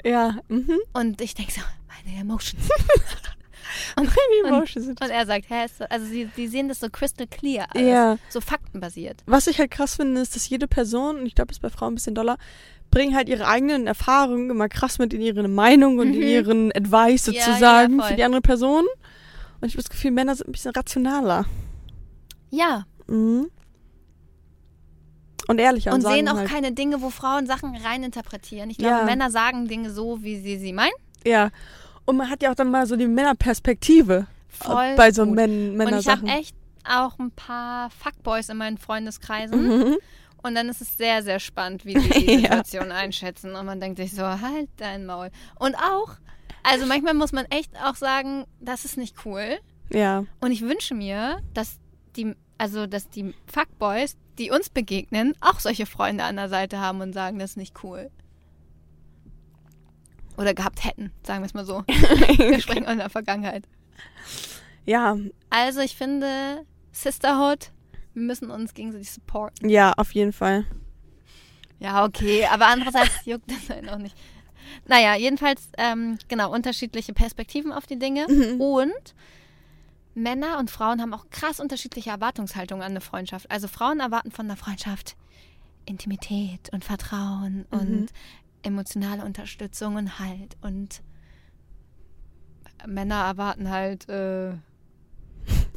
Ja. 0.04 0.38
Mhm. 0.48 0.78
Und 0.94 1.20
ich 1.20 1.34
denke 1.34 1.52
so, 1.52 1.60
meine 1.88 2.18
Emotions. 2.18 2.68
und, 3.96 4.08
und, 4.52 5.00
und 5.02 5.10
er 5.10 5.26
sagt, 5.26 5.46
hä, 5.48 5.66
so, 5.78 5.84
also 5.88 6.06
sie, 6.06 6.28
sie 6.36 6.48
sehen 6.48 6.68
das 6.68 6.80
so 6.80 6.88
crystal 6.90 7.26
clear, 7.26 7.66
alles, 7.74 7.86
Ja. 7.88 8.18
so 8.28 8.40
faktenbasiert. 8.40 9.22
Was 9.26 9.46
ich 9.46 9.58
halt 9.58 9.70
krass 9.70 9.96
finde, 9.96 10.20
ist, 10.20 10.34
dass 10.36 10.48
jede 10.48 10.66
Person, 10.68 11.18
und 11.18 11.26
ich 11.26 11.34
glaube, 11.34 11.50
es 11.52 11.58
ist 11.58 11.62
bei 11.62 11.70
Frauen 11.70 11.92
ein 11.92 11.96
bisschen 11.96 12.14
doller, 12.14 12.36
bringen 12.90 13.14
halt 13.16 13.28
ihre 13.28 13.46
eigenen 13.48 13.86
Erfahrungen 13.86 14.50
immer 14.50 14.68
krass 14.68 14.98
mit 14.98 15.12
in 15.12 15.20
ihre 15.20 15.46
Meinung 15.48 15.98
und 15.98 16.12
in 16.14 16.20
Mhm. 16.20 16.22
ihren 16.26 16.72
Advice 16.72 17.26
Ja, 17.26 17.32
ja, 17.32 17.44
sozusagen 17.44 17.98
voll. 18.00 18.08
für 18.10 18.14
die 18.14 18.22
andere 18.24 18.40
Person. 18.42 18.84
Und 19.60 19.68
ich 19.68 19.74
habe 19.74 19.82
das 19.82 19.90
Gefühl, 19.90 20.10
Männer 20.12 20.34
sind 20.36 20.48
ein 20.48 20.52
bisschen 20.52 20.72
rationaler. 20.72 21.44
Ja, 22.50 22.86
Mhm. 23.06 23.50
Und 25.46 25.58
ehrlicher. 25.60 25.92
und 25.92 26.00
sagen 26.00 26.14
sehen 26.14 26.28
auch 26.28 26.36
halt, 26.38 26.48
keine 26.48 26.72
Dinge, 26.72 27.02
wo 27.02 27.10
Frauen 27.10 27.46
Sachen 27.46 27.76
reininterpretieren. 27.76 28.70
Ich 28.70 28.78
glaube, 28.78 28.94
Ja. 29.00 29.04
Männer 29.04 29.30
sagen 29.30 29.68
Dinge 29.68 29.90
so, 29.90 30.22
wie 30.22 30.40
sie 30.40 30.56
sie 30.58 30.72
meinen. 30.72 30.92
Ja. 31.26 31.50
Und 32.04 32.16
man 32.16 32.30
hat 32.30 32.42
ja 32.42 32.50
auch 32.50 32.54
dann 32.54 32.70
mal 32.70 32.86
so 32.86 32.96
die 32.96 33.06
Männerperspektive 33.06 34.26
Voll 34.48 34.94
bei 34.96 35.10
so. 35.10 35.26
Män 35.26 35.80
Und 35.80 35.98
ich 35.98 36.08
habe 36.08 36.26
echt 36.26 36.54
auch 36.84 37.18
ein 37.18 37.30
paar 37.30 37.90
Fuckboys 37.90 38.48
in 38.48 38.58
meinen 38.58 38.78
Freundeskreisen. 38.78 39.78
Mhm. 39.78 39.96
Und 40.42 40.54
dann 40.54 40.68
ist 40.68 40.82
es 40.82 40.98
sehr, 40.98 41.22
sehr 41.22 41.40
spannend, 41.40 41.86
wie 41.86 41.98
sie 41.98 42.10
die 42.10 42.32
Ja. 42.34 42.40
Situation 42.40 42.92
einschätzen. 42.92 43.54
Und 43.54 43.66
man 43.66 43.80
denkt 43.80 43.96
sich 43.96 44.12
so, 44.12 44.22
halt 44.22 44.68
dein 44.76 45.06
Maul. 45.06 45.30
Und 45.58 45.74
auch, 45.76 46.16
also 46.62 46.86
manchmal 46.86 47.14
muss 47.14 47.32
man 47.32 47.46
echt 47.46 47.72
auch 47.82 47.96
sagen, 47.96 48.44
das 48.60 48.84
ist 48.84 48.98
nicht 48.98 49.16
cool. 49.24 49.58
Ja. 49.90 50.24
Und 50.40 50.52
ich 50.52 50.60
wünsche 50.60 50.94
mir, 50.94 51.40
dass 51.54 51.78
die, 52.16 52.34
also 52.58 52.86
dass 52.86 53.08
die 53.08 53.34
Fuckboys, 53.46 54.16
die 54.38 54.50
uns 54.50 54.68
begegnen, 54.68 55.34
auch 55.40 55.60
solche 55.60 55.86
Freunde 55.86 56.24
an 56.24 56.36
der 56.36 56.50
Seite 56.50 56.78
haben 56.78 57.00
und 57.00 57.14
sagen, 57.14 57.38
das 57.38 57.52
ist 57.52 57.56
nicht 57.56 57.82
cool. 57.82 58.10
Oder 60.36 60.52
gehabt 60.54 60.84
hätten, 60.84 61.12
sagen 61.22 61.42
wir 61.42 61.46
es 61.46 61.54
mal 61.54 61.64
so. 61.64 61.84
Wir 61.88 62.60
sprechen 62.60 62.84
in 62.84 62.98
der 62.98 63.10
Vergangenheit. 63.10 63.64
Ja, 64.84 65.16
Also 65.50 65.80
ich 65.80 65.96
finde, 65.96 66.64
Sisterhood, 66.92 67.70
wir 68.14 68.22
müssen 68.22 68.50
uns 68.50 68.74
gegenseitig 68.74 69.10
supporten. 69.10 69.68
ja, 69.68 69.92
auf 69.96 70.12
jeden 70.12 70.32
Fall. 70.32 70.66
Ja, 71.78 72.04
okay, 72.04 72.46
aber 72.46 72.66
andererseits 72.66 73.12
juckt 73.24 73.50
das 73.50 73.68
halt 73.70 73.88
auch 73.88 73.98
nicht. 73.98 74.16
Naja, 74.86 75.14
jedenfalls, 75.14 75.68
ähm, 75.78 76.18
genau, 76.28 76.52
unterschiedliche 76.52 77.12
Perspektiven 77.12 77.72
auf 77.72 77.86
die 77.86 77.98
Dinge. 77.98 78.26
Mhm. 78.28 78.60
Und 78.60 79.14
Männer 80.14 80.58
und 80.58 80.70
Frauen 80.70 81.00
haben 81.00 81.14
auch 81.14 81.28
krass 81.30 81.60
unterschiedliche 81.60 82.10
Erwartungshaltungen 82.10 82.82
an 82.82 82.92
eine 82.92 83.00
Freundschaft. 83.00 83.50
Also 83.50 83.68
Frauen 83.68 84.00
erwarten 84.00 84.30
von 84.30 84.46
der 84.48 84.56
Freundschaft 84.56 85.16
Intimität 85.86 86.70
und 86.72 86.84
Vertrauen 86.84 87.66
Mhm. 87.70 87.78
und 87.78 88.06
emotionale 88.64 89.24
Unterstützung 89.24 89.96
und 89.96 90.18
Halt. 90.18 90.56
Und 90.62 91.02
Männer 92.86 93.24
erwarten 93.24 93.70
halt, 93.70 94.08
äh, 94.08 94.50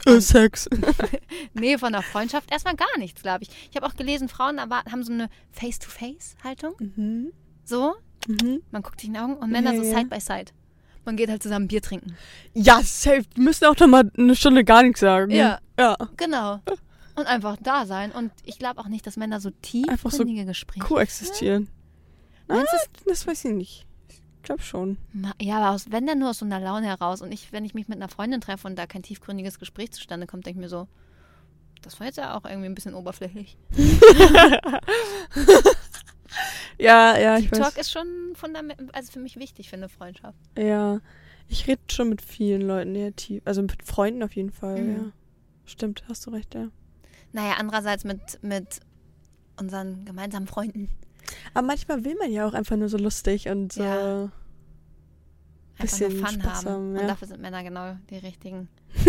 Äh, 0.06 0.22
Sex. 0.22 0.70
nee, 1.54 1.78
von 1.78 1.92
der 1.92 2.02
Freundschaft 2.02 2.52
erstmal 2.52 2.76
gar 2.76 2.98
nichts, 2.98 3.22
glaube 3.22 3.44
ich. 3.44 3.50
Ich 3.70 3.76
habe 3.76 3.86
auch 3.86 3.96
gelesen, 3.96 4.30
Frauen 4.30 4.58
erwarten, 4.58 4.92
haben 4.92 5.04
so 5.04 5.12
eine 5.12 5.30
Face-to-Face-Haltung. 5.52 6.76
Mhm. 6.80 7.34
So, 7.66 7.96
Mhm. 8.28 8.62
man 8.72 8.82
guckt 8.82 9.00
sich 9.02 9.08
in 9.08 9.14
die 9.16 9.20
Augen 9.20 9.36
und 9.38 9.52
Männer 9.52 9.74
Ja, 9.74 9.78
so 9.84 9.84
ja. 9.86 10.20
Side. 10.20 10.52
Man 11.06 11.16
geht 11.16 11.30
halt 11.30 11.42
zusammen 11.42 11.68
Bier 11.68 11.82
trinken. 11.82 12.18
Ja, 12.54 12.82
safe. 12.84 13.24
Die 13.36 13.42
müssen 13.42 13.66
auch 13.66 13.76
dann 13.76 13.90
mal 13.90 14.12
eine 14.18 14.36
Stunde 14.36 14.64
gar 14.66 14.84
nichts 14.84 15.00
sagen. 15.00 15.32
Ja. 15.32 15.60
Ja. 15.80 15.96
Genau. 16.18 16.60
Und 17.16 17.26
einfach 17.28 17.56
da 17.62 17.86
sein. 17.86 18.12
Und 18.12 18.32
ich 18.44 18.60
glaube 18.60 18.80
auch 18.82 18.88
nicht, 18.90 19.08
dass 19.08 19.16
Männer 19.16 19.40
so 19.40 19.50
so 19.50 19.56
tiefgründige 19.62 20.46
Gespräche. 20.46 20.86
Koexistieren. 20.86 21.70
Meinst 22.48 22.74
ah, 22.74 22.78
das 23.06 23.28
weiß 23.28 23.46
ich 23.46 23.54
nicht. 23.54 23.86
Ich 24.10 24.22
glaube 24.44 24.62
schon. 24.62 24.98
Ma- 25.14 25.34
Ja, 25.42 25.58
aber 25.58 25.72
aus, 25.76 25.92
wenn 25.92 26.06
dann 26.08 26.20
nur 26.20 26.30
aus 26.30 26.40
so 26.40 26.46
einer 26.46 26.60
Laune 26.60 26.88
heraus. 26.88 27.22
Und 27.22 27.32
ich, 27.34 27.52
wenn 27.52 27.66
ich 27.66 27.74
mich 27.74 27.88
mit 27.88 27.98
einer 27.98 28.08
Freundin 28.10 28.40
treffe 28.42 28.68
und 28.68 28.78
da 28.78 28.86
kein 28.88 29.04
tiefgründiges 29.04 29.60
Gespräch 29.60 29.92
zustande 29.92 30.26
kommt, 30.28 30.46
denke 30.46 30.60
ich 30.60 30.64
mir 30.64 30.70
so, 30.70 30.88
das 31.82 32.00
war 32.00 32.08
jetzt 32.08 32.18
ja 32.18 32.36
auch 32.38 32.46
irgendwie 32.46 32.68
ein 32.68 32.76
bisschen 32.76 32.94
oberflächlich. 32.96 33.58
Ja, 36.80 37.18
ja, 37.18 37.38
ich 37.38 37.50
Deep 37.50 37.60
weiß. 37.60 37.78
Ist 37.78 37.92
schon 37.92 38.08
fundament, 38.36 38.94
also 38.94 39.12
für 39.12 39.20
mich 39.20 39.38
wichtig 39.38 39.70
für 39.70 39.76
eine 39.78 39.90
Freundschaft. 39.90 40.38
Ja. 40.58 41.00
Ich 41.48 41.66
rede 41.68 41.82
schon 41.90 42.10
mit 42.10 42.22
vielen 42.22 42.62
Leuten 42.62 42.94
eher 42.94 43.16
tief. 43.16 43.42
Also 43.46 43.62
mit 43.64 43.82
Freunden 43.84 44.22
auf 44.22 44.36
jeden 44.36 44.52
Fall, 44.52 44.80
Mhm. 44.82 44.96
ja. 44.96 45.12
Stimmt, 45.66 46.04
hast 46.08 46.26
du 46.26 46.30
recht, 46.32 46.54
ja. 46.54 46.68
Naja, 47.32 47.56
andererseits 47.58 48.04
mit, 48.04 48.20
mit 48.44 48.80
unseren 49.60 50.06
gemeinsamen 50.06 50.46
Freunden. 50.48 50.90
Aber 51.54 51.66
manchmal 51.68 52.04
will 52.06 52.16
man 52.20 52.32
ja 52.32 52.48
auch 52.48 52.54
einfach 52.54 52.76
nur 52.76 52.90
so 52.90 52.98
lustig 52.98 53.48
und 53.50 53.74
so. 53.74 53.84
Ja. 53.84 53.96
Nur 54.18 54.32
Bisschen 55.80 56.12
Fun 56.12 56.28
Spaß 56.42 56.66
haben. 56.66 56.72
haben, 56.74 56.90
Und 56.96 57.02
ja. 57.02 57.08
dafür 57.08 57.28
sind 57.28 57.42
Männer 57.42 57.64
genau 57.64 57.96
die 58.10 58.18
richtigen. 58.18 58.68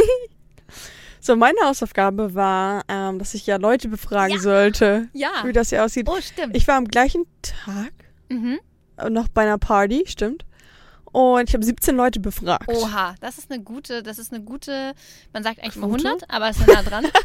So, 1.20 1.34
meine 1.34 1.58
Hausaufgabe 1.64 2.34
war, 2.36 2.84
ähm, 2.88 3.18
dass 3.18 3.34
ich 3.34 3.44
ja 3.46 3.56
Leute 3.56 3.88
befragen 3.88 4.36
Ja. 4.36 4.40
sollte, 4.40 5.08
Ja. 5.12 5.30
wie 5.44 5.52
das 5.52 5.70
hier 5.70 5.84
aussieht. 5.84 6.08
Oh, 6.08 6.20
stimmt. 6.20 6.56
Ich 6.56 6.68
war 6.68 6.76
am 6.76 6.84
gleichen 6.86 7.24
Tag 7.42 7.92
mhm. 8.28 8.60
noch 9.10 9.26
bei 9.28 9.42
einer 9.42 9.58
Party, 9.58 10.04
stimmt. 10.06 10.44
Und 11.12 11.48
ich 11.48 11.54
habe 11.54 11.64
17 11.64 11.96
Leute 11.96 12.20
befragt. 12.20 12.68
Oha, 12.68 13.14
das 13.20 13.38
ist 13.38 13.50
eine 13.50 13.62
gute, 13.62 14.02
das 14.02 14.18
ist 14.18 14.32
eine 14.32 14.42
gute, 14.42 14.92
man 15.32 15.42
sagt 15.42 15.58
eigentlich 15.60 15.74
Quote? 15.74 16.08
100, 16.08 16.30
aber 16.30 16.48
es 16.50 16.58
ist 16.58 16.66
nah 16.66 16.82
dran. 16.82 17.06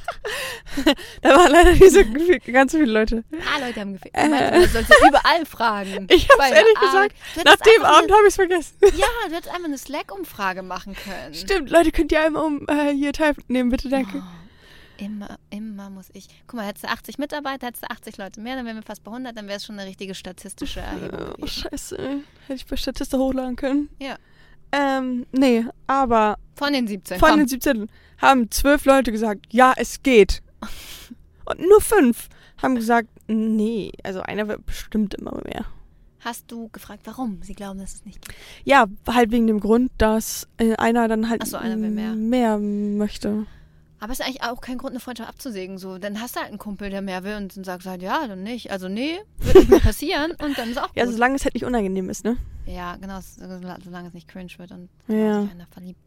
Da 1.22 1.30
waren 1.30 1.52
leider 1.52 1.72
nicht 1.72 1.92
so 1.92 2.04
viel- 2.04 2.40
ganz 2.40 2.72
so 2.72 2.78
viele 2.80 2.92
Leute. 2.92 3.24
Ah, 3.54 3.60
Leute 3.66 3.80
haben 3.82 3.94
gefehlt. 3.94 4.14
Äh. 4.16 4.62
Du 4.62 4.68
sollst 4.68 4.92
überall 5.08 5.46
fragen. 5.46 6.08
Ich 6.14 6.28
der 6.28 6.48
ehrlich 6.48 6.80
gesagt, 6.80 7.16
Nach 7.46 7.56
dem 7.58 7.84
Abend 7.84 8.12
habe 8.12 8.24
ich's 8.28 8.36
vergessen. 8.36 8.76
Eine, 8.82 8.92
ja, 8.98 9.06
du 9.28 9.36
hättest 9.36 9.50
einfach 9.54 9.66
eine 9.66 9.78
Slack-Umfrage 9.78 10.64
machen 10.64 10.96
können. 10.96 11.34
Stimmt, 11.34 11.70
Leute, 11.70 11.92
könnt 11.92 12.12
ihr 12.12 12.22
einmal 12.24 12.44
um 12.46 12.66
äh, 12.68 12.94
hier 12.94 13.14
teilnehmen, 13.14 13.70
bitte, 13.70 13.90
danke. 13.90 14.18
Oh, 14.26 14.43
immer, 15.06 15.38
immer 15.50 15.90
muss 15.90 16.10
ich. 16.14 16.28
Guck 16.48 16.58
mal, 16.60 16.66
hättest 16.66 16.86
du 16.86 16.90
80 16.90 17.18
Mitarbeiter, 17.18 17.68
hättest 17.68 17.84
du 17.84 17.90
80 17.92 18.18
Leute 18.18 18.42
mehr, 18.42 18.56
dann 18.56 18.66
wären 18.66 18.76
wir 18.78 18.84
fast 18.84 19.04
bei 19.04 19.12
100, 19.12 19.38
dann 19.38 19.48
wäre 19.48 19.58
es 19.58 19.66
schon 19.66 19.78
eine 19.80 19.88
richtige 19.90 20.16
statistische 20.16 20.80
Erhebung 20.82 21.20
Oh, 21.32 21.34
gewesen. 21.36 21.48
scheiße. 21.48 21.98
Hätte 22.48 22.54
ich 22.54 22.66
bei 22.66 22.76
Statista 22.76 23.18
hochladen 23.18 23.56
können. 23.56 23.90
Ja. 24.00 24.16
Ähm, 24.72 25.26
nee, 25.32 25.66
aber 25.88 26.38
Von 26.56 26.74
den 26.74 26.88
17. 26.88 27.20
von 27.20 27.30
komm. 27.30 27.40
den 27.40 27.48
17 27.48 27.90
haben 28.20 28.50
zwölf 28.50 28.86
Leute 28.86 29.12
gesagt, 29.12 29.46
ja, 29.52 29.74
es 29.78 30.02
geht. 30.02 30.42
Und 31.46 31.60
nur 31.60 31.82
fünf 31.82 32.30
haben 32.62 32.76
gesagt, 32.76 33.10
nee, 33.28 33.92
also 34.04 34.22
einer 34.22 34.48
wird 34.48 34.66
bestimmt 34.66 35.14
immer 35.16 35.40
mehr. 35.44 35.66
Hast 36.22 36.50
du 36.50 36.70
gefragt, 36.70 37.02
warum 37.04 37.42
sie 37.44 37.54
glauben, 37.54 37.80
dass 37.80 37.96
es 37.96 38.06
nicht 38.06 38.26
geht? 38.26 38.36
Ja, 38.64 38.86
halt 39.08 39.32
wegen 39.32 39.46
dem 39.46 39.60
Grund, 39.60 39.92
dass 39.98 40.48
äh, 40.58 40.74
einer 40.78 41.10
dann 41.10 41.30
halt 41.30 41.46
so, 41.46 41.58
einer 41.58 41.76
mehr. 41.76 42.14
mehr 42.16 42.58
möchte. 42.58 43.46
Aber 44.04 44.12
es 44.12 44.20
ist 44.20 44.26
eigentlich 44.26 44.44
auch 44.44 44.60
kein 44.60 44.78
Grund, 44.78 44.92
eine 44.92 45.00
Freundschaft 45.00 45.30
abzusägen. 45.30 45.78
So, 45.78 45.98
dann 45.98 46.20
hast 46.20 46.36
du 46.36 46.40
halt 46.42 46.50
einen 46.50 46.58
Kumpel, 46.58 46.90
der 46.90 47.02
mehr 47.02 47.24
will 47.24 47.36
und 47.38 47.56
dann 47.56 47.64
sagst 47.64 47.86
du 47.86 47.90
halt, 47.92 48.02
ja, 48.02 48.28
dann 48.28 48.44
nicht. 48.44 48.70
Also 48.70 48.90
nee, 48.90 49.18
wird 49.38 49.56
nicht 49.56 49.70
mehr 49.70 49.80
passieren 49.92 50.32
und 50.44 50.58
dann 50.58 50.72
ist 50.72 50.78
auch 50.78 50.88
gut. 50.90 50.98
Ja, 50.98 51.08
solange 51.08 51.36
es 51.36 51.46
halt 51.46 51.54
nicht 51.54 51.64
unangenehm 51.64 52.10
ist, 52.10 52.26
ne? 52.26 52.36
ja, 52.66 52.98
genau, 52.98 53.20
so- 53.22 53.46
solange 53.84 54.08
es 54.10 54.14
nicht 54.14 54.28
cringe 54.28 54.52
wird 54.58 54.72
und 54.72 54.90
Ja. 55.08 55.44
sich 55.44 55.52
einer 55.52 55.68
verliebt. 55.72 56.00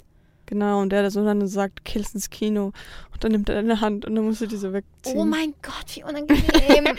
Genau, 0.49 0.81
und 0.81 0.91
der 0.91 1.03
das 1.03 1.15
so 1.15 1.25
dann 1.25 1.45
sagt, 1.49 1.85
killst 1.87 2.15
ins 2.15 2.29
Kino. 2.31 2.67
Und 3.13 3.25
dann 3.25 3.33
nimmt 3.33 3.49
er 3.49 3.55
deine 3.57 3.81
Hand 3.81 4.05
und 4.05 4.15
dann 4.15 4.25
musst 4.27 4.43
du 4.43 4.47
diese 4.47 4.73
wegziehen. 4.75 5.17
Oh 5.19 5.25
mein 5.25 5.55
Gott, 5.63 5.87
wie 5.95 6.05
unangenehm. 6.05 6.45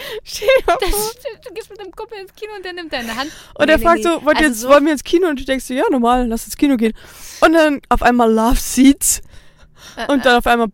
Das 0.65 1.15
du 1.45 1.53
gehst 1.53 1.69
mit 1.69 1.79
deinem 1.79 1.91
Kumpel 1.91 2.17
ins 2.19 2.33
Kino 2.35 2.51
und 2.57 2.65
der 2.65 2.73
nimmt 2.73 2.91
deine 2.91 3.15
Hand. 3.15 3.31
Und 3.53 3.67
Nee, 3.67 3.71
er 3.73 3.77
nee, 3.77 3.83
fragt 3.83 3.97
nee. 3.99 4.03
so, 4.03 4.25
wollt 4.25 4.37
Also 4.37 4.49
jetzt, 4.49 4.59
so- 4.61 4.69
wollen 4.69 4.83
wir 4.85 4.91
ins 4.93 5.03
Kino? 5.03 5.27
Und 5.29 5.39
du 5.39 5.45
denkst 5.45 5.65
so, 5.65 5.73
ja, 5.73 5.83
normal, 5.91 6.27
lass 6.27 6.45
ins 6.45 6.57
Kino 6.57 6.75
gehen. 6.75 6.93
Und 7.41 7.53
dann 7.53 7.81
auf 7.89 8.01
einmal 8.01 8.31
Love 8.33 8.57
Seats 8.57 9.21
Äh, 9.95 10.11
und 10.11 10.25
dann 10.25 10.37
auf 10.37 10.47
einmal 10.47 10.67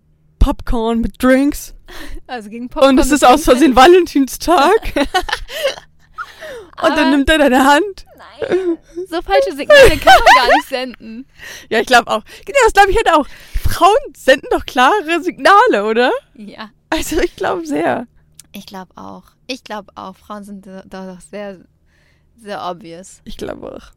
Popcorn 0.44 1.00
mit 1.00 1.24
Drinks. 1.24 1.74
Also 2.28 2.50
gegen 2.50 2.68
Popcorn. 2.68 2.96
Und 2.96 3.00
es 3.00 3.12
ist 3.12 3.26
aus. 3.26 3.46
Versehen 3.46 3.78
Valentinstag. 3.78 4.92
und 4.96 5.08
Aber- 6.76 6.96
dann 6.96 7.12
nimmt 7.12 7.30
er 7.30 7.38
deine 7.38 7.64
Hand. 7.66 8.06
Nein, 8.18 8.78
so 9.10 9.22
falsche 9.22 9.56
Signale 9.56 9.98
kann 9.98 10.14
man 10.20 10.48
gar 10.48 10.54
nicht 10.56 10.68
senden. 10.68 11.26
Ja, 11.70 11.80
ich 11.80 11.88
glaube 11.88 12.12
auch. 12.12 12.24
Genau, 12.46 12.60
das 12.66 12.74
glaube 12.74 12.92
ich 12.92 12.98
halt 12.98 13.10
auch. 13.14 13.26
Frauen 13.70 13.96
senden 14.18 14.48
doch 14.52 14.66
klare 14.66 15.22
Signale, 15.24 15.86
oder? 15.86 16.12
Ja, 16.36 16.72
Also 16.90 17.22
ich 17.22 17.36
glaube 17.38 17.66
sehr. 17.66 18.06
ich 18.52 18.66
glaube 18.66 18.92
auch. 18.96 19.24
Ich 19.48 19.64
glaube 19.64 19.94
auch. 19.96 20.16
Frauen 20.18 20.44
sind 20.44 20.68
doch 20.68 21.22
sehr, 21.22 21.60
sehr 22.38 22.62
obvious. 22.70 23.22
Ich 23.24 23.38
glaube 23.38 23.78
auch. 23.78 23.94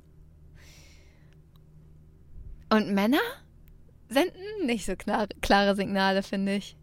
Und 2.76 2.94
Männer 2.94 3.18
senden 4.09 4.66
nicht 4.66 4.86
so 4.86 4.96
klare, 4.96 5.28
klare 5.40 5.74
Signale, 5.76 6.22
finde 6.22 6.57
ich. 6.57 6.76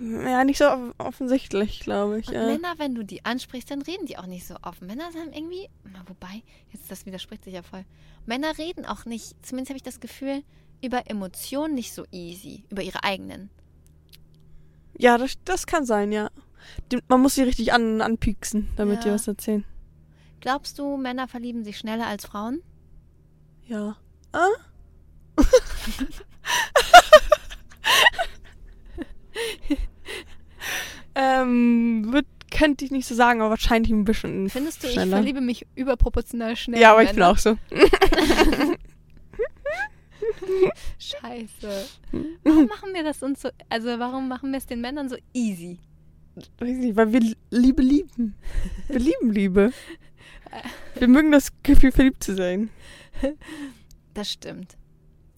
Ja, 0.00 0.44
nicht 0.44 0.58
so 0.58 0.66
off- 0.66 0.94
offensichtlich, 0.98 1.80
glaube 1.80 2.20
ich. 2.20 2.28
Und 2.28 2.34
Ja. 2.34 2.46
Männer, 2.46 2.74
wenn 2.78 2.94
du 2.94 3.02
die 3.04 3.24
ansprichst, 3.24 3.70
dann 3.70 3.82
reden 3.82 4.06
die 4.06 4.16
auch 4.16 4.26
nicht 4.26 4.46
so 4.46 4.54
offen. 4.62 4.86
Männer 4.86 5.04
haben 5.06 5.32
irgendwie, 5.32 5.68
wobei, 6.06 6.42
jetzt 6.72 6.90
das 6.90 7.04
widerspricht 7.04 7.44
sich 7.44 7.54
ja 7.54 7.62
voll. 7.62 7.84
Männer 8.24 8.56
reden 8.58 8.86
auch 8.86 9.06
nicht, 9.06 9.34
zumindest 9.44 9.70
habe 9.70 9.76
ich 9.78 9.82
das 9.82 9.98
Gefühl, 10.00 10.42
über 10.84 11.10
Emotionen 11.10 11.74
nicht 11.74 11.92
so 11.92 12.04
easy, 12.12 12.64
über 12.70 12.82
ihre 12.82 13.02
eigenen. 13.02 13.50
Ja, 14.96 15.18
das, 15.18 15.34
das 15.44 15.66
kann 15.66 15.84
sein, 15.84 16.12
ja. 16.12 16.30
Die, 16.92 16.98
man 17.08 17.20
muss 17.20 17.34
sie 17.34 17.42
richtig 17.42 17.72
an, 17.72 18.00
anpieksen, 18.00 18.68
damit 18.76 19.02
die 19.04 19.08
Ja. 19.08 19.14
was 19.14 19.26
erzählen. 19.26 19.64
Glaubst 20.40 20.78
du, 20.78 20.96
Männer 20.96 21.26
verlieben 21.26 21.64
sich 21.64 21.78
schneller 21.78 22.06
als 22.06 22.26
Frauen? 22.26 22.62
Ja. 23.66 23.96
Ah? 24.32 24.46
ähm, 31.14 32.12
wird, 32.12 32.26
könnte 32.50 32.84
ich 32.84 32.90
nicht 32.90 33.06
so 33.06 33.14
sagen, 33.14 33.40
aber 33.40 33.50
wahrscheinlich 33.50 33.92
ein 33.92 34.04
bisschen 34.04 34.48
Findest 34.50 34.82
du, 34.82 34.86
ich 34.88 34.94
schneller. 34.94 35.16
verliebe 35.16 35.40
mich 35.40 35.66
überproportional 35.74 36.56
schnell? 36.56 36.80
ja, 36.80 36.92
aber 36.92 37.02
ich 37.02 37.12
bin 37.12 37.22
auch 37.22 37.38
so. 37.38 37.56
Scheiße. 40.98 41.86
Warum 42.44 42.66
machen 42.66 42.94
wir 42.94 43.04
das 43.04 43.22
uns 43.22 43.42
so, 43.42 43.50
also 43.68 43.86
warum 43.98 44.28
machen 44.28 44.50
wir 44.50 44.58
es 44.58 44.66
den 44.66 44.80
Männern 44.80 45.08
so 45.08 45.16
easy? 45.32 45.78
Weiß 46.58 46.76
nicht, 46.76 46.96
weil 46.96 47.12
wir 47.12 47.20
Liebe 47.50 47.82
lieben. 47.82 48.34
Wir 48.88 49.00
lieben 49.00 49.32
Liebe. 49.32 49.72
Wir 50.94 51.08
mögen 51.08 51.32
das 51.32 51.52
Gefühl, 51.62 51.92
verliebt 51.92 52.22
zu 52.22 52.34
sein. 52.36 52.70
Das 54.14 54.30
stimmt. 54.30 54.76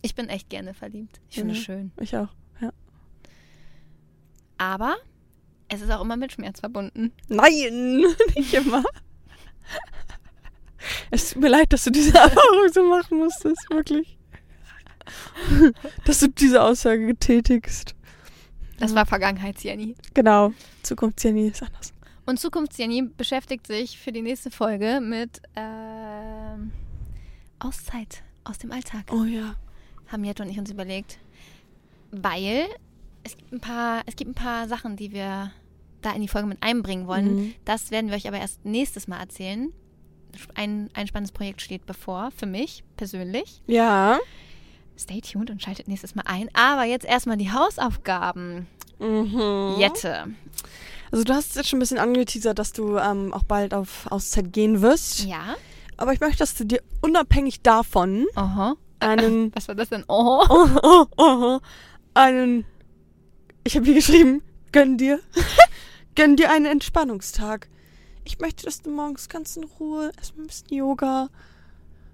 Ich 0.03 0.15
bin 0.15 0.29
echt 0.29 0.49
gerne 0.49 0.75
verliebt. 0.75 1.21
Ich 1.29 1.37
finde 1.37 1.55
Ja. 1.55 1.59
es 1.59 1.65
schön. 1.65 1.93
Ich 2.01 2.17
auch. 2.17 2.29
Ja. 2.61 2.73
Aber 4.59 4.97
es 5.69 5.81
ist 5.81 5.91
auch 5.91 6.01
immer 6.03 6.17
mit 6.17 6.33
Schmerz 6.33 6.61
verbunden. 6.61 7.13
Nein, 7.29 8.05
nicht 8.37 8.55
immer. 8.55 8.83
Es 11.11 11.31
tut 11.31 11.43
mir 11.43 11.49
leid, 11.49 11.73
dass 11.73 11.85
du 11.85 11.91
diese 11.91 12.15
Erfahrung 12.19 12.69
so 12.73 12.83
machen 12.89 13.19
musstest, 13.19 13.67
wirklich. 13.71 14.17
Dass 16.05 16.21
du 16.21 16.29
diese 16.29 16.63
Aussage 16.63 17.07
getätigst. 17.07 17.95
Das 18.79 18.95
war 18.95 19.05
Vergangenheits-Jenny. 19.05 19.95
Genau. 20.15 20.53
Zukunfts-Jenny 20.83 21.49
ist 21.49 21.63
anders. 21.63 21.93
Und 22.27 22.39
Zukunfts-Jenny 22.41 23.03
beschäftigt 23.17 23.67
sich 23.67 23.99
für 23.99 24.13
die 24.13 24.23
nächste 24.23 24.51
Folge 24.51 25.01
mit 25.03 25.43
ähm, 25.57 26.71
Auszeit 27.59 28.23
aus 28.45 28.59
dem 28.59 28.73
Alltag. 28.73 29.05
Oh 29.13 29.25
ja. 29.25 29.57
Haben 30.11 30.25
Jette 30.25 30.43
und 30.43 30.51
ich 30.51 30.59
uns 30.59 30.71
überlegt. 30.71 31.19
Weil 32.11 32.67
es 33.23 33.37
gibt 33.37 33.53
ein 33.53 33.61
paar, 33.61 34.03
es 34.07 34.17
gibt 34.17 34.31
ein 34.31 34.35
paar 34.35 34.69
Sachen, 34.69 34.97
die 34.97 35.13
wir 35.13 35.53
da 36.03 36.13
in 36.13 36.23
die 36.23 36.29
Folge 36.29 36.49
mit 36.49 36.63
einbringen 36.63 37.07
wollen. 37.07 37.37
Mhm. 37.37 37.55
Das 37.65 37.91
werden 37.91 38.11
wir 38.11 38.17
euch 38.17 38.27
aber 38.27 38.39
erst 38.39 38.65
nächstes 38.65 39.07
Mal 39.07 39.21
erzählen. 39.21 39.73
Ein, 40.55 40.91
ein 40.95 41.07
spannendes 41.07 41.33
Projekt 41.33 41.61
steht 41.61 41.87
bevor, 41.87 42.31
für 42.31 42.47
mich 42.47 42.85
persönlich. 42.97 43.63
Ja. 43.67 44.19
Stay 44.97 45.21
tuned 45.21 45.51
und 45.51 45.63
schaltet 45.63 45.89
nächstes 45.89 46.15
Mal 46.15 46.25
ein. 46.27 46.49
Aber 46.55 46.85
jetzt 46.85 47.07
erstmal 47.07 47.37
die 47.37 47.53
Hausaufgaben. 47.53 48.67
Mhm. 48.99 49.77
Jette. 49.79 50.29
Also 51.11 51.25
du 51.25 51.35
hast 51.35 51.57
jetzt 51.57 51.69
schon 51.69 51.79
ein 51.79 51.81
bisschen 51.81 51.99
angeteasert, 51.99 52.59
dass 52.59 52.73
du 52.73 52.97
ähm, 52.97 53.33
auch 53.33 53.43
bald 53.43 53.75
auf 53.75 54.07
Auszeit 54.11 54.53
gehen 54.53 54.81
wirst. 54.83 55.25
Ja. 55.25 55.57
Aber 55.97 56.13
ich 56.13 56.21
möchte, 56.21 56.39
dass 56.39 56.55
du 56.55 56.65
dir 56.65 56.81
unabhängig 57.01 57.63
davon 57.63 58.27
Aha. 58.35 58.77
Einen 59.01 59.53
Was 59.55 59.69
war 59.69 59.75
das 59.75 59.89
denn? 59.89 60.05
Oh. 60.09 60.45
oh, 60.49 60.69
oh, 60.83 61.07
oh, 61.17 61.61
einen 62.15 62.65
ich 63.65 63.77
habe 63.77 63.85
hier 63.85 63.95
geschrieben, 63.95 64.43
gönn 64.73 64.97
dir. 64.97 65.21
gönn 66.15 66.37
dir 66.37 66.51
einen 66.51 66.67
Entspannungstag. 66.67 67.69
Ich 68.25 68.39
möchte, 68.39 68.65
dass 68.65 68.83
du 68.83 68.91
morgens 68.91 69.29
ganz 69.29 69.57
in 69.57 69.65
Ruhe 69.65 70.13
erstmal 70.17 70.45
ein 70.45 70.49
bisschen 70.49 70.75
Yoga, 70.77 71.29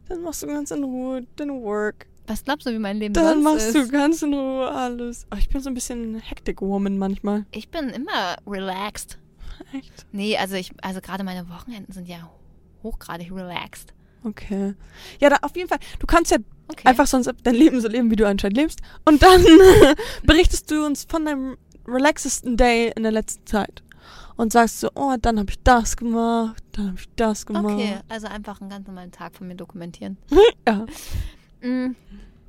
dann 0.08 0.22
machst 0.22 0.42
du 0.42 0.46
ganz 0.46 0.70
in 0.70 0.84
Ruhe 0.84 1.26
dein 1.36 1.50
Work, 1.62 2.06
Was 2.26 2.44
glaubst 2.44 2.66
du, 2.66 2.72
wie 2.72 2.78
mein 2.78 2.98
Leben 2.98 3.14
dann 3.14 3.42
machst 3.42 3.68
ist? 3.68 3.74
du 3.76 3.88
ganz 3.88 4.22
in 4.22 4.34
Ruhe 4.34 4.70
alles. 4.70 5.26
Oh, 5.32 5.36
ich 5.38 5.48
bin 5.48 5.60
so 5.60 5.70
ein 5.70 5.74
bisschen 5.74 6.16
Hectic 6.16 6.60
Woman 6.60 6.98
manchmal. 6.98 7.46
Ich 7.52 7.70
bin 7.70 7.90
immer 7.90 8.36
relaxed. 8.46 9.18
Echt? 9.72 10.06
Nee, 10.12 10.36
also 10.36 10.54
ich, 10.56 10.72
also 10.82 11.00
gerade 11.00 11.24
meine 11.24 11.48
Wochenenden 11.48 11.92
sind 11.92 12.08
ja 12.08 12.30
hochgradig 12.82 13.30
relaxed. 13.32 13.94
Okay. 14.26 14.74
Ja, 15.20 15.30
da, 15.30 15.36
auf 15.42 15.56
jeden 15.56 15.68
Fall. 15.68 15.78
Du 15.98 16.06
kannst 16.06 16.30
ja 16.30 16.38
Okay. 16.68 16.82
einfach 16.88 17.06
sonst 17.06 17.30
dein 17.44 17.54
Leben 17.54 17.80
so 17.80 17.86
leben, 17.86 18.10
wie 18.10 18.16
du 18.16 18.26
anscheinend 18.26 18.56
lebst. 18.56 18.80
Und 19.04 19.22
dann 19.22 19.44
berichtest 20.24 20.68
du 20.70 20.84
uns 20.84 21.06
von 21.08 21.24
deinem 21.24 21.56
relaxesten 21.86 22.56
Day 22.56 22.92
in 22.96 23.04
der 23.04 23.12
letzten 23.12 23.46
Zeit. 23.46 23.84
Und 24.36 24.52
sagst 24.52 24.80
so, 24.80 24.90
oh, 24.96 25.14
dann 25.22 25.38
habe 25.38 25.50
ich 25.50 25.62
das 25.62 25.96
gemacht, 25.96 26.62
dann 26.72 26.88
habe 26.88 26.96
ich 26.98 27.08
das 27.14 27.46
gemacht. 27.46 27.64
Okay, 27.66 27.98
also 28.08 28.26
einfach 28.26 28.60
einen 28.60 28.68
ganz 28.68 28.86
normalen 28.86 29.12
Tag 29.12 29.36
von 29.36 29.46
mir 29.46 29.54
dokumentieren. 29.54 30.18
Ja. 30.68 30.86
Mm. 31.62 31.94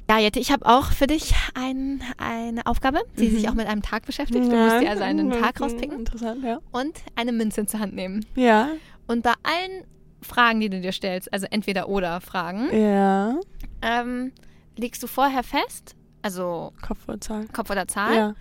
Ja, 0.10 0.18
Jette, 0.20 0.40
ich 0.40 0.52
habe 0.52 0.66
auch 0.66 0.92
für 0.92 1.06
dich 1.06 1.34
ein, 1.54 2.02
eine 2.18 2.66
Aufgabe, 2.66 3.02
die 3.20 3.28
Mhm. 3.28 3.36
sich 3.36 3.50
auch 3.50 3.54
mit 3.54 3.68
einem 3.68 3.82
Tag 3.84 4.06
beschäftigt. 4.06 4.46
Du 4.52 4.56
musst 4.56 4.82
dir 4.82 4.90
also 4.90 5.04
einen 5.04 5.30
Tag 5.32 5.62
rauspicken 5.62 6.00
Interessant, 6.00 6.44
ja. 6.44 6.60
und 6.72 6.94
eine 7.16 7.32
Münze 7.34 7.66
zur 7.68 7.80
Hand 7.82 7.94
nehmen. 7.94 8.26
Ja. 8.36 8.70
Und 9.06 9.22
bei 9.24 9.34
allen 9.44 9.84
Fragen, 10.22 10.60
die 10.60 10.70
du 10.70 10.82
dir 10.82 10.92
stellst, 10.92 11.32
also 11.32 11.46
entweder 11.50 11.90
oder 11.90 12.20
Fragen, 12.22 12.70
Ja. 12.76 13.40
ähm, 13.82 14.32
legst 14.78 15.02
du 15.04 15.08
vorher 15.08 15.44
fest, 15.44 15.96
also 16.22 16.74
Kopf 16.82 17.08
oder 17.08 17.22
Zahl. 17.22 17.46
Kopf 17.54 17.70
oder 17.70 17.88
Zahl, 17.88 18.16
Ja. 18.16 18.36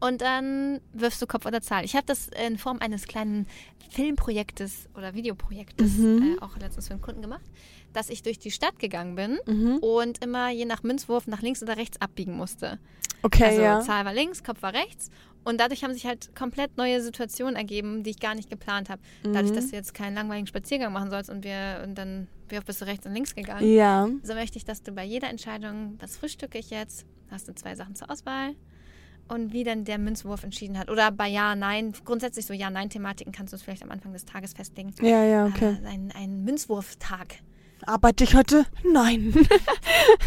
und 0.00 0.20
dann 0.20 0.80
wirfst 0.92 1.20
du 1.22 1.26
Kopf 1.26 1.46
oder 1.46 1.60
Zahl. 1.62 1.84
Ich 1.84 1.94
habe 1.96 2.06
das 2.06 2.28
in 2.46 2.58
Form 2.58 2.78
eines 2.80 3.06
kleinen 3.06 3.46
Filmprojektes 3.90 4.88
oder 4.96 5.14
Videoprojektes 5.14 5.98
Mhm. 5.98 6.36
äh, 6.38 6.42
auch 6.42 6.56
letztens 6.58 6.88
für 6.88 6.94
einen 6.94 7.02
Kunden 7.02 7.22
gemacht, 7.22 7.44
dass 7.92 8.08
ich 8.10 8.22
durch 8.22 8.38
die 8.38 8.50
Stadt 8.50 8.78
gegangen 8.78 9.14
bin 9.14 9.38
Mhm. 9.46 9.76
und 9.78 10.24
immer 10.24 10.50
je 10.50 10.64
nach 10.64 10.82
Münzwurf 10.82 11.26
nach 11.26 11.42
links 11.42 11.62
oder 11.62 11.76
rechts 11.76 12.00
abbiegen 12.00 12.36
musste. 12.36 12.78
Okay, 13.22 13.44
also 13.44 13.62
ja. 13.62 13.80
Zahl 13.80 14.04
war 14.04 14.12
links, 14.14 14.42
Kopf 14.42 14.62
war 14.62 14.72
rechts 14.74 15.10
Und 15.44 15.60
dadurch 15.60 15.82
haben 15.82 15.92
sich 15.92 16.06
halt 16.06 16.34
komplett 16.36 16.76
neue 16.76 17.02
Situationen 17.02 17.56
ergeben, 17.56 18.02
die 18.04 18.10
ich 18.10 18.20
gar 18.20 18.34
nicht 18.34 18.48
geplant 18.48 18.88
habe. 18.90 19.02
Dadurch, 19.24 19.50
Mhm. 19.50 19.56
dass 19.56 19.70
du 19.70 19.76
jetzt 19.76 19.92
keinen 19.94 20.14
langweiligen 20.14 20.46
Spaziergang 20.46 20.92
machen 20.92 21.10
sollst 21.10 21.30
und 21.30 21.42
wir 21.44 21.82
und 21.84 21.96
dann 21.96 22.28
wie 22.48 22.58
oft 22.58 22.66
bist 22.66 22.80
du 22.80 22.84
rechts 22.84 23.06
und 23.06 23.14
links 23.14 23.34
gegangen. 23.34 23.66
Ja. 23.72 24.08
So 24.22 24.34
möchte 24.34 24.58
ich, 24.58 24.64
dass 24.64 24.82
du 24.82 24.92
bei 24.92 25.04
jeder 25.04 25.28
Entscheidung, 25.30 25.96
was 26.00 26.16
frühstücke 26.16 26.58
ich 26.58 26.70
jetzt, 26.70 27.06
hast 27.30 27.48
du 27.48 27.54
zwei 27.54 27.74
Sachen 27.74 27.94
zur 27.96 28.10
Auswahl 28.10 28.54
und 29.28 29.52
wie 29.54 29.64
dann 29.64 29.84
der 29.84 29.98
Münzwurf 29.98 30.44
entschieden 30.44 30.78
hat. 30.78 30.90
Oder 30.90 31.10
bei 31.10 31.28
Ja, 31.28 31.56
Nein, 31.56 31.92
grundsätzlich 32.04 32.44
so 32.44 32.52
Ja-Nein-Thematiken 32.52 33.32
kannst 33.32 33.52
du 33.52 33.56
es 33.56 33.62
vielleicht 33.62 33.82
am 33.82 33.90
Anfang 33.90 34.12
des 34.12 34.26
Tages 34.26 34.52
festlegen. 34.52 34.92
Ja, 35.00 35.24
ja, 35.24 35.46
okay. 35.46 35.78
Äh, 35.82 35.86
ein, 35.88 36.12
ein 36.14 36.44
Münzwurftag. 36.44 37.36
Arbeite 37.86 38.24
ich 38.24 38.34
heute? 38.34 38.64
Nein. 38.84 39.34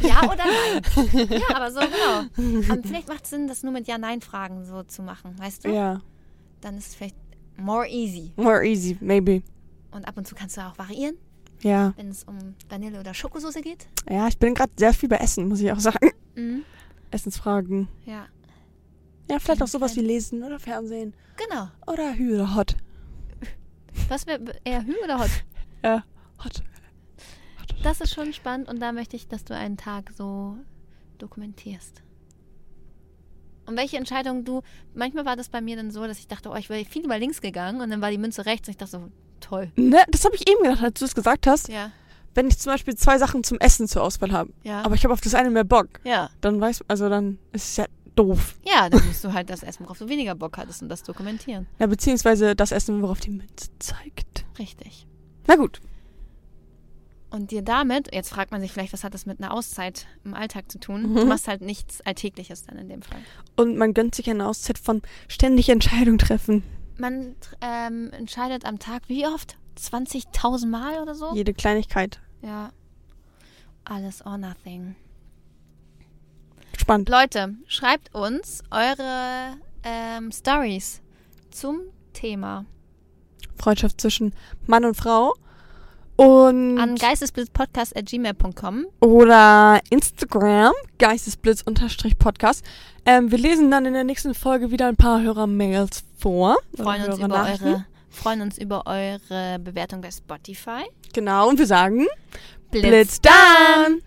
Ja 0.01 0.23
oder 0.23 0.43
nein? 0.45 1.29
ja, 1.29 1.55
aber 1.55 1.71
so 1.71 1.79
genau. 1.79 2.71
Aber 2.71 2.83
vielleicht 2.83 3.07
macht 3.09 3.23
es 3.25 3.29
Sinn, 3.29 3.47
das 3.47 3.63
nur 3.63 3.71
mit 3.73 3.87
Ja-Nein-Fragen 3.87 4.63
so 4.65 4.83
zu 4.83 5.01
machen, 5.01 5.37
weißt 5.37 5.65
du? 5.65 5.69
ja. 5.69 6.01
Dann 6.61 6.77
ist 6.77 6.87
es 6.87 6.95
vielleicht 6.95 7.15
more 7.57 7.87
easy. 7.87 8.31
More 8.37 8.65
easy, 8.65 8.97
maybe. 9.01 9.41
Und 9.91 10.07
ab 10.07 10.17
und 10.17 10.25
zu 10.27 10.33
kannst 10.35 10.57
du 10.57 10.61
auch 10.61 10.77
variieren, 10.77 11.15
Ja. 11.61 11.93
wenn 11.97 12.09
es 12.09 12.23
um 12.23 12.55
Vanille- 12.69 12.99
oder 12.99 13.13
Schokosoße 13.13 13.61
geht. 13.61 13.87
Ja, 14.09 14.27
ich 14.27 14.37
bin 14.37 14.53
gerade 14.53 14.71
sehr 14.77 14.93
viel 14.93 15.09
bei 15.09 15.17
Essen, 15.17 15.47
muss 15.47 15.59
ich 15.61 15.71
auch 15.71 15.79
sagen. 15.79 16.11
Mhm. 16.35 16.63
Essensfragen. 17.11 17.87
Ja, 18.05 18.25
Ja, 19.29 19.39
vielleicht 19.39 19.61
auch 19.63 19.67
sowas 19.67 19.95
wie 19.95 20.01
Lesen 20.01 20.43
oder 20.43 20.59
Fernsehen. 20.59 21.13
genau. 21.37 21.67
Oder 21.87 22.13
Hü 22.15 22.35
oder 22.35 22.55
Hot. 22.55 22.75
Was 24.09 24.25
wäre 24.27 24.41
eher 24.63 24.83
Hü 24.85 24.93
oder 25.03 25.19
Hot? 25.19 25.29
Ja, 25.83 26.03
Hot. 26.43 26.63
Das 27.85 28.01
ist 28.01 28.15
schon 28.15 28.33
spannend 28.33 28.67
und 28.67 28.79
da 28.79 28.91
möchte 28.91 29.15
ich, 29.15 29.27
dass 29.27 29.43
du 29.43 29.55
einen 29.55 29.77
Tag 29.77 30.11
so 30.17 30.57
dokumentierst. 31.19 32.01
Und 33.67 33.77
welche 33.77 33.97
Entscheidung 33.97 34.43
du, 34.43 34.63
manchmal 34.95 35.25
war 35.25 35.35
das 35.35 35.49
bei 35.49 35.61
mir 35.61 35.75
dann 35.75 35.91
so, 35.91 36.07
dass 36.07 36.17
ich 36.17 36.27
dachte, 36.27 36.49
oh, 36.49 36.55
ich 36.55 36.67
wäre 36.67 36.83
viel 36.85 37.05
über 37.05 37.19
links 37.19 37.41
gegangen 37.41 37.81
und 37.81 37.91
dann 37.91 38.01
war 38.01 38.09
die 38.09 38.17
Münze 38.17 38.47
rechts 38.47 38.67
und 38.67 38.71
ich 38.71 38.77
dachte 38.77 38.93
so, 38.93 39.11
toll. 39.39 39.71
Ne, 39.75 39.99
das 40.09 40.25
habe 40.25 40.33
ich 40.35 40.49
eben 40.49 40.63
gedacht, 40.63 40.83
als 40.83 40.99
du 40.99 41.05
es 41.05 41.13
gesagt 41.13 41.45
hast. 41.45 41.69
Ja, 41.69 41.91
Wenn 42.33 42.47
ich 42.47 42.57
zum 42.57 42.71
Beispiel 42.71 42.95
zwei 42.95 43.19
Sachen 43.19 43.43
zum 43.43 43.59
Essen 43.59 43.87
zur 43.87 44.01
Auswahl 44.01 44.31
habe, 44.31 44.51
ja, 44.63 44.81
aber 44.81 44.95
ich 44.95 45.03
habe 45.03 45.13
auf 45.13 45.21
das 45.21 45.35
eine 45.35 45.51
mehr 45.51 45.63
Bock, 45.63 45.99
ja. 46.03 46.31
dann 46.41 46.59
weiß, 46.59 46.85
also 46.87 47.07
dann 47.07 47.37
ist 47.51 47.69
es 47.69 47.77
ja 47.77 47.85
doof. 48.15 48.55
Ja, 48.65 48.89
dann 48.89 49.05
musst 49.05 49.23
du 49.23 49.31
halt 49.31 49.51
das 49.51 49.61
essen, 49.61 49.83
worauf 49.83 49.99
du 49.99 50.09
weniger 50.09 50.33
Bock 50.33 50.57
hattest 50.57 50.81
und 50.81 50.89
das 50.89 51.03
dokumentieren. 51.03 51.67
Ja, 51.77 51.85
beziehungsweise 51.85 52.55
das 52.55 52.71
Essen, 52.71 53.03
worauf 53.03 53.19
die 53.19 53.29
Münze 53.29 53.69
zeigt. 53.77 54.43
Richtig. 54.57 55.05
Na 55.45 55.55
gut. 55.55 55.81
Und 57.35 57.51
dir 57.51 57.61
damit, 57.61 58.15
jetzt 58.15 58.29
fragt 58.29 58.51
man 58.51 58.61
sich 58.61 58.71
vielleicht, 58.71 58.93
was 58.93 59.03
hat 59.03 59.13
das 59.13 59.25
mit 59.25 59.41
einer 59.41 59.53
Auszeit 59.53 60.07
im 60.23 60.33
Alltag 60.33 60.71
zu 60.71 60.79
tun? 60.79 61.01
Mhm. 61.01 61.15
Du 61.15 61.25
machst 61.25 61.49
halt 61.49 61.59
nichts 61.59 61.99
Alltägliches 61.99 62.63
dann 62.63 62.77
in 62.77 62.87
dem 62.87 63.01
Fall. 63.01 63.19
Und 63.57 63.75
man 63.75 63.93
gönnt 63.93 64.15
sich 64.15 64.29
eine 64.29 64.47
Auszeit 64.47 64.79
von 64.79 65.01
ständig 65.27 65.67
Entscheidung 65.67 66.17
treffen. 66.17 66.63
Man 66.97 67.35
ähm, 67.59 68.09
entscheidet 68.13 68.63
am 68.63 68.79
Tag 68.79 69.03
wie 69.07 69.27
oft? 69.27 69.57
20.000 69.77 70.67
Mal 70.67 71.01
oder 71.01 71.13
so? 71.13 71.35
Jede 71.35 71.53
Kleinigkeit. 71.53 72.21
Ja. 72.41 72.71
Alles 73.83 74.25
or 74.25 74.37
nothing. 74.37 74.95
Spannend. 76.77 77.09
Leute, 77.09 77.55
schreibt 77.67 78.15
uns 78.15 78.63
eure 78.71 79.57
ähm, 79.83 80.31
Stories 80.31 81.01
zum 81.51 81.81
Thema 82.13 82.63
Freundschaft 83.57 83.99
zwischen 83.99 84.33
Mann 84.67 84.85
und 84.85 84.95
Frau. 84.95 85.33
Und 86.17 86.79
an 86.79 86.95
geistesblitzpodcast.gmail.com. 86.95 88.85
oder 89.01 89.81
Instagram, 89.89 90.71
geistesblitz-podcast. 90.97 92.63
Ähm, 93.05 93.31
wir 93.31 93.37
lesen 93.37 93.69
dann 93.69 93.85
in 93.85 93.93
der 93.93 94.05
nächsten 94.05 94.33
Folge 94.33 94.71
wieder 94.71 94.87
ein 94.87 94.95
paar 94.95 95.21
Hörer-Mails 95.21 96.03
vor. 96.17 96.57
Freuen 96.75 97.05
uns, 97.11 97.19
über 97.19 97.43
eure, 97.43 97.85
freuen 98.09 98.41
uns 98.41 98.57
über 98.57 98.83
eure 98.85 99.59
Bewertung 99.59 99.99
bei 100.01 100.11
Spotify. 100.11 100.83
Genau, 101.13 101.49
und 101.49 101.59
wir 101.59 101.67
sagen, 101.67 102.07
Blitz 102.71 102.87
Blitz 102.87 103.21
dann! 103.21 104.01